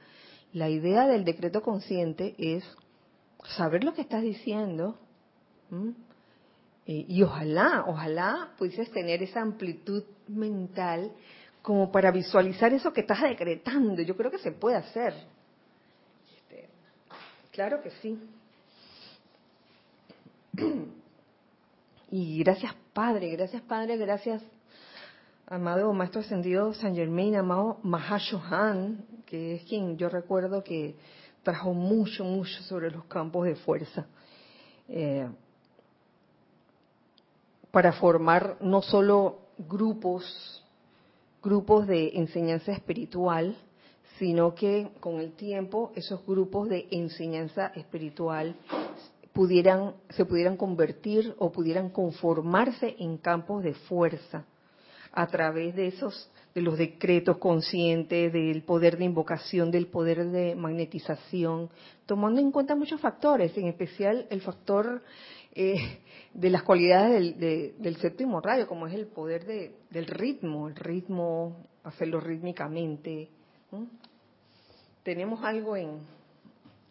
La 0.53 0.69
idea 0.69 1.07
del 1.07 1.25
decreto 1.25 1.61
consciente 1.61 2.35
es 2.37 2.63
saber 3.55 3.83
lo 3.83 3.93
que 3.93 4.01
estás 4.01 4.21
diciendo 4.21 4.97
eh, 6.85 7.05
y 7.07 7.21
ojalá, 7.21 7.83
ojalá 7.87 8.53
pudieses 8.57 8.89
tener 8.91 9.21
esa 9.23 9.41
amplitud 9.41 10.03
mental 10.27 11.11
como 11.61 11.91
para 11.91 12.11
visualizar 12.11 12.71
eso 12.73 12.93
que 12.93 13.01
estás 13.01 13.21
decretando. 13.21 14.01
Yo 14.01 14.15
creo 14.15 14.31
que 14.31 14.39
se 14.39 14.51
puede 14.51 14.77
hacer. 14.77 15.13
Claro 17.51 17.81
que 17.81 17.91
sí. 18.01 18.19
Y 22.09 22.39
gracias 22.41 22.73
Padre, 22.93 23.29
gracias 23.31 23.61
Padre, 23.63 23.97
gracias 23.97 24.41
amado 25.49 25.93
Maestro 25.93 26.19
Ascendido 26.19 26.73
San 26.73 26.93
Germain, 26.93 27.35
amado 27.35 27.77
Mahashohan, 27.81 29.05
que 29.25 29.55
es 29.55 29.63
quien 29.63 29.97
yo 29.97 30.09
recuerdo 30.09 30.61
que 30.61 30.95
trajo 31.41 31.73
mucho, 31.73 32.25
mucho 32.25 32.61
sobre 32.63 32.91
los 32.91 33.05
campos 33.05 33.45
de 33.45 33.55
fuerza. 33.55 34.05
Eh, 34.89 35.27
para 37.71 37.93
formar 37.93 38.57
no 38.59 38.81
solo 38.81 39.39
grupos, 39.57 40.65
grupos 41.41 41.87
de 41.87 42.09
enseñanza 42.15 42.73
espiritual, 42.73 43.55
sino 44.19 44.53
que 44.53 44.89
con 44.99 45.21
el 45.21 45.31
tiempo 45.33 45.93
esos 45.95 46.25
grupos 46.25 46.67
de 46.67 46.87
enseñanza 46.91 47.67
espiritual 47.67 48.55
pudieran, 49.31 49.93
se 50.09 50.25
pudieran 50.25 50.57
convertir 50.57 51.35
o 51.37 51.51
pudieran 51.53 51.89
conformarse 51.89 52.97
en 52.99 53.17
campos 53.17 53.63
de 53.63 53.73
fuerza 53.73 54.43
a 55.17 55.25
través 55.25 55.75
de 55.75 55.87
esos 55.87 56.29
de 56.53 56.61
los 56.61 56.77
decretos 56.77 57.39
conscientes, 57.39 58.31
del 58.31 58.61
poder 58.61 58.99
de 58.99 59.05
invocación, 59.05 59.71
del 59.71 59.87
poder 59.87 60.27
de 60.27 60.55
magnetización, 60.55 61.71
tomando 62.05 62.39
en 62.39 62.51
cuenta 62.51 62.75
muchos 62.75 63.01
factores, 63.01 63.57
en 63.57 63.65
especial 63.65 64.27
el 64.29 64.41
factor 64.41 65.01
eh, 65.55 66.01
de 66.35 66.49
las 66.51 66.61
cualidades 66.61 67.35
del, 67.39 67.81
del 67.81 67.95
séptimo 67.97 68.41
rayo, 68.41 68.67
como 68.67 68.85
es 68.85 68.93
el 68.93 69.07
poder 69.07 69.73
del 69.89 70.05
ritmo, 70.05 70.67
el 70.67 70.75
ritmo, 70.75 71.65
hacerlo 71.83 72.19
rítmicamente, 72.19 73.29
tenemos 75.01 75.43
algo 75.43 75.75
en, 75.75 75.99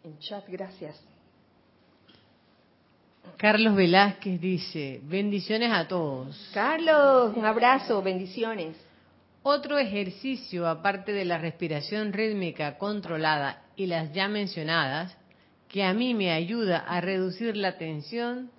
en 0.03 0.19
chat, 0.19 0.45
gracias. 0.49 1.01
Carlos 3.37 3.75
Velázquez 3.75 4.39
dice, 4.39 5.01
bendiciones 5.03 5.71
a 5.71 5.87
todos. 5.87 6.49
Carlos, 6.53 7.35
un 7.35 7.45
abrazo, 7.45 8.01
bendiciones. 8.01 8.75
Otro 9.43 9.77
ejercicio, 9.77 10.67
aparte 10.67 11.11
de 11.13 11.25
la 11.25 11.37
respiración 11.37 12.13
rítmica 12.13 12.77
controlada 12.77 13.61
y 13.75 13.85
las 13.87 14.11
ya 14.13 14.27
mencionadas, 14.27 15.15
que 15.67 15.83
a 15.83 15.93
mí 15.93 16.13
me 16.13 16.31
ayuda 16.31 16.79
a 16.79 17.01
reducir 17.01 17.55
la 17.57 17.77
tensión, 17.77 18.49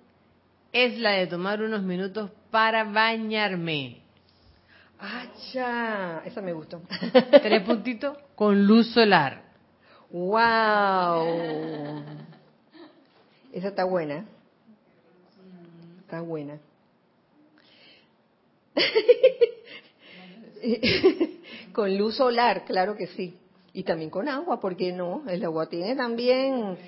es 0.71 0.97
la 0.99 1.11
de 1.11 1.27
tomar 1.27 1.61
unos 1.61 1.83
minutos 1.83 2.31
para 2.51 2.83
bañarme. 2.83 4.01
¡Acha! 4.99 6.21
Esa 6.25 6.41
me 6.41 6.53
gustó. 6.53 6.81
Tres 7.41 7.63
puntitos 7.63 8.17
con 8.35 8.65
luz 8.65 8.91
solar. 8.91 9.43
¡Wow! 10.11 11.25
Esa 13.53 13.69
está 13.69 13.83
buena. 13.83 14.25
Está 16.09 16.21
buena. 16.21 16.59
con 21.71 21.95
luz 21.95 22.15
solar, 22.15 22.65
claro 22.65 22.95
que 22.95 23.05
sí. 23.05 23.37
Y 23.73 23.83
también 23.83 24.09
con 24.09 24.27
agua, 24.27 24.59
¿por 24.59 24.75
qué 24.75 24.91
no? 24.91 25.21
El 25.29 25.45
agua 25.45 25.69
tiene 25.69 25.95
también, 25.95 26.79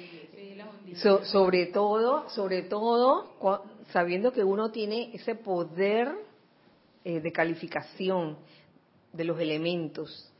sobre 1.25 1.67
todo, 1.67 2.27
sobre 2.31 2.63
todo, 2.63 3.67
sabiendo 3.91 4.33
que 4.33 4.43
uno 4.43 4.71
tiene 4.71 5.11
ese 5.13 5.35
poder 5.35 6.11
eh, 7.03 7.19
de 7.19 7.31
calificación 7.31 8.39
de 9.13 9.23
los 9.23 9.39
elementos. 9.39 10.33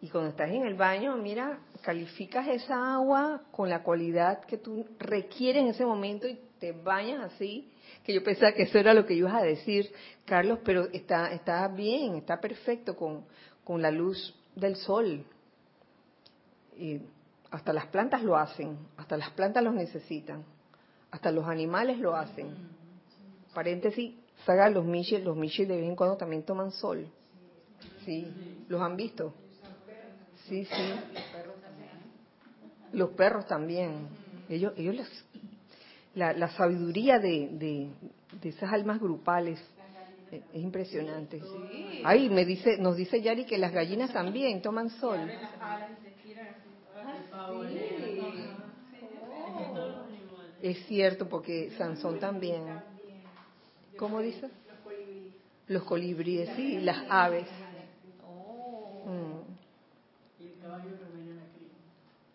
Y 0.00 0.08
cuando 0.08 0.30
estás 0.30 0.48
en 0.48 0.64
el 0.64 0.72
baño, 0.72 1.18
mira, 1.18 1.58
calificas 1.82 2.48
esa 2.48 2.94
agua 2.94 3.42
con 3.50 3.68
la 3.68 3.82
cualidad 3.82 4.46
que 4.46 4.56
tú 4.56 4.86
requieres 4.98 5.64
en 5.64 5.68
ese 5.68 5.84
momento 5.84 6.26
y 6.26 6.38
te 6.58 6.72
bañas 6.72 7.34
así, 7.34 7.68
que 8.04 8.12
yo 8.12 8.22
pensaba 8.22 8.52
que 8.52 8.62
eso 8.62 8.78
era 8.78 8.94
lo 8.94 9.06
que 9.06 9.14
ibas 9.14 9.34
a 9.34 9.42
decir, 9.42 9.92
Carlos, 10.24 10.58
pero 10.64 10.88
está, 10.92 11.32
está 11.32 11.66
bien, 11.68 12.16
está 12.16 12.40
perfecto 12.40 12.96
con, 12.96 13.24
con 13.64 13.80
la 13.80 13.90
luz 13.90 14.34
del 14.56 14.76
sol. 14.76 15.24
Y 16.76 17.00
hasta 17.50 17.72
las 17.72 17.86
plantas 17.86 18.22
lo 18.22 18.36
hacen, 18.36 18.78
hasta 18.96 19.16
las 19.16 19.30
plantas 19.30 19.62
los 19.62 19.74
necesitan, 19.74 20.44
hasta 21.10 21.30
los 21.30 21.46
animales 21.46 21.98
lo 21.98 22.16
hacen. 22.16 22.54
Paréntesis, 23.54 24.14
saga 24.44 24.68
los 24.70 24.84
miches, 24.84 25.22
los 25.22 25.36
miches 25.36 25.68
de 25.68 25.76
vez 25.76 25.84
en 25.84 25.94
cuando 25.94 26.16
también 26.16 26.42
toman 26.42 26.72
sol. 26.72 27.06
Sí, 28.04 28.64
¿los 28.68 28.80
han 28.80 28.96
visto? 28.96 29.34
Sí, 30.48 30.64
sí. 30.64 30.92
Los 32.92 33.10
perros 33.10 33.46
también. 33.46 34.08
Ellos, 34.48 34.72
ellos 34.76 34.96
la, 36.14 36.32
la 36.32 36.48
sabiduría 36.50 37.18
de, 37.18 37.48
de, 37.52 37.90
de 38.40 38.48
esas 38.48 38.72
almas 38.72 39.00
grupales 39.00 39.58
es 40.30 40.42
impresionante. 40.54 41.42
Ay, 42.04 42.28
me 42.30 42.44
dice, 42.44 42.78
nos 42.78 42.96
dice 42.96 43.20
Yari 43.20 43.44
que 43.44 43.58
las 43.58 43.72
gallinas 43.72 44.12
también 44.12 44.60
toman 44.62 44.90
sol. 44.90 45.20
Es 50.62 50.78
cierto, 50.86 51.28
porque 51.28 51.70
Sansón 51.76 52.18
también. 52.18 52.80
¿Cómo 53.96 54.20
dice? 54.20 54.48
Los 55.68 55.84
colibríes, 55.84 56.48
sí, 56.56 56.78
las 56.80 57.04
aves. 57.08 57.48
Mm. 59.06 59.42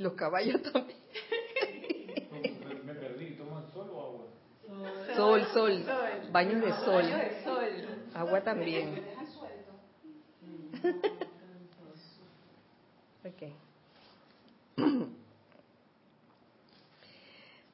Los 0.04 0.14
caballos 0.14 0.62
también. 0.72 0.98
Me 2.86 2.94
perdí, 2.94 3.32
¿toman 3.36 3.64
sol 3.74 3.90
o 3.92 4.02
agua? 4.02 4.26
Sol, 5.54 5.86
baños 6.32 6.62
de 6.62 6.72
sol. 6.84 7.06
Agua 8.14 8.42
también. 8.42 9.04
Ok. 13.28 13.44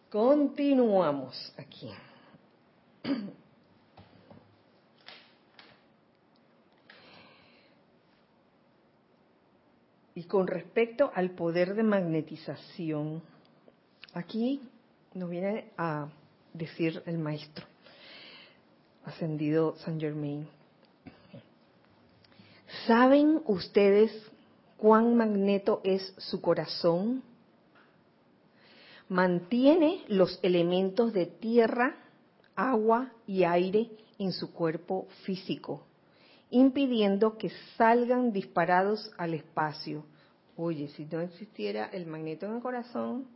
Continuamos 0.09 1.53
aquí. 1.57 1.91
Y 10.15 10.23
con 10.23 10.47
respecto 10.47 11.11
al 11.13 11.31
poder 11.31 11.75
de 11.75 11.83
magnetización, 11.83 13.21
aquí 14.13 14.61
nos 15.13 15.29
viene 15.29 15.71
a 15.77 16.07
decir 16.53 17.01
el 17.05 17.17
maestro 17.17 17.65
ascendido 19.05 19.75
San 19.77 19.99
Germain. 19.99 20.47
¿Saben 22.87 23.41
ustedes 23.45 24.11
cuán 24.77 25.15
magneto 25.15 25.81
es 25.83 26.13
su 26.17 26.41
corazón? 26.41 27.23
Mantiene 29.09 30.03
los 30.07 30.39
elementos 30.41 31.13
de 31.13 31.25
tierra, 31.25 31.95
agua 32.55 33.11
y 33.27 33.43
aire 33.43 33.89
en 34.17 34.31
su 34.31 34.51
cuerpo 34.53 35.07
físico, 35.23 35.83
impidiendo 36.49 37.37
que 37.37 37.51
salgan 37.77 38.31
disparados 38.31 39.11
al 39.17 39.33
espacio. 39.33 40.05
Oye, 40.55 40.87
si 40.89 41.05
no 41.05 41.19
existiera 41.19 41.87
el 41.87 42.05
magneto 42.05 42.45
en 42.45 42.55
el 42.55 42.61
corazón, 42.61 43.27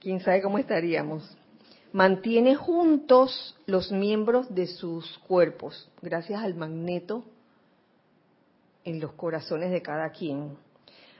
quién 0.00 0.20
sabe 0.20 0.42
cómo 0.42 0.58
estaríamos. 0.58 1.36
Mantiene 1.92 2.56
juntos 2.56 3.56
los 3.66 3.92
miembros 3.92 4.52
de 4.54 4.66
sus 4.66 5.18
cuerpos, 5.26 5.88
gracias 6.00 6.42
al 6.42 6.54
magneto 6.54 7.24
en 8.84 9.00
los 9.00 9.12
corazones 9.12 9.70
de 9.70 9.82
cada 9.82 10.10
quien. 10.10 10.56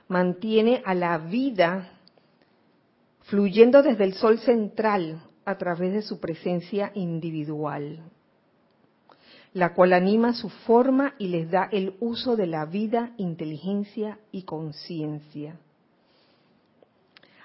Mantiene 0.07 0.81
a 0.85 0.93
la 0.93 1.17
vida 1.17 1.89
fluyendo 3.23 3.83
desde 3.83 4.03
el 4.03 4.13
sol 4.13 4.39
central 4.39 5.21
a 5.45 5.57
través 5.57 5.93
de 5.93 6.01
su 6.01 6.19
presencia 6.19 6.91
individual, 6.95 7.99
la 9.53 9.73
cual 9.73 9.93
anima 9.93 10.33
su 10.33 10.49
forma 10.49 11.13
y 11.17 11.27
les 11.27 11.51
da 11.51 11.67
el 11.71 11.95
uso 11.99 12.35
de 12.35 12.47
la 12.47 12.65
vida, 12.65 13.11
inteligencia 13.17 14.19
y 14.31 14.43
conciencia 14.43 15.57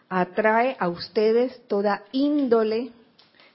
atrae 0.08 0.76
a 0.78 0.88
ustedes 0.88 1.60
toda 1.66 2.04
índole 2.12 2.92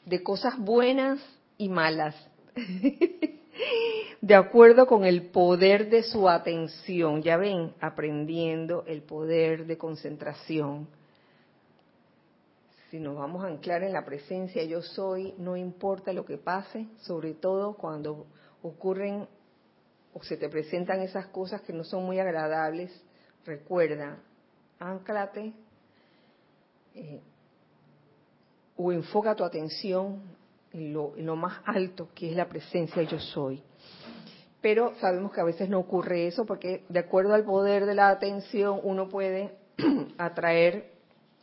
de 0.05 0.23
cosas 0.23 0.57
buenas 0.57 1.19
y 1.57 1.69
malas, 1.69 2.15
de 4.21 4.35
acuerdo 4.35 4.87
con 4.87 5.05
el 5.05 5.27
poder 5.27 5.89
de 5.89 6.03
su 6.03 6.27
atención. 6.27 7.21
Ya 7.21 7.37
ven, 7.37 7.73
aprendiendo 7.79 8.83
el 8.87 9.01
poder 9.01 9.65
de 9.65 9.77
concentración. 9.77 10.87
Si 12.89 12.99
nos 12.99 13.15
vamos 13.15 13.43
a 13.43 13.47
anclar 13.47 13.83
en 13.83 13.93
la 13.93 14.03
presencia 14.03 14.63
yo 14.65 14.81
soy, 14.81 15.33
no 15.37 15.55
importa 15.55 16.11
lo 16.11 16.25
que 16.25 16.37
pase, 16.37 16.87
sobre 17.01 17.33
todo 17.33 17.75
cuando 17.75 18.25
ocurren 18.61 19.27
o 20.13 20.21
se 20.23 20.35
te 20.35 20.49
presentan 20.49 20.99
esas 20.99 21.27
cosas 21.27 21.61
que 21.61 21.71
no 21.71 21.85
son 21.85 22.03
muy 22.03 22.19
agradables, 22.19 22.91
recuerda, 23.45 24.17
anclate 24.77 25.53
eh, 26.95 27.21
o 28.75 28.91
enfoca 28.91 29.35
tu 29.35 29.43
atención 29.43 30.21
en 30.73 30.93
lo, 30.93 31.15
en 31.17 31.25
lo 31.25 31.35
más 31.35 31.61
alto 31.65 32.09
que 32.13 32.29
es 32.29 32.35
la 32.35 32.47
presencia 32.47 33.01
yo 33.03 33.19
soy. 33.19 33.61
Pero 34.61 34.93
sabemos 34.99 35.31
que 35.31 35.41
a 35.41 35.43
veces 35.43 35.69
no 35.69 35.79
ocurre 35.79 36.27
eso 36.27 36.45
porque 36.45 36.83
de 36.87 36.99
acuerdo 36.99 37.33
al 37.33 37.43
poder 37.43 37.85
de 37.85 37.95
la 37.95 38.09
atención 38.09 38.79
uno 38.83 39.09
puede 39.09 39.57
atraer 40.17 40.91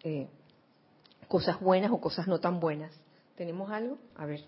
eh, 0.04 0.28
cosas 1.26 1.60
buenas 1.60 1.90
o 1.90 2.00
cosas 2.00 2.26
no 2.26 2.38
tan 2.38 2.60
buenas. 2.60 2.92
¿Tenemos 3.36 3.70
algo? 3.70 3.98
A 4.16 4.26
ver. 4.26 4.40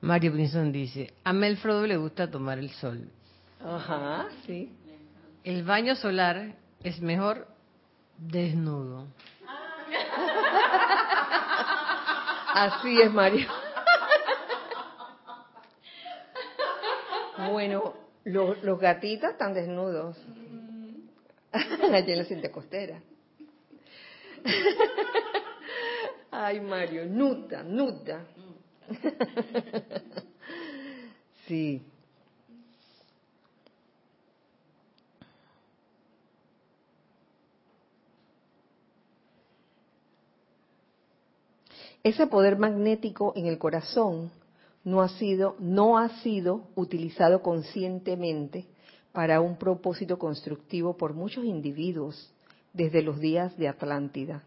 Mario 0.00 0.32
Pinson 0.32 0.72
dice, 0.72 1.12
a 1.24 1.32
Melfrodo 1.32 1.86
le 1.86 1.96
gusta 1.96 2.30
tomar 2.30 2.58
el 2.58 2.70
sol. 2.70 3.10
Ajá, 3.60 4.28
sí. 4.46 4.72
El 5.44 5.64
baño 5.64 5.96
solar 5.96 6.54
es 6.82 7.00
mejor 7.00 7.48
desnudo. 8.18 9.06
Así 12.58 13.00
es, 13.00 13.12
Mario. 13.12 13.46
Bueno, 17.52 17.94
los, 18.24 18.60
los 18.64 18.80
gatitos 18.80 19.30
están 19.30 19.54
desnudos. 19.54 20.16
Allí 21.52 22.12
en 22.12 22.18
la 22.18 22.24
cinta 22.24 22.50
costera. 22.50 23.00
Ay, 26.32 26.60
Mario, 26.60 27.06
nuda, 27.06 27.62
nuda. 27.62 28.26
Sí. 31.46 31.80
Ese 42.08 42.26
poder 42.26 42.56
magnético 42.56 43.34
en 43.36 43.44
el 43.44 43.58
corazón 43.58 44.30
no 44.82 45.02
ha 45.02 45.10
sido, 45.10 45.56
no 45.58 45.98
ha 45.98 46.08
sido 46.22 46.62
utilizado 46.74 47.42
conscientemente 47.42 48.64
para 49.12 49.42
un 49.42 49.58
propósito 49.58 50.18
constructivo 50.18 50.96
por 50.96 51.12
muchos 51.12 51.44
individuos 51.44 52.32
desde 52.72 53.02
los 53.02 53.20
días 53.20 53.58
de 53.58 53.68
Atlántida. 53.68 54.42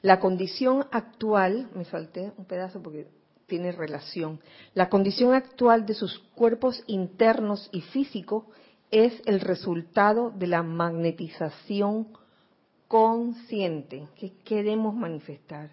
La 0.00 0.20
condición 0.20 0.86
actual, 0.92 1.70
me 1.74 1.84
salté 1.86 2.30
un 2.38 2.44
pedazo 2.44 2.80
porque 2.80 3.08
tiene 3.48 3.72
relación, 3.72 4.38
la 4.74 4.88
condición 4.88 5.34
actual 5.34 5.86
de 5.86 5.94
sus 5.94 6.20
cuerpos 6.36 6.84
internos 6.86 7.68
y 7.72 7.80
físicos 7.80 8.44
es 8.92 9.20
el 9.26 9.40
resultado 9.40 10.30
de 10.30 10.46
la 10.46 10.62
magnetización 10.62 12.06
consciente 12.88 14.08
que 14.16 14.32
queremos 14.44 14.94
manifestar. 14.94 15.70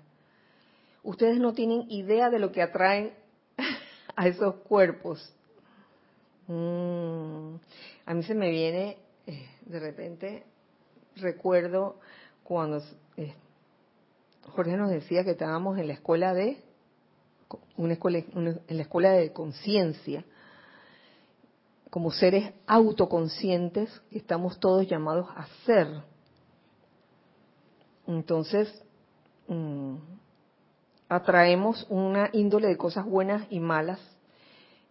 Ustedes 1.03 1.39
no 1.39 1.53
tienen 1.53 1.89
idea 1.89 2.30
de 2.30 2.39
lo 2.39 2.51
que 2.51 2.61
atraen 2.61 3.14
a 4.16 4.28
esos 4.28 4.55
cuerpos. 4.55 5.34
Mm, 6.47 7.55
a 8.05 8.14
mí 8.14 8.24
se 8.24 8.36
me 8.36 8.49
viene, 8.49 8.97
eh, 9.28 9.47
de 9.66 9.80
repente, 9.80 10.43
recuerdo 11.16 11.99
cuando 12.43 12.82
eh, 13.18 13.34
Jorge 14.41 14.76
nos 14.76 14.89
decía 14.89 15.24
que 15.24 15.32
estábamos 15.32 15.78
en 15.78 15.88
la 15.88 15.93
escuela 15.93 16.34
de, 16.34 16.57
una 17.78 17.93
escuela, 17.93 18.20
en 18.20 18.61
la 18.68 18.82
escuela 18.82 19.11
de 19.11 19.32
conciencia, 19.32 20.26
como 21.89 22.11
seres 22.11 22.51
autoconscientes 22.66 24.01
estamos 24.09 24.59
todos 24.59 24.88
llamados 24.88 25.30
a 25.36 25.45
ser 25.66 26.03
entonces, 28.07 28.83
mm, 29.47 29.95
atraemos 31.09 31.85
una 31.89 32.29
índole 32.33 32.67
de 32.67 32.77
cosas 32.77 33.05
buenas 33.05 33.45
y 33.49 33.59
malas. 33.59 33.99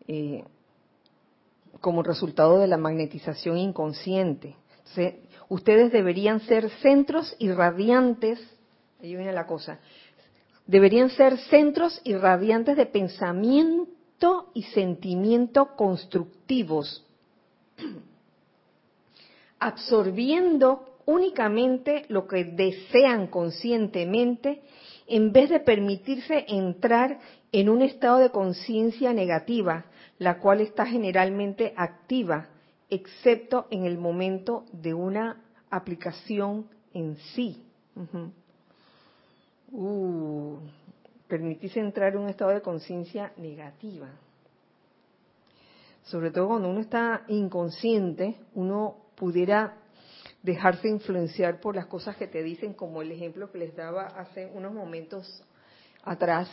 Eh, 0.08 0.44
como 1.82 2.02
resultado 2.02 2.58
de 2.58 2.68
la 2.68 2.78
magnetización 2.78 3.58
inconsciente. 3.58 4.56
ustedes 5.48 5.92
deberían 5.92 6.40
ser 6.40 6.70
centros 6.80 7.34
irradiantes, 7.38 8.38
ahí 9.00 9.16
viene 9.16 9.32
la 9.32 9.46
cosa, 9.46 9.78
deberían 10.66 11.10
ser 11.10 11.38
centros 11.38 12.00
irradiantes 12.04 12.76
de 12.76 12.86
pensamiento 12.86 14.50
y 14.54 14.62
sentimiento 14.62 15.74
constructivos, 15.76 17.04
absorbiendo 19.58 20.91
únicamente 21.07 22.05
lo 22.09 22.26
que 22.26 22.44
desean 22.44 23.26
conscientemente 23.26 24.62
en 25.07 25.32
vez 25.32 25.50
de 25.50 25.61
permitirse 25.61 26.44
entrar 26.48 27.18
en 27.50 27.68
un 27.68 27.82
estado 27.82 28.18
de 28.18 28.30
conciencia 28.30 29.12
negativa, 29.12 29.84
la 30.18 30.38
cual 30.38 30.61
está 30.61 30.86
generalmente 30.86 31.74
activa, 31.76 32.48
excepto 32.88 33.66
en 33.70 33.84
el 33.84 33.98
momento 33.98 34.64
de 34.72 34.94
una 34.94 35.42
aplicación 35.70 36.66
en 36.94 37.16
sí. 37.34 37.64
uh, 39.72 40.57
permitirse 41.26 41.80
entrar 41.80 42.12
en 42.12 42.20
un 42.20 42.28
estado 42.28 42.50
de 42.53 42.61
conciencia 42.61 43.32
negativa. 43.36 44.09
Sobre 46.05 46.30
todo 46.30 46.48
cuando 46.48 46.68
uno 46.68 46.80
está 46.80 47.24
inconsciente, 47.28 48.36
uno 48.55 48.96
pudiera 49.14 49.82
dejarse 50.43 50.88
influenciar 50.88 51.61
por 51.61 51.76
las 51.76 51.86
cosas 51.86 52.16
que 52.16 52.26
te 52.26 52.43
dicen, 52.43 52.74
como 52.74 53.03
el 53.03 53.12
ejemplo 53.12 53.51
que 53.51 53.59
les 53.59 53.76
daba 53.76 54.07
hace 54.07 54.47
unos 54.47 54.72
momentos 54.72 55.45
atrás, 56.03 56.49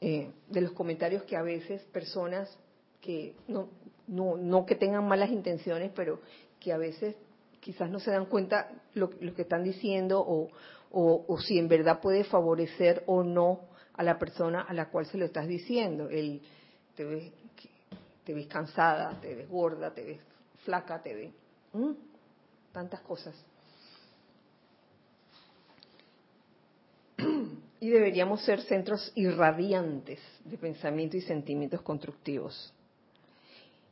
eh, 0.00 0.30
de 0.48 0.60
los 0.60 0.72
comentarios 0.72 1.22
que 1.22 1.36
a 1.36 1.42
veces 1.42 1.82
personas 1.84 2.58
que 3.00 3.34
no, 3.48 3.68
no, 4.06 4.36
no 4.36 4.66
que 4.66 4.74
tengan 4.74 5.06
malas 5.06 5.30
intenciones, 5.30 5.92
pero 5.94 6.20
que 6.60 6.72
a 6.72 6.78
veces 6.78 7.16
quizás 7.60 7.90
no 7.90 8.00
se 8.00 8.10
dan 8.10 8.26
cuenta 8.26 8.68
lo, 8.92 9.10
lo 9.20 9.34
que 9.34 9.42
están 9.42 9.64
diciendo 9.64 10.20
o, 10.20 10.50
o, 10.90 11.24
o, 11.26 11.40
si 11.40 11.58
en 11.58 11.68
verdad 11.68 12.00
puede 12.00 12.24
favorecer 12.24 13.02
o 13.06 13.22
no 13.22 13.60
a 13.94 14.02
la 14.02 14.18
persona 14.18 14.62
a 14.62 14.74
la 14.74 14.90
cual 14.90 15.06
se 15.06 15.16
lo 15.16 15.24
estás 15.24 15.46
diciendo. 15.46 16.10
El, 16.10 16.42
te, 16.94 17.04
ves, 17.04 17.32
te 18.24 18.34
ves 18.34 18.46
cansada, 18.48 19.18
te 19.20 19.34
ves 19.34 19.48
gorda, 19.48 19.94
te 19.94 20.04
ves 20.04 20.20
flaca, 20.64 21.02
te 21.02 21.14
ves 21.14 21.32
tantas 22.74 23.00
cosas. 23.00 23.34
Y 27.80 27.90
deberíamos 27.90 28.42
ser 28.42 28.62
centros 28.62 29.12
irradiantes 29.14 30.18
de 30.44 30.56
pensamiento 30.56 31.18
y 31.18 31.20
sentimientos 31.20 31.82
constructivos. 31.82 32.72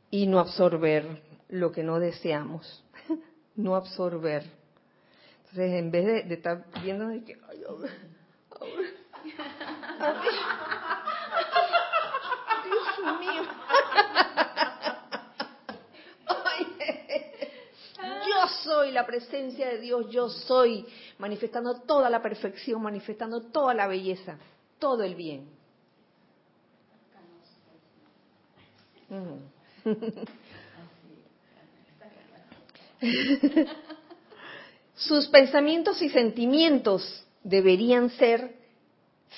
Y 0.09 0.25
no 0.25 0.39
absorber 0.39 1.21
lo 1.49 1.71
que 1.71 1.83
no 1.83 1.99
deseamos. 1.99 2.83
No 3.55 3.75
absorber. 3.75 4.43
Entonces, 5.41 5.73
en 5.73 5.91
vez 5.91 6.27
de, 6.27 6.33
estar 6.33 6.65
viendo 6.81 7.07
de 7.09 7.23
que, 7.23 7.37
ay, 7.47 7.59
Dios 7.59 7.79
mío. 7.81 7.89
Soy 18.63 18.91
la 18.91 19.05
presencia 19.05 19.67
de 19.69 19.79
Dios, 19.79 20.09
yo 20.09 20.29
soy, 20.29 20.85
manifestando 21.19 21.81
toda 21.81 22.09
la 22.09 22.21
perfección, 22.21 22.81
manifestando 22.81 23.41
toda 23.41 23.73
la 23.73 23.87
belleza, 23.87 24.37
todo 24.79 25.03
el 25.03 25.15
bien. 25.15 25.47
Sus 34.95 35.27
pensamientos 35.27 36.01
y 36.01 36.09
sentimientos 36.09 37.23
deberían 37.43 38.09
ser 38.11 38.55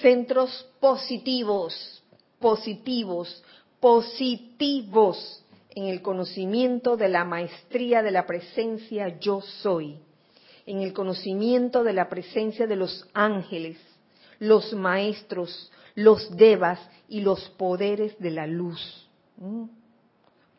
centros 0.02 0.68
positivos, 0.80 2.02
positivos, 2.40 3.44
positivos 3.80 5.44
en 5.76 5.88
el 5.88 6.02
conocimiento 6.02 6.96
de 6.96 7.10
la 7.10 7.26
maestría 7.26 8.02
de 8.02 8.12
la 8.12 8.26
presencia 8.26 9.20
yo 9.20 9.42
soy, 9.42 10.00
en 10.66 10.80
el 10.80 10.94
conocimiento 10.94 11.84
de 11.84 11.92
la 11.94 12.08
presencia 12.08 12.66
de 12.66 12.78
los 12.78 13.08
ángeles, 13.14 13.78
los 14.40 14.74
maestros, 14.74 15.72
los 15.94 16.36
devas 16.36 16.80
y 17.10 17.22
los 17.22 17.50
poderes 17.52 18.18
de 18.20 18.32
la 18.32 18.48
luz, 18.48 19.10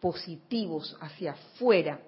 positivos 0.01 0.97
hacia 1.01 1.33
afuera, 1.33 1.99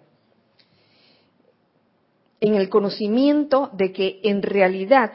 en 2.40 2.54
el 2.54 2.68
conocimiento 2.68 3.70
de 3.72 3.92
que 3.92 4.20
en 4.22 4.42
realidad 4.42 5.12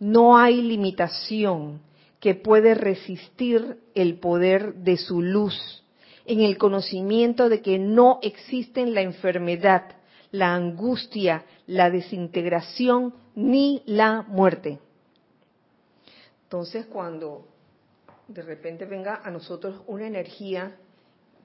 no 0.00 0.36
hay 0.36 0.60
limitación 0.60 1.82
que 2.18 2.34
puede 2.34 2.74
resistir 2.74 3.78
el 3.94 4.18
poder 4.18 4.74
de 4.76 4.96
su 4.96 5.20
luz 5.22 5.83
en 6.26 6.40
el 6.40 6.56
conocimiento 6.58 7.48
de 7.48 7.60
que 7.60 7.78
no 7.78 8.18
existen 8.22 8.94
la 8.94 9.02
enfermedad, 9.02 9.96
la 10.30 10.54
angustia, 10.54 11.44
la 11.66 11.90
desintegración 11.90 13.14
ni 13.34 13.82
la 13.86 14.22
muerte. 14.22 14.78
Entonces, 16.44 16.86
cuando 16.86 17.46
de 18.28 18.42
repente 18.42 18.84
venga 18.86 19.20
a 19.22 19.30
nosotros 19.30 19.82
una 19.86 20.06
energía 20.06 20.76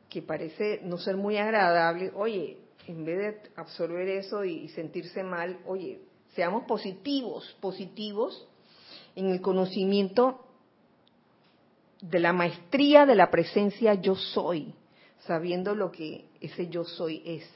que 0.09 0.21
parece 0.21 0.81
no 0.83 0.97
ser 0.97 1.17
muy 1.17 1.37
agradable, 1.37 2.11
oye, 2.15 2.57
en 2.87 3.05
vez 3.05 3.17
de 3.17 3.51
absorber 3.55 4.07
eso 4.07 4.43
y 4.43 4.69
sentirse 4.69 5.23
mal, 5.23 5.59
oye, 5.65 6.01
seamos 6.35 6.63
positivos, 6.65 7.55
positivos 7.59 8.47
en 9.15 9.29
el 9.29 9.41
conocimiento 9.41 10.45
de 12.01 12.19
la 12.19 12.33
maestría 12.33 13.05
de 13.05 13.15
la 13.15 13.29
presencia 13.29 13.93
yo 13.95 14.15
soy, 14.15 14.73
sabiendo 15.19 15.75
lo 15.75 15.91
que 15.91 16.25
ese 16.39 16.67
yo 16.67 16.83
soy 16.83 17.21
es. 17.25 17.49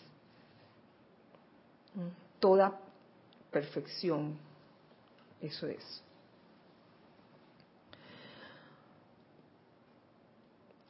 Toda 2.39 2.79
perfección, 3.51 4.37
eso 5.41 5.67
es. 5.67 6.03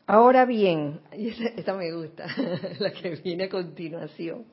Ahora 0.07 0.45
bien, 0.45 0.99
esta 1.11 1.73
me 1.73 1.91
gusta, 1.93 2.25
la 2.79 2.91
que 2.91 3.11
viene 3.17 3.45
a 3.45 3.49
continuación. 3.49 4.45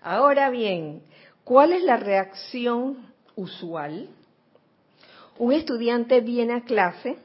Ahora 0.00 0.48
bien, 0.50 1.02
¿cuál 1.44 1.72
es 1.72 1.82
la 1.82 1.96
reacción 1.96 3.12
usual? 3.36 4.08
Un 5.38 5.52
estudiante 5.52 6.20
viene 6.20 6.54
a 6.54 6.62
clase 6.62 7.18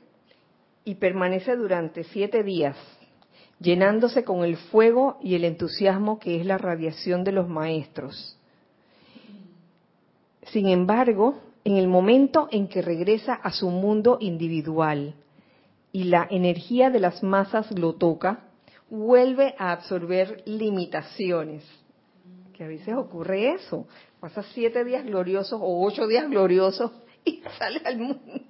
y 0.85 0.95
permanece 0.95 1.55
durante 1.55 2.03
siete 2.03 2.43
días, 2.43 2.77
llenándose 3.59 4.23
con 4.23 4.43
el 4.43 4.57
fuego 4.57 5.17
y 5.21 5.35
el 5.35 5.45
entusiasmo 5.45 6.19
que 6.19 6.39
es 6.39 6.45
la 6.45 6.57
radiación 6.57 7.23
de 7.23 7.31
los 7.31 7.47
maestros. 7.47 8.37
Sin 10.47 10.67
embargo, 10.67 11.39
en 11.63 11.77
el 11.77 11.87
momento 11.87 12.47
en 12.51 12.67
que 12.67 12.81
regresa 12.81 13.33
a 13.33 13.51
su 13.51 13.69
mundo 13.69 14.17
individual 14.19 15.15
y 15.91 16.05
la 16.05 16.27
energía 16.29 16.89
de 16.89 16.99
las 16.99 17.23
masas 17.23 17.71
lo 17.71 17.93
toca, 17.93 18.49
vuelve 18.89 19.55
a 19.57 19.71
absorber 19.71 20.43
limitaciones. 20.45 21.63
Que 22.53 22.65
a 22.65 22.67
veces 22.67 22.93
ocurre 22.95 23.53
eso. 23.53 23.87
Pasa 24.19 24.43
siete 24.53 24.83
días 24.83 25.05
gloriosos 25.05 25.59
o 25.61 25.85
ocho 25.85 26.07
días 26.07 26.29
gloriosos 26.29 26.91
y 27.23 27.41
sale 27.57 27.81
al 27.85 27.97
mundo, 27.97 28.41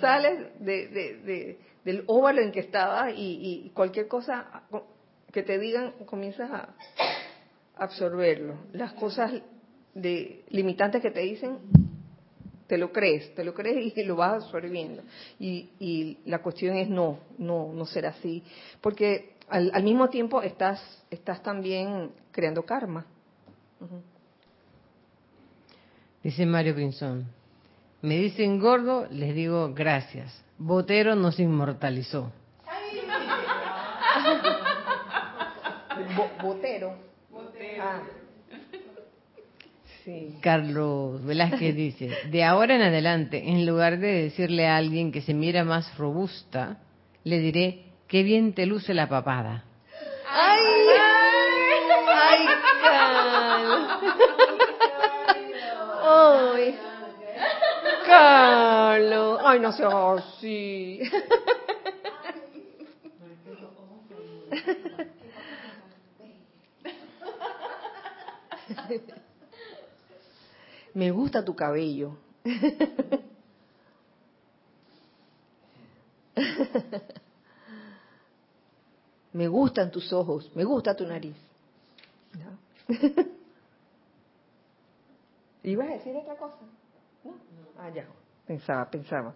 sale 0.00 0.52
de, 0.60 1.58
del 1.84 2.04
óvalo 2.06 2.40
en 2.40 2.52
que 2.52 2.60
estaba 2.60 3.10
y, 3.10 3.70
cualquier 3.74 4.08
cosa 4.08 4.62
que 5.32 5.42
te 5.42 5.58
digan 5.58 5.92
comienzas 6.06 6.50
a 6.50 6.74
absorberlo. 7.76 8.56
Las 8.72 8.92
cosas 8.94 9.32
de 9.94 10.44
limitantes 10.50 11.02
que 11.02 11.10
te 11.10 11.20
dicen, 11.20 11.58
te 12.66 12.76
lo 12.76 12.92
crees, 12.92 13.34
te 13.34 13.44
lo 13.44 13.54
crees 13.54 13.96
y 13.96 14.02
lo 14.04 14.16
vas 14.16 14.44
absorbiendo. 14.44 15.02
Y, 15.38 15.70
y 15.78 16.18
la 16.26 16.40
cuestión 16.40 16.76
es 16.76 16.88
no, 16.88 17.18
no, 17.38 17.72
no 17.72 17.86
ser 17.86 18.06
así, 18.06 18.42
porque 18.80 19.34
al, 19.48 19.70
al, 19.72 19.82
mismo 19.82 20.08
tiempo 20.10 20.42
estás, 20.42 20.80
estás 21.10 21.42
también 21.42 22.10
creando 22.30 22.64
karma. 22.64 23.06
Dice 26.22 26.44
Mario 26.44 26.74
Pinzón, 26.74 27.26
me 28.02 28.16
dicen 28.16 28.60
gordo, 28.60 29.06
les 29.10 29.34
digo 29.34 29.72
gracias. 29.74 30.44
Botero 30.58 31.14
nos 31.14 31.38
inmortalizó. 31.38 32.32
Botero. 36.40 36.94
Ah. 37.80 38.02
Carlos 40.40 41.24
Velázquez 41.24 41.74
dice, 41.74 42.10
de 42.30 42.44
ahora 42.44 42.76
en 42.76 42.82
adelante, 42.82 43.50
en 43.50 43.66
lugar 43.66 43.98
de 43.98 44.22
decirle 44.22 44.66
a 44.66 44.76
alguien 44.76 45.12
que 45.12 45.20
se 45.20 45.34
mira 45.34 45.64
más 45.64 45.96
robusta, 45.98 46.78
le 47.24 47.38
diré, 47.40 47.84
qué 48.06 48.22
bien 48.22 48.54
te 48.54 48.64
luce 48.64 48.94
la 48.94 49.08
papada. 49.08 49.64
¡Ay! 50.30 50.60
Ay, 52.06 52.46
Carlos. 52.82 53.88
Ay, 56.02 56.78
Carlos. 58.08 59.40
Ay, 59.44 59.60
no 59.60 59.70
así. 60.18 61.00
Me 70.94 71.10
gusta 71.10 71.44
tu 71.44 71.54
cabello. 71.54 72.16
Me 79.32 79.46
gustan 79.46 79.90
tus 79.90 80.12
ojos, 80.12 80.50
me 80.54 80.64
gusta 80.64 80.96
tu 80.96 81.06
nariz. 81.06 81.36
¿No? 82.32 82.58
¿Ibas 85.62 85.88
a 85.88 85.92
decir 85.92 86.16
otra 86.16 86.36
cosa? 86.36 86.56
Ah, 87.78 87.90
ya, 87.90 88.06
pensaba, 88.46 88.90
pensaba. 88.90 89.34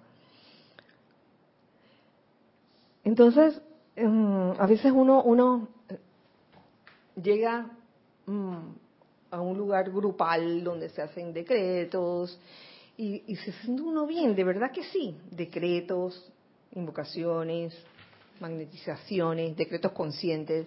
Entonces, 3.05 3.61
em, 3.95 4.51
a 4.59 4.67
veces 4.67 4.93
uno, 4.93 5.23
uno 5.23 5.69
eh, 5.89 5.99
llega 7.23 7.71
mm, 8.27 8.57
a 9.31 9.41
un 9.41 9.57
lugar 9.57 9.91
grupal 9.91 10.65
donde 10.65 10.89
se 10.89 11.03
hacen 11.03 11.33
decretos 11.33 12.39
y, 12.97 13.23
y 13.27 13.37
se 13.37 13.53
siente 13.53 13.83
uno 13.83 14.07
bien, 14.07 14.35
de 14.35 14.45
verdad 14.45 14.73
que 14.73 14.85
sí, 14.85 15.17
decretos, 15.31 16.31
invocaciones, 16.75 17.75
magnetizaciones, 18.41 19.57
decretos 19.57 19.93
conscientes. 19.93 20.67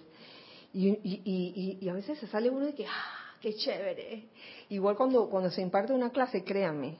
Y, 0.72 0.88
y, 0.88 1.78
y, 1.80 1.88
a 1.88 1.94
veces 1.94 2.18
se 2.18 2.26
sale 2.26 2.50
uno 2.50 2.66
de 2.66 2.74
que, 2.74 2.86
¡ah, 2.86 3.36
qué 3.40 3.54
chévere! 3.54 4.24
Igual 4.70 4.96
cuando, 4.96 5.28
cuando 5.30 5.50
se 5.50 5.62
imparte 5.62 5.92
una 5.92 6.10
clase, 6.10 6.44
créanme, 6.44 6.98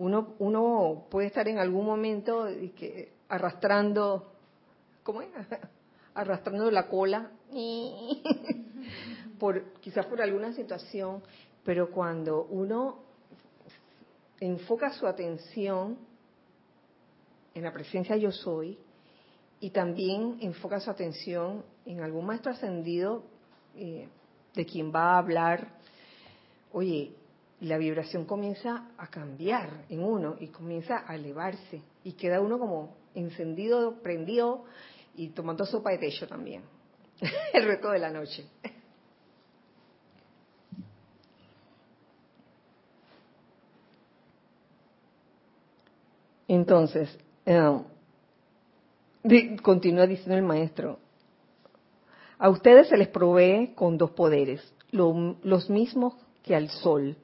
uno, 0.00 0.34
uno 0.38 1.04
puede 1.10 1.26
estar 1.26 1.46
en 1.46 1.58
algún 1.58 1.84
momento 1.84 2.46
arrastrando, 3.28 4.32
¿cómo 5.02 5.20
es? 5.20 5.28
arrastrando 6.14 6.70
la 6.70 6.88
cola, 6.88 7.30
por, 9.38 9.74
quizás 9.74 10.06
por 10.06 10.22
alguna 10.22 10.54
situación, 10.54 11.22
pero 11.62 11.90
cuando 11.90 12.44
uno 12.44 13.00
enfoca 14.40 14.90
su 14.94 15.06
atención 15.06 15.98
en 17.54 17.62
la 17.62 17.72
presencia 17.72 18.16
yo 18.16 18.32
soy, 18.32 18.78
y 19.60 19.68
también 19.68 20.38
enfoca 20.40 20.80
su 20.80 20.90
atención 20.90 21.62
en 21.84 22.00
algún 22.00 22.24
maestro 22.24 22.52
ascendido 22.52 23.22
eh, 23.76 24.08
de 24.54 24.64
quien 24.64 24.90
va 24.90 25.16
a 25.16 25.18
hablar, 25.18 25.68
oye, 26.72 27.12
la 27.60 27.76
vibración 27.76 28.24
comienza 28.24 28.88
a 28.96 29.08
cambiar 29.08 29.84
en 29.88 30.02
uno 30.02 30.36
y 30.40 30.48
comienza 30.48 31.04
a 31.06 31.14
elevarse 31.14 31.82
y 32.04 32.12
queda 32.12 32.40
uno 32.40 32.58
como 32.58 32.96
encendido, 33.14 34.00
prendido 34.02 34.64
y 35.14 35.28
tomando 35.28 35.66
sopa 35.66 35.90
de 35.90 35.98
techo 35.98 36.26
también 36.26 36.62
el 37.52 37.64
resto 37.64 37.90
de 37.90 37.98
la 37.98 38.10
noche. 38.10 38.46
Entonces, 46.48 47.16
eh, 47.46 47.80
continúa 49.62 50.06
diciendo 50.06 50.34
el 50.34 50.42
maestro, 50.42 50.98
a 52.38 52.48
ustedes 52.48 52.88
se 52.88 52.96
les 52.96 53.06
provee 53.06 53.72
con 53.76 53.96
dos 53.96 54.10
poderes, 54.12 54.60
los 54.90 55.70
mismos 55.70 56.14
que 56.42 56.56
al 56.56 56.68
sol. 56.70 57.16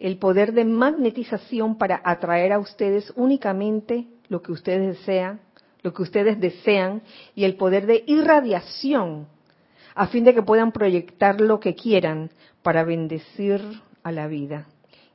El 0.00 0.16
poder 0.16 0.52
de 0.54 0.64
magnetización 0.64 1.76
para 1.76 2.00
atraer 2.02 2.52
a 2.52 2.58
ustedes 2.58 3.12
únicamente 3.16 4.06
lo 4.28 4.40
que 4.40 4.50
ustedes 4.50 4.98
desean, 4.98 5.40
lo 5.82 5.92
que 5.92 6.02
ustedes 6.02 6.40
desean, 6.40 7.02
y 7.34 7.44
el 7.44 7.56
poder 7.56 7.86
de 7.86 8.02
irradiación 8.06 9.28
a 9.94 10.06
fin 10.06 10.24
de 10.24 10.32
que 10.32 10.42
puedan 10.42 10.72
proyectar 10.72 11.40
lo 11.40 11.60
que 11.60 11.74
quieran 11.74 12.30
para 12.62 12.84
bendecir 12.84 13.60
a 14.02 14.10
la 14.10 14.26
vida. 14.26 14.66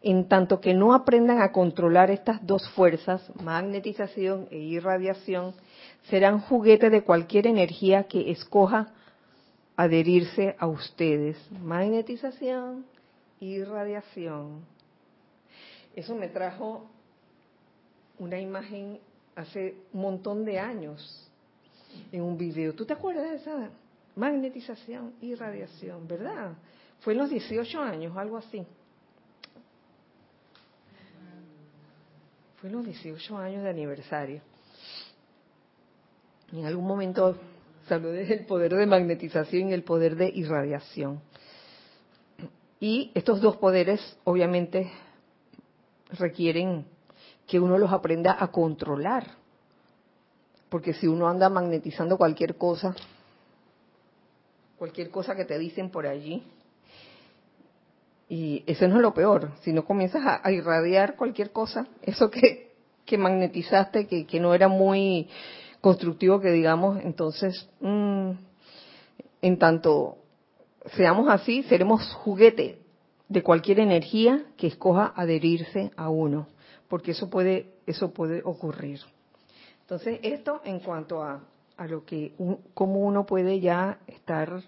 En 0.03 0.27
tanto 0.27 0.61
que 0.61 0.75
no 0.75 0.93
aprendan 0.93 1.41
a 1.41 1.51
controlar 1.51 2.11
estas 2.11 2.45
dos 2.45 2.69
fuerzas, 2.69 3.31
magnetización 3.41 4.47
e 4.51 4.59
irradiación, 4.59 5.55
serán 6.11 6.39
juguete 6.39 6.91
de 6.91 7.01
cualquier 7.03 7.47
energía 7.47 8.03
que 8.03 8.29
escoja 8.29 8.93
adherirse 9.75 10.55
a 10.59 10.67
ustedes. 10.67 11.37
Magnetización 11.63 12.85
y 13.39 13.63
radiación. 13.63 14.74
Eso 15.95 16.13
me 16.13 16.27
trajo 16.27 16.89
una 18.19 18.39
imagen 18.39 18.99
hace 19.35 19.75
un 19.93 20.01
montón 20.01 20.43
de 20.43 20.59
años 20.59 21.29
en 22.11 22.21
un 22.21 22.37
video. 22.37 22.73
¿Tú 22.73 22.85
te 22.85 22.93
acuerdas 22.93 23.29
de 23.29 23.35
esa 23.37 23.69
magnetización 24.15 25.13
y 25.21 25.35
radiación, 25.35 26.05
verdad? 26.05 26.53
Fue 26.99 27.13
en 27.13 27.19
los 27.19 27.29
18 27.29 27.81
años, 27.81 28.17
algo 28.17 28.37
así. 28.37 28.65
Fue 32.57 32.69
en 32.69 32.75
los 32.75 32.85
18 32.85 33.37
años 33.37 33.63
de 33.63 33.69
aniversario. 33.69 34.41
En 36.51 36.65
algún 36.65 36.85
momento 36.85 37.37
se 37.87 37.93
habló 37.93 38.09
del 38.09 38.45
poder 38.45 38.75
de 38.75 38.85
magnetización 38.85 39.69
y 39.69 39.73
el 39.73 39.83
poder 39.83 40.17
de 40.17 40.27
irradiación. 40.27 41.21
Y 42.79 43.11
estos 43.15 43.39
dos 43.39 43.55
poderes 43.57 44.17
obviamente 44.25 44.91
requieren 46.19 46.85
que 47.47 47.59
uno 47.59 47.77
los 47.77 47.91
aprenda 47.91 48.35
a 48.39 48.47
controlar. 48.47 49.25
Porque 50.69 50.93
si 50.93 51.07
uno 51.07 51.27
anda 51.27 51.49
magnetizando 51.49 52.17
cualquier 52.17 52.57
cosa, 52.57 52.95
cualquier 54.77 55.09
cosa 55.09 55.35
que 55.35 55.45
te 55.45 55.57
dicen 55.59 55.89
por 55.89 56.07
allí, 56.07 56.43
y 58.27 58.63
eso 58.65 58.87
no 58.87 58.95
es 58.95 59.01
lo 59.01 59.13
peor, 59.13 59.51
si 59.61 59.71
no 59.71 59.85
comienzas 59.85 60.23
a, 60.43 60.51
irradiar 60.51 61.15
cualquier 61.15 61.51
cosa, 61.51 61.87
eso 62.01 62.31
que, 62.31 62.73
que 63.05 63.17
magnetizaste, 63.17 64.07
que, 64.07 64.25
que 64.25 64.39
no 64.39 64.55
era 64.55 64.67
muy 64.67 65.29
constructivo 65.79 66.39
que 66.41 66.51
digamos, 66.51 66.99
entonces, 67.03 67.69
mm, 67.79 68.31
en 69.43 69.59
tanto 69.59 70.17
seamos 70.95 71.29
así, 71.29 71.61
seremos 71.63 72.11
juguete 72.15 72.84
de 73.27 73.43
cualquier 73.43 73.79
energía 73.79 74.45
que 74.57 74.67
escoja 74.67 75.13
adherirse 75.15 75.91
a 75.97 76.09
uno, 76.09 76.47
porque 76.87 77.11
eso 77.11 77.29
puede, 77.29 77.73
eso 77.87 78.13
puede 78.13 78.41
ocurrir. 78.43 79.01
Entonces, 79.81 80.19
esto 80.23 80.61
en 80.63 80.79
cuanto 80.79 81.23
a, 81.23 81.41
a 81.77 81.87
lo 81.87 82.05
que, 82.05 82.33
cómo 82.73 82.99
uno 82.99 83.25
puede 83.25 83.59
ya 83.59 83.99
estar, 84.07 84.61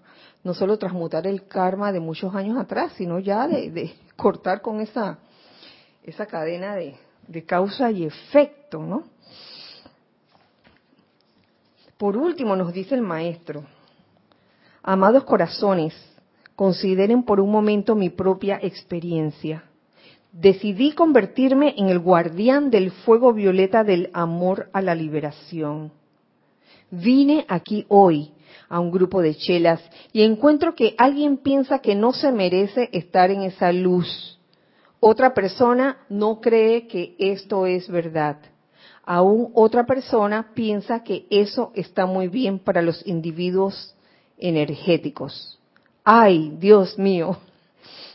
no 0.43 0.53
solo 0.53 0.77
transmutar 0.77 1.27
el 1.27 1.47
karma 1.47 1.91
de 1.91 1.99
muchos 1.99 2.33
años 2.35 2.57
atrás, 2.57 2.93
sino 2.97 3.19
ya 3.19 3.47
de, 3.47 3.71
de 3.71 3.93
cortar 4.15 4.61
con 4.61 4.81
esa, 4.81 5.19
esa 6.03 6.25
cadena 6.25 6.75
de, 6.75 6.95
de 7.27 7.45
causa 7.45 7.91
y 7.91 8.05
efecto, 8.05 8.79
¿no? 8.79 9.03
Por 11.97 12.15
último, 12.15 12.55
nos 12.55 12.73
dice 12.73 12.93
el 12.93 13.01
maestro, 13.01 13.63
amados 14.83 15.23
corazones, 15.23 15.95
consideren 16.57 17.23
por 17.23 17.39
un 17.39 17.49
momento 17.49 17.95
mi 17.95 18.09
propia 18.09 18.59
experiencia. 18.61 19.63
Decidí 20.33 20.91
convertirme 20.91 21.75
en 21.77 21.87
el 21.87 21.99
guardián 21.99 22.69
del 22.69 22.91
fuego 22.91 23.31
violeta 23.31 23.85
del 23.85 24.09
amor 24.11 24.69
a 24.73 24.81
la 24.81 24.93
liberación. 24.93 25.93
Vine 26.91 27.45
aquí 27.47 27.85
hoy 27.87 28.33
a 28.67 28.81
un 28.81 28.91
grupo 28.91 29.21
de 29.21 29.35
chelas 29.35 29.79
y 30.11 30.23
encuentro 30.23 30.75
que 30.75 30.95
alguien 30.97 31.37
piensa 31.37 31.79
que 31.79 31.95
no 31.95 32.11
se 32.11 32.33
merece 32.33 32.89
estar 32.91 33.31
en 33.31 33.43
esa 33.43 33.71
luz. 33.71 34.37
Otra 34.99 35.33
persona 35.33 35.99
no 36.09 36.41
cree 36.41 36.87
que 36.87 37.15
esto 37.17 37.65
es 37.65 37.87
verdad 37.87 38.37
aún 39.07 39.51
otra 39.53 39.85
persona 39.85 40.51
piensa 40.53 41.01
que 41.01 41.25
eso 41.29 41.71
está 41.73 42.05
muy 42.05 42.27
bien 42.27 42.59
para 42.59 42.81
los 42.81 43.07
individuos 43.07 43.95
energéticos. 44.37 45.56
Ay, 46.09 46.53
Dios 46.57 46.97
mío, 46.97 47.35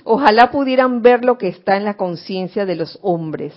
ojalá 0.03 0.51
pudieran 0.51 1.03
ver 1.03 1.26
lo 1.26 1.36
que 1.36 1.49
está 1.49 1.76
en 1.76 1.84
la 1.84 1.99
conciencia 1.99 2.64
de 2.64 2.74
los 2.74 2.99
hombres. 3.03 3.53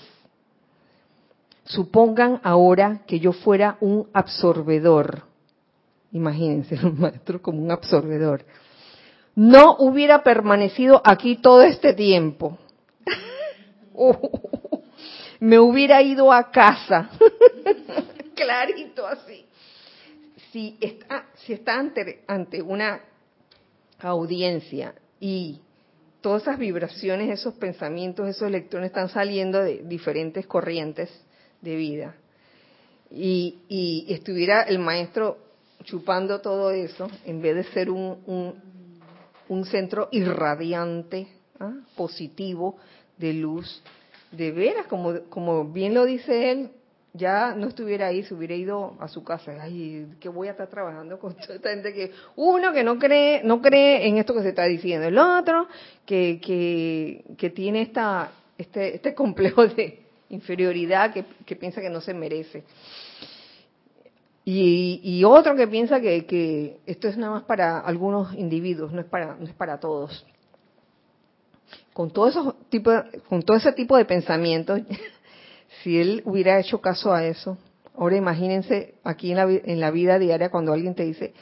Supongan 1.64 2.42
ahora 2.44 3.04
que 3.08 3.22
yo 3.22 3.32
fuera 3.32 3.78
un 3.80 4.10
absorbedor. 4.12 5.22
Imagínense, 6.12 6.76
un 6.86 7.00
maestro 7.00 7.42
como 7.42 7.64
un 7.64 7.72
absorbedor. 7.72 8.44
No 9.36 9.78
hubiera 9.80 10.22
permanecido 10.22 11.02
aquí 11.06 11.38
todo 11.38 11.62
este 11.62 11.94
tiempo. 11.94 12.58
Oh, 13.94 14.20
me 15.40 15.60
hubiera 15.60 16.02
ido 16.02 16.34
a 16.34 16.52
casa. 16.52 17.10
Clarito 18.36 19.08
así. 19.08 19.46
Si 20.52 20.78
está, 20.82 21.28
si 21.36 21.54
está 21.54 21.80
ante, 21.80 22.26
ante 22.28 22.62
una 22.62 23.00
audiencia 24.06 24.95
y 25.20 25.60
todas 26.22 26.43
esas 26.43 26.58
vibraciones, 26.58 27.30
esos 27.30 27.53
pensamientos, 27.56 28.28
esos 28.28 28.47
electrones 28.47 28.88
están 28.88 29.10
saliendo 29.10 29.62
de 29.62 29.84
diferentes 29.84 30.45
corrientes 30.47 31.10
de 31.62 31.76
vida. 31.76 32.16
Y, 33.12 33.60
y 33.70 34.06
estuviera 34.10 34.64
el 34.64 34.80
maestro 34.80 35.38
chupando 35.84 36.41
todo 36.41 36.72
eso, 36.72 37.08
en 37.26 37.41
vez 37.41 37.56
de 37.56 37.64
ser 37.66 37.89
un, 37.89 38.56
un, 39.47 39.66
centro 39.66 40.10
irradiante, 40.12 41.28
¿ah? 41.60 41.74
positivo, 41.95 42.78
de 43.18 43.34
luz, 43.34 43.82
de 44.32 44.51
veras, 44.51 44.88
como, 44.88 45.22
como 45.30 45.72
bien 45.72 45.93
lo 45.93 46.06
dice 46.06 46.51
él, 46.51 46.72
ya 47.16 47.55
no 47.55 47.68
estuviera 47.68 48.07
ahí, 48.07 48.24
se 48.24 48.34
hubiera 48.34 48.55
ido 48.55 48.95
a 48.99 49.07
su 49.07 49.24
casa. 49.24 49.53
Ay, 49.61 50.07
que 50.20 50.30
voy 50.30 50.47
a 50.47 50.51
estar 50.51 50.68
trabajando 50.68 51.18
con 51.20 51.34
toda 51.38 51.55
esta 51.55 51.70
gente 51.70 51.93
que 51.93 52.11
uno 52.36 52.74
que 52.74 52.84
no 52.84 52.99
cree, 52.99 53.41
no 53.43 53.61
cree 53.61 54.07
en 54.07 54.18
esto 54.18 54.34
que 54.34 54.41
se 54.41 54.49
está 54.49 54.66
diciendo, 54.66 55.07
el 55.07 55.18
otro 55.18 55.68
que 56.05 56.39
que, 56.43 57.24
que 57.38 57.49
tiene 57.49 57.82
esta 57.82 58.32
este 58.57 58.95
este 58.95 59.13
complejo 59.13 59.66
de 59.68 60.03
inferioridad 60.30 61.13
que, 61.13 61.26
que 61.45 61.55
piensa 61.55 61.82
que 61.82 61.89
no 61.89 62.01
se 62.01 62.13
merece. 62.13 62.63
Y, 64.47 64.99
y 65.03 65.24
otro 65.24 65.55
que 65.55 65.68
piensa 65.68 65.99
que, 65.99 66.26
que 66.28 66.78
esto 66.86 67.07
es 67.07 67.18
nada 67.18 67.34
más 67.34 67.43
para 67.43 67.80
algunos 67.80 68.34
individuos, 68.36 68.91
no 68.91 69.01
es 69.01 69.07
para 69.07 69.36
no 69.36 69.45
es 69.45 69.53
para 69.53 69.80
todos. 69.80 70.26
Con 71.93 72.11
todo 72.11 72.28
esos 72.28 72.70
tipo, 72.70 72.91
con 73.30 73.41
todo 73.41 73.55
ese 73.57 73.72
tipo 73.72 73.95
de 73.95 74.05
pensamientos 74.05 74.82
si 75.82 75.99
él 75.99 76.21
hubiera 76.26 76.59
hecho 76.59 76.82
caso 76.82 77.13
a 77.13 77.26
eso, 77.26 77.57
ahora 77.97 78.17
imagínense 78.17 78.95
aquí 79.03 79.32
en 79.32 79.38
la, 79.38 79.49
en 79.49 79.80
la 79.80 79.91
vida 79.91 80.19
diaria 80.19 80.49
cuando 80.49 80.73
alguien 80.73 80.95
te 80.95 81.03
dice, 81.03 81.34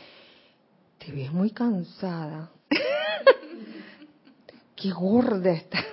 te 0.98 1.12
ves 1.12 1.32
muy 1.32 1.52
cansada, 1.52 2.52
qué 4.76 4.92
gorda 4.92 5.52
está, 5.52 5.84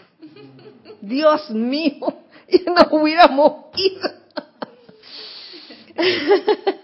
Dios 1.01 1.51
mío, 1.51 2.07
y 2.49 2.65
nos 2.65 2.93
hubiéramos 2.93 3.67
ido. 3.77 4.11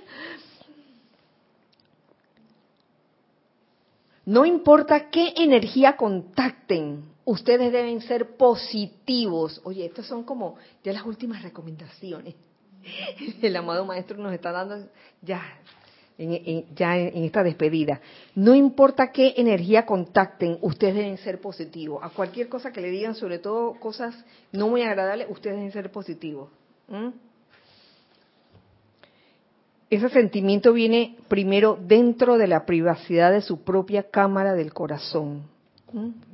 No 4.26 4.44
importa 4.44 5.09
qué 5.09 5.32
energía 5.36 5.96
contacten, 5.96 7.04
ustedes 7.27 7.72
deben 7.72 8.01
ser 8.01 8.37
positivos. 8.37 9.61
Oye, 9.64 9.85
estas 9.85 10.07
son 10.07 10.24
como 10.24 10.57
ya 10.83 10.95
las 10.95 11.05
últimas 11.05 11.43
recomendaciones. 11.43 12.35
El 13.43 13.57
amado 13.57 13.85
maestro 13.85 14.16
nos 14.16 14.33
está 14.33 14.53
dando 14.53 14.89
ya 15.20 15.43
en, 16.16 16.64
ya 16.74 16.97
en, 16.97 17.24
esta 17.24 17.43
despedida. 17.43 18.01
No 18.35 18.55
importa 18.55 19.12
qué 19.12 19.35
energía 19.37 19.85
contacten, 19.85 20.57
ustedes 20.62 20.95
deben 20.95 21.18
ser 21.18 21.41
positivos. 21.41 22.03
A 22.03 22.11
cualquier 22.11 22.49
cosa 22.49 22.72
que 22.72 22.81
le 22.81 22.91
digan, 22.91 23.14
sobre 23.14 23.39
todo 23.39 23.74
cosas 23.74 24.14
no 24.53 24.68
muy 24.68 24.83
agradables, 24.83 25.27
ustedes 25.29 25.57
deben 25.57 25.72
ser 25.72 25.91
positivos. 25.91 26.49
Ese 29.91 30.09
sentimiento 30.11 30.72
viene 30.72 31.16
primero 31.29 31.77
dentro 31.81 32.39
de 32.39 32.47
la 32.47 32.64
privacidad 32.64 33.33
de 33.33 33.41
su 33.41 33.62
propia 33.62 34.05
cámara 34.11 34.55
del 34.55 34.72
corazón, 34.72 35.43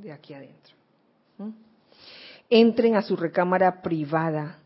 de 0.01 0.11
aquí 0.11 0.35
adentro. 0.35 0.82
Entren 2.49 2.95
a 2.95 3.01
su 3.01 3.15
recámara 3.15 3.81
privada, 3.81 4.59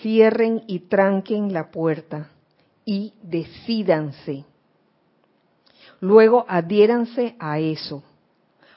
cierren 0.00 0.62
y 0.66 0.80
tranquen 0.80 1.52
la 1.52 1.70
puerta 1.70 2.30
y 2.84 3.12
decídanse. 3.22 4.44
Luego 6.00 6.44
adhiéranse 6.48 7.36
a 7.38 7.58
eso. 7.58 8.02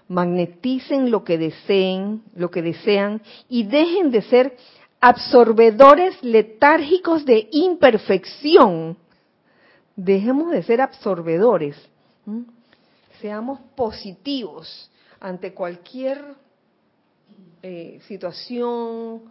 Magneticen 0.08 1.12
lo 1.12 1.24
que 1.24 1.38
deseen, 1.38 2.24
lo 2.36 2.50
que 2.50 2.62
desean 2.62 3.22
y 3.48 3.64
dejen 3.64 4.12
de 4.12 4.22
ser 4.24 4.58
absorbedores 5.00 6.22
letárgicos 6.24 7.26
de 7.26 7.48
imperfección 7.52 8.98
Dejemos 10.02 10.52
de 10.52 10.64
ser 10.64 10.80
absorbedores. 10.80 11.76
Seamos 13.20 13.60
positivos 13.76 14.90
ante 15.20 15.54
cualquier 15.54 16.24
eh, 17.62 18.00
situación, 18.08 19.24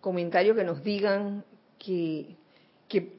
comentario 0.00 0.54
que 0.54 0.64
nos 0.64 0.82
digan 0.82 1.44
que, 1.78 2.36
que 2.88 3.12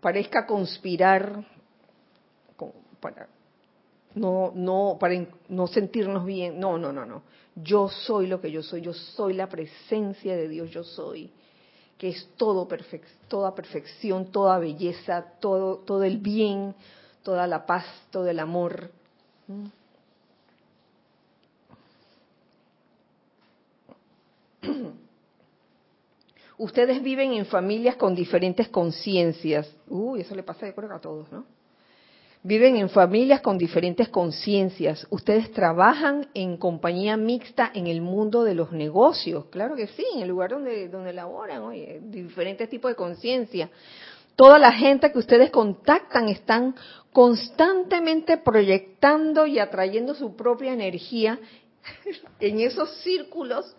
parezca 0.00 0.46
conspirar 0.46 1.44
para 3.00 3.28
no 4.14 4.50
no 4.54 4.96
para 4.98 5.14
no 5.48 5.66
sentirnos 5.66 6.24
bien. 6.24 6.58
No 6.58 6.78
no 6.78 6.92
no 6.92 7.04
no. 7.04 7.22
Yo 7.54 7.88
soy 7.88 8.26
lo 8.26 8.40
que 8.40 8.50
yo 8.50 8.62
soy. 8.62 8.80
Yo 8.80 8.92
soy 8.92 9.34
la 9.34 9.48
presencia 9.48 10.36
de 10.36 10.48
Dios. 10.48 10.70
Yo 10.70 10.84
soy 10.84 11.30
que 11.98 12.08
es 12.08 12.28
todo 12.36 12.68
toda 13.28 13.54
perfección, 13.54 14.30
toda 14.30 14.58
belleza, 14.58 15.24
todo, 15.40 15.78
todo 15.78 16.04
el 16.04 16.18
bien, 16.18 16.74
toda 17.22 17.46
la 17.46 17.64
paz, 17.64 17.84
todo 18.10 18.28
el 18.28 18.38
amor. 18.38 18.90
Ustedes 26.58 27.02
viven 27.02 27.32
en 27.34 27.46
familias 27.46 27.96
con 27.96 28.14
diferentes 28.14 28.68
conciencias. 28.68 29.70
Uy, 29.88 30.22
eso 30.22 30.34
le 30.34 30.42
pasa 30.42 30.64
de 30.64 30.72
acuerdo 30.72 30.94
a 30.94 31.00
todos, 31.00 31.30
¿no? 31.30 31.44
Viven 32.42 32.76
en 32.76 32.88
familias 32.88 33.40
con 33.40 33.58
diferentes 33.58 34.08
conciencias. 34.08 35.06
Ustedes 35.10 35.50
trabajan 35.50 36.28
en 36.32 36.56
compañía 36.56 37.16
mixta 37.16 37.70
en 37.74 37.88
el 37.88 38.00
mundo 38.00 38.44
de 38.44 38.54
los 38.54 38.70
negocios. 38.72 39.46
Claro 39.46 39.74
que 39.74 39.88
sí, 39.88 40.04
en 40.14 40.22
el 40.22 40.28
lugar 40.28 40.50
donde, 40.50 40.88
donde 40.88 41.12
laboran, 41.12 41.62
oye, 41.62 42.00
diferentes 42.04 42.70
tipos 42.70 42.90
de 42.90 42.94
conciencia. 42.94 43.68
Toda 44.36 44.58
la 44.58 44.70
gente 44.72 45.10
que 45.10 45.18
ustedes 45.18 45.50
contactan 45.50 46.28
están 46.28 46.76
constantemente 47.12 48.36
proyectando 48.38 49.46
y 49.46 49.58
atrayendo 49.58 50.14
su 50.14 50.36
propia 50.36 50.72
energía 50.72 51.40
en 52.40 52.60
esos 52.60 53.02
círculos 53.02 53.74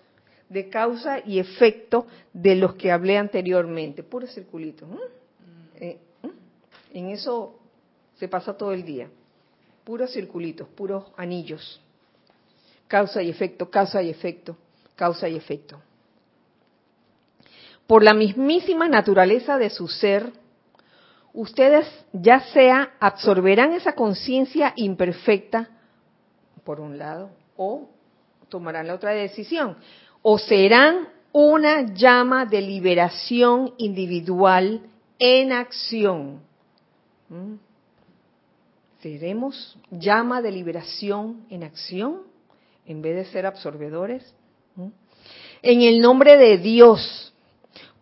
de 0.49 0.69
causa 0.69 1.19
y 1.25 1.39
efecto 1.39 2.07
de 2.33 2.55
los 2.55 2.75
que 2.75 2.91
hablé 2.91 3.17
anteriormente. 3.17 4.03
Puro 4.03 4.27
circulito. 4.27 4.87
Eh, 5.75 5.97
en 6.93 7.09
eso 7.09 7.59
se 8.15 8.27
pasa 8.27 8.55
todo 8.55 8.73
el 8.73 8.83
día. 8.83 9.09
Puros 9.83 10.11
circulitos, 10.11 10.67
puros 10.69 11.05
anillos. 11.15 11.81
Causa 12.87 13.21
y 13.21 13.29
efecto, 13.29 13.69
causa 13.69 14.01
y 14.01 14.09
efecto, 14.09 14.57
causa 14.95 15.27
y 15.29 15.35
efecto. 15.35 15.81
Por 17.85 18.03
la 18.03 18.13
mismísima 18.13 18.89
naturaleza 18.89 19.57
de 19.57 19.69
su 19.69 19.87
ser, 19.87 20.31
ustedes 21.33 21.87
ya 22.11 22.39
sea 22.51 22.93
absorberán 22.99 23.73
esa 23.73 23.93
conciencia 23.93 24.73
imperfecta, 24.75 25.69
por 26.63 26.79
un 26.81 26.97
lado, 26.97 27.29
o 27.55 27.89
tomarán 28.49 28.87
la 28.87 28.95
otra 28.95 29.11
decisión, 29.11 29.77
o 30.29 30.37
serán 30.37 31.07
una 31.31 31.93
llama 31.93 32.45
de 32.45 32.59
liberación 32.59 33.73
individual 33.77 34.81
en 35.17 35.53
acción. 35.53 36.41
¿Mm? 37.29 37.53
seremos 39.01 39.77
llama 39.89 40.41
de 40.41 40.51
liberación 40.51 41.45
en 41.49 41.63
acción 41.63 42.23
en 42.85 43.01
vez 43.01 43.15
de 43.15 43.25
ser 43.31 43.45
absorbedores. 43.45 44.35
En 45.61 45.81
el 45.81 46.01
nombre 46.01 46.35
de 46.35 46.57
Dios, 46.57 47.33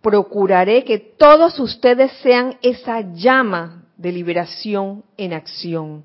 procuraré 0.02 0.84
que 0.84 0.98
todos 0.98 1.60
ustedes 1.60 2.12
sean 2.24 2.58
esa 2.64 3.02
llama 3.14 3.86
de 3.98 4.12
liberación 4.12 5.04
en 5.16 5.34
acción. 5.34 6.04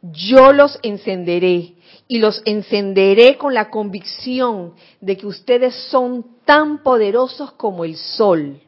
Yo 0.00 0.52
los 0.52 0.78
encenderé 0.84 1.74
y 2.10 2.18
los 2.18 2.42
encenderé 2.44 3.38
con 3.38 3.54
la 3.54 3.70
convicción 3.70 4.74
de 5.00 5.16
que 5.16 5.28
ustedes 5.28 5.72
son 5.90 6.26
tan 6.44 6.82
poderosos 6.82 7.52
como 7.52 7.84
el 7.84 7.94
sol 7.94 8.60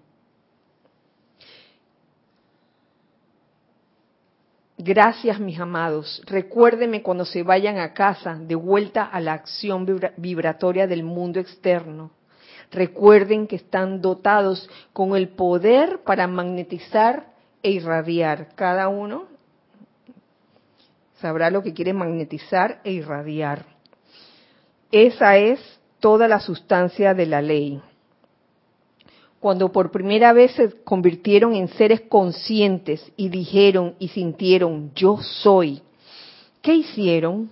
Gracias, 4.85 5.39
mis 5.39 5.61
amados. 5.61 6.23
Recuérdenme 6.27 7.03
cuando 7.03 7.25
se 7.25 7.45
vayan 7.45 7.79
a 7.79 7.93
casa, 7.95 8.35
de 8.35 8.57
vuelta 8.57 9.05
a 9.05 9.21
la 9.21 9.33
acción 9.33 9.87
vibratoria 10.17 10.89
del 10.89 11.05
mundo 11.05 11.39
externo. 11.39 12.11
Recuerden 12.73 13.47
que 13.47 13.55
están 13.55 14.01
dotados 14.01 14.69
con 14.93 15.15
el 15.15 15.29
poder 15.29 16.01
para 16.05 16.27
magnetizar 16.27 17.27
e 17.63 17.71
irradiar. 17.71 18.57
Cada 18.57 18.89
uno 18.89 19.32
sabrá 21.23 21.51
lo 21.51 21.63
que 21.63 21.73
quiere 21.73 21.95
magnetizar 21.95 22.83
e 22.85 22.93
irradiar. 22.93 23.65
Esa 24.91 25.39
es 25.39 25.59
toda 26.01 26.29
la 26.29 26.41
sustancia 26.41 27.15
de 27.15 27.25
la 27.25 27.41
ley 27.41 27.81
cuando 29.43 29.73
por 29.73 29.91
primera 29.91 30.33
vez 30.33 30.53
se 30.53 30.71
convirtieron 30.85 31.57
en 31.57 31.67
seres 31.67 32.03
conscientes 32.03 33.05
y 33.17 33.29
dijeron 33.29 33.97
y 33.99 34.07
sintieron, 34.07 34.93
yo 34.95 35.19
soy, 35.21 35.83
¿qué 36.63 36.75
hicieron? 36.75 37.51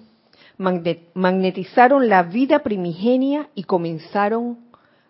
magnetizaron 1.14 2.08
la 2.08 2.22
vida 2.22 2.60
primigenia 2.60 3.48
y 3.56 3.64
comenzaron 3.64 4.58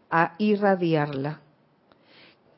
a 0.09 0.37
irradiarla. 0.39 1.41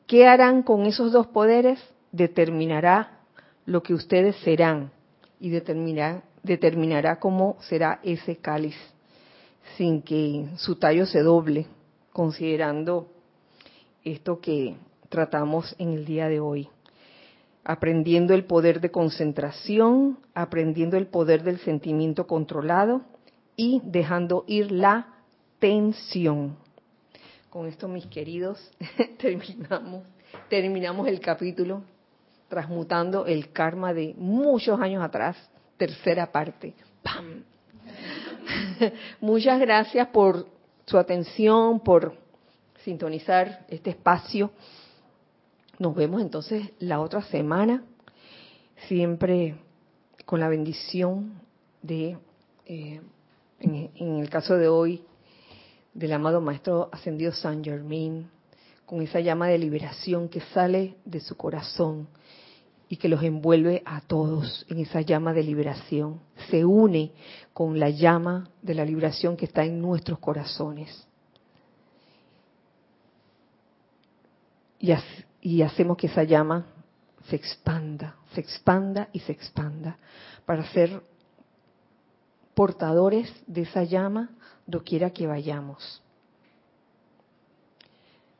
¿Qué 0.07 0.25
harán 0.25 0.63
con 0.63 0.85
esos 0.85 1.11
dos 1.11 1.27
poderes? 1.27 1.83
Determinará 2.13 3.19
lo 3.65 3.83
que 3.83 3.93
ustedes 3.93 4.37
serán 4.37 4.91
y 5.43 5.49
determinará, 5.49 6.23
determinará 6.41 7.19
cómo 7.19 7.57
será 7.67 7.99
ese 8.01 8.37
cáliz 8.37 8.77
sin 9.75 10.01
que 10.01 10.47
su 10.55 10.77
tallo 10.77 11.05
se 11.05 11.19
doble, 11.19 11.67
considerando 12.13 13.09
esto 14.05 14.39
que 14.39 14.77
tratamos 15.09 15.75
en 15.79 15.91
el 15.95 16.05
día 16.05 16.29
de 16.29 16.39
hoy. 16.39 16.69
Aprendiendo 17.65 18.33
el 18.33 18.45
poder 18.45 18.79
de 18.79 18.91
concentración, 18.91 20.17
aprendiendo 20.33 20.95
el 20.95 21.07
poder 21.07 21.43
del 21.43 21.59
sentimiento 21.59 22.25
controlado 22.25 23.01
y 23.57 23.81
dejando 23.83 24.45
ir 24.47 24.71
la 24.71 25.13
tensión. 25.59 26.55
Con 27.49 27.67
esto, 27.67 27.89
mis 27.89 28.05
queridos, 28.05 28.71
terminamos, 29.19 30.05
terminamos 30.47 31.05
el 31.09 31.19
capítulo 31.19 31.83
transmutando 32.53 33.25
el 33.25 33.51
karma 33.51 33.95
de 33.95 34.13
muchos 34.15 34.79
años 34.79 35.03
atrás, 35.03 35.35
tercera 35.75 36.31
parte. 36.31 36.75
¡Pam! 37.01 37.43
Muchas 39.21 39.59
gracias 39.59 40.07
por 40.09 40.45
su 40.85 40.99
atención, 40.99 41.79
por 41.79 42.15
sintonizar 42.83 43.65
este 43.69 43.89
espacio. 43.89 44.51
Nos 45.79 45.95
vemos 45.95 46.21
entonces 46.21 46.69
la 46.77 47.01
otra 47.01 47.23
semana, 47.23 47.83
siempre 48.87 49.55
con 50.23 50.39
la 50.39 50.47
bendición 50.47 51.33
de, 51.81 52.19
eh, 52.67 53.01
en, 53.61 54.19
el 54.19 54.29
caso 54.29 54.57
de 54.57 54.67
hoy, 54.67 55.03
del 55.95 56.13
amado 56.13 56.39
Maestro 56.39 56.89
Ascendido 56.91 57.31
San 57.31 57.63
Germain, 57.63 58.29
con 58.85 59.01
esa 59.01 59.21
llama 59.21 59.47
de 59.47 59.57
liberación 59.57 60.29
que 60.29 60.41
sale 60.53 60.97
de 61.03 61.19
su 61.19 61.35
corazón 61.35 62.07
y 62.93 62.97
que 62.97 63.09
los 63.09 63.23
envuelve 63.23 63.81
a 63.87 64.01
todos 64.01 64.67
en 64.69 64.77
esa 64.77 65.01
llama 65.01 65.33
de 65.33 65.41
liberación. 65.41 66.19
Se 66.51 66.63
une 66.63 67.11
con 67.51 67.79
la 67.79 67.89
llama 67.89 68.51
de 68.61 68.75
la 68.75 68.85
liberación 68.85 69.35
que 69.35 69.45
está 69.45 69.65
en 69.65 69.81
nuestros 69.81 70.19
corazones. 70.19 71.07
Y, 74.77 75.61
hacemos 75.63 75.97
que 75.97 76.05
esa 76.05 76.21
llama 76.21 76.67
se 77.27 77.35
expanda, 77.35 78.15
se 78.35 78.41
expanda 78.41 79.09
y 79.11 79.21
se 79.21 79.31
expanda 79.31 79.97
para 80.45 80.63
ser 80.69 81.01
portadores 82.53 83.33
de 83.47 83.63
esa 83.63 83.85
llama 83.85 84.29
doquiera 84.67 85.09
que 85.09 85.25
vayamos. 85.25 86.03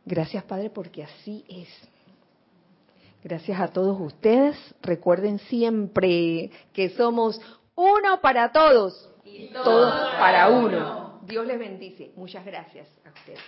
Gracias 0.06 0.44
Padre 0.44 0.70
porque 0.70 1.04
así 1.04 1.44
es. 1.50 1.93
Gracias 3.24 3.60
a 3.60 3.70
todos 3.70 4.00
ustedes. 4.00 4.58
Recuerden 4.82 5.40
siempre 5.40 6.52
que 6.74 6.90
somos 6.90 7.40
uno 7.76 8.20
para 8.22 8.52
todos 8.52 9.10
y 9.24 9.48
todos 9.48 9.94
para 10.16 10.50
uno. 10.50 11.22
Dios 11.26 11.48
les 11.48 11.58
bendice. 11.58 12.12
Muchas 12.16 12.46
gracias 12.46 12.88
a 13.06 13.10
ustedes. 13.10 13.40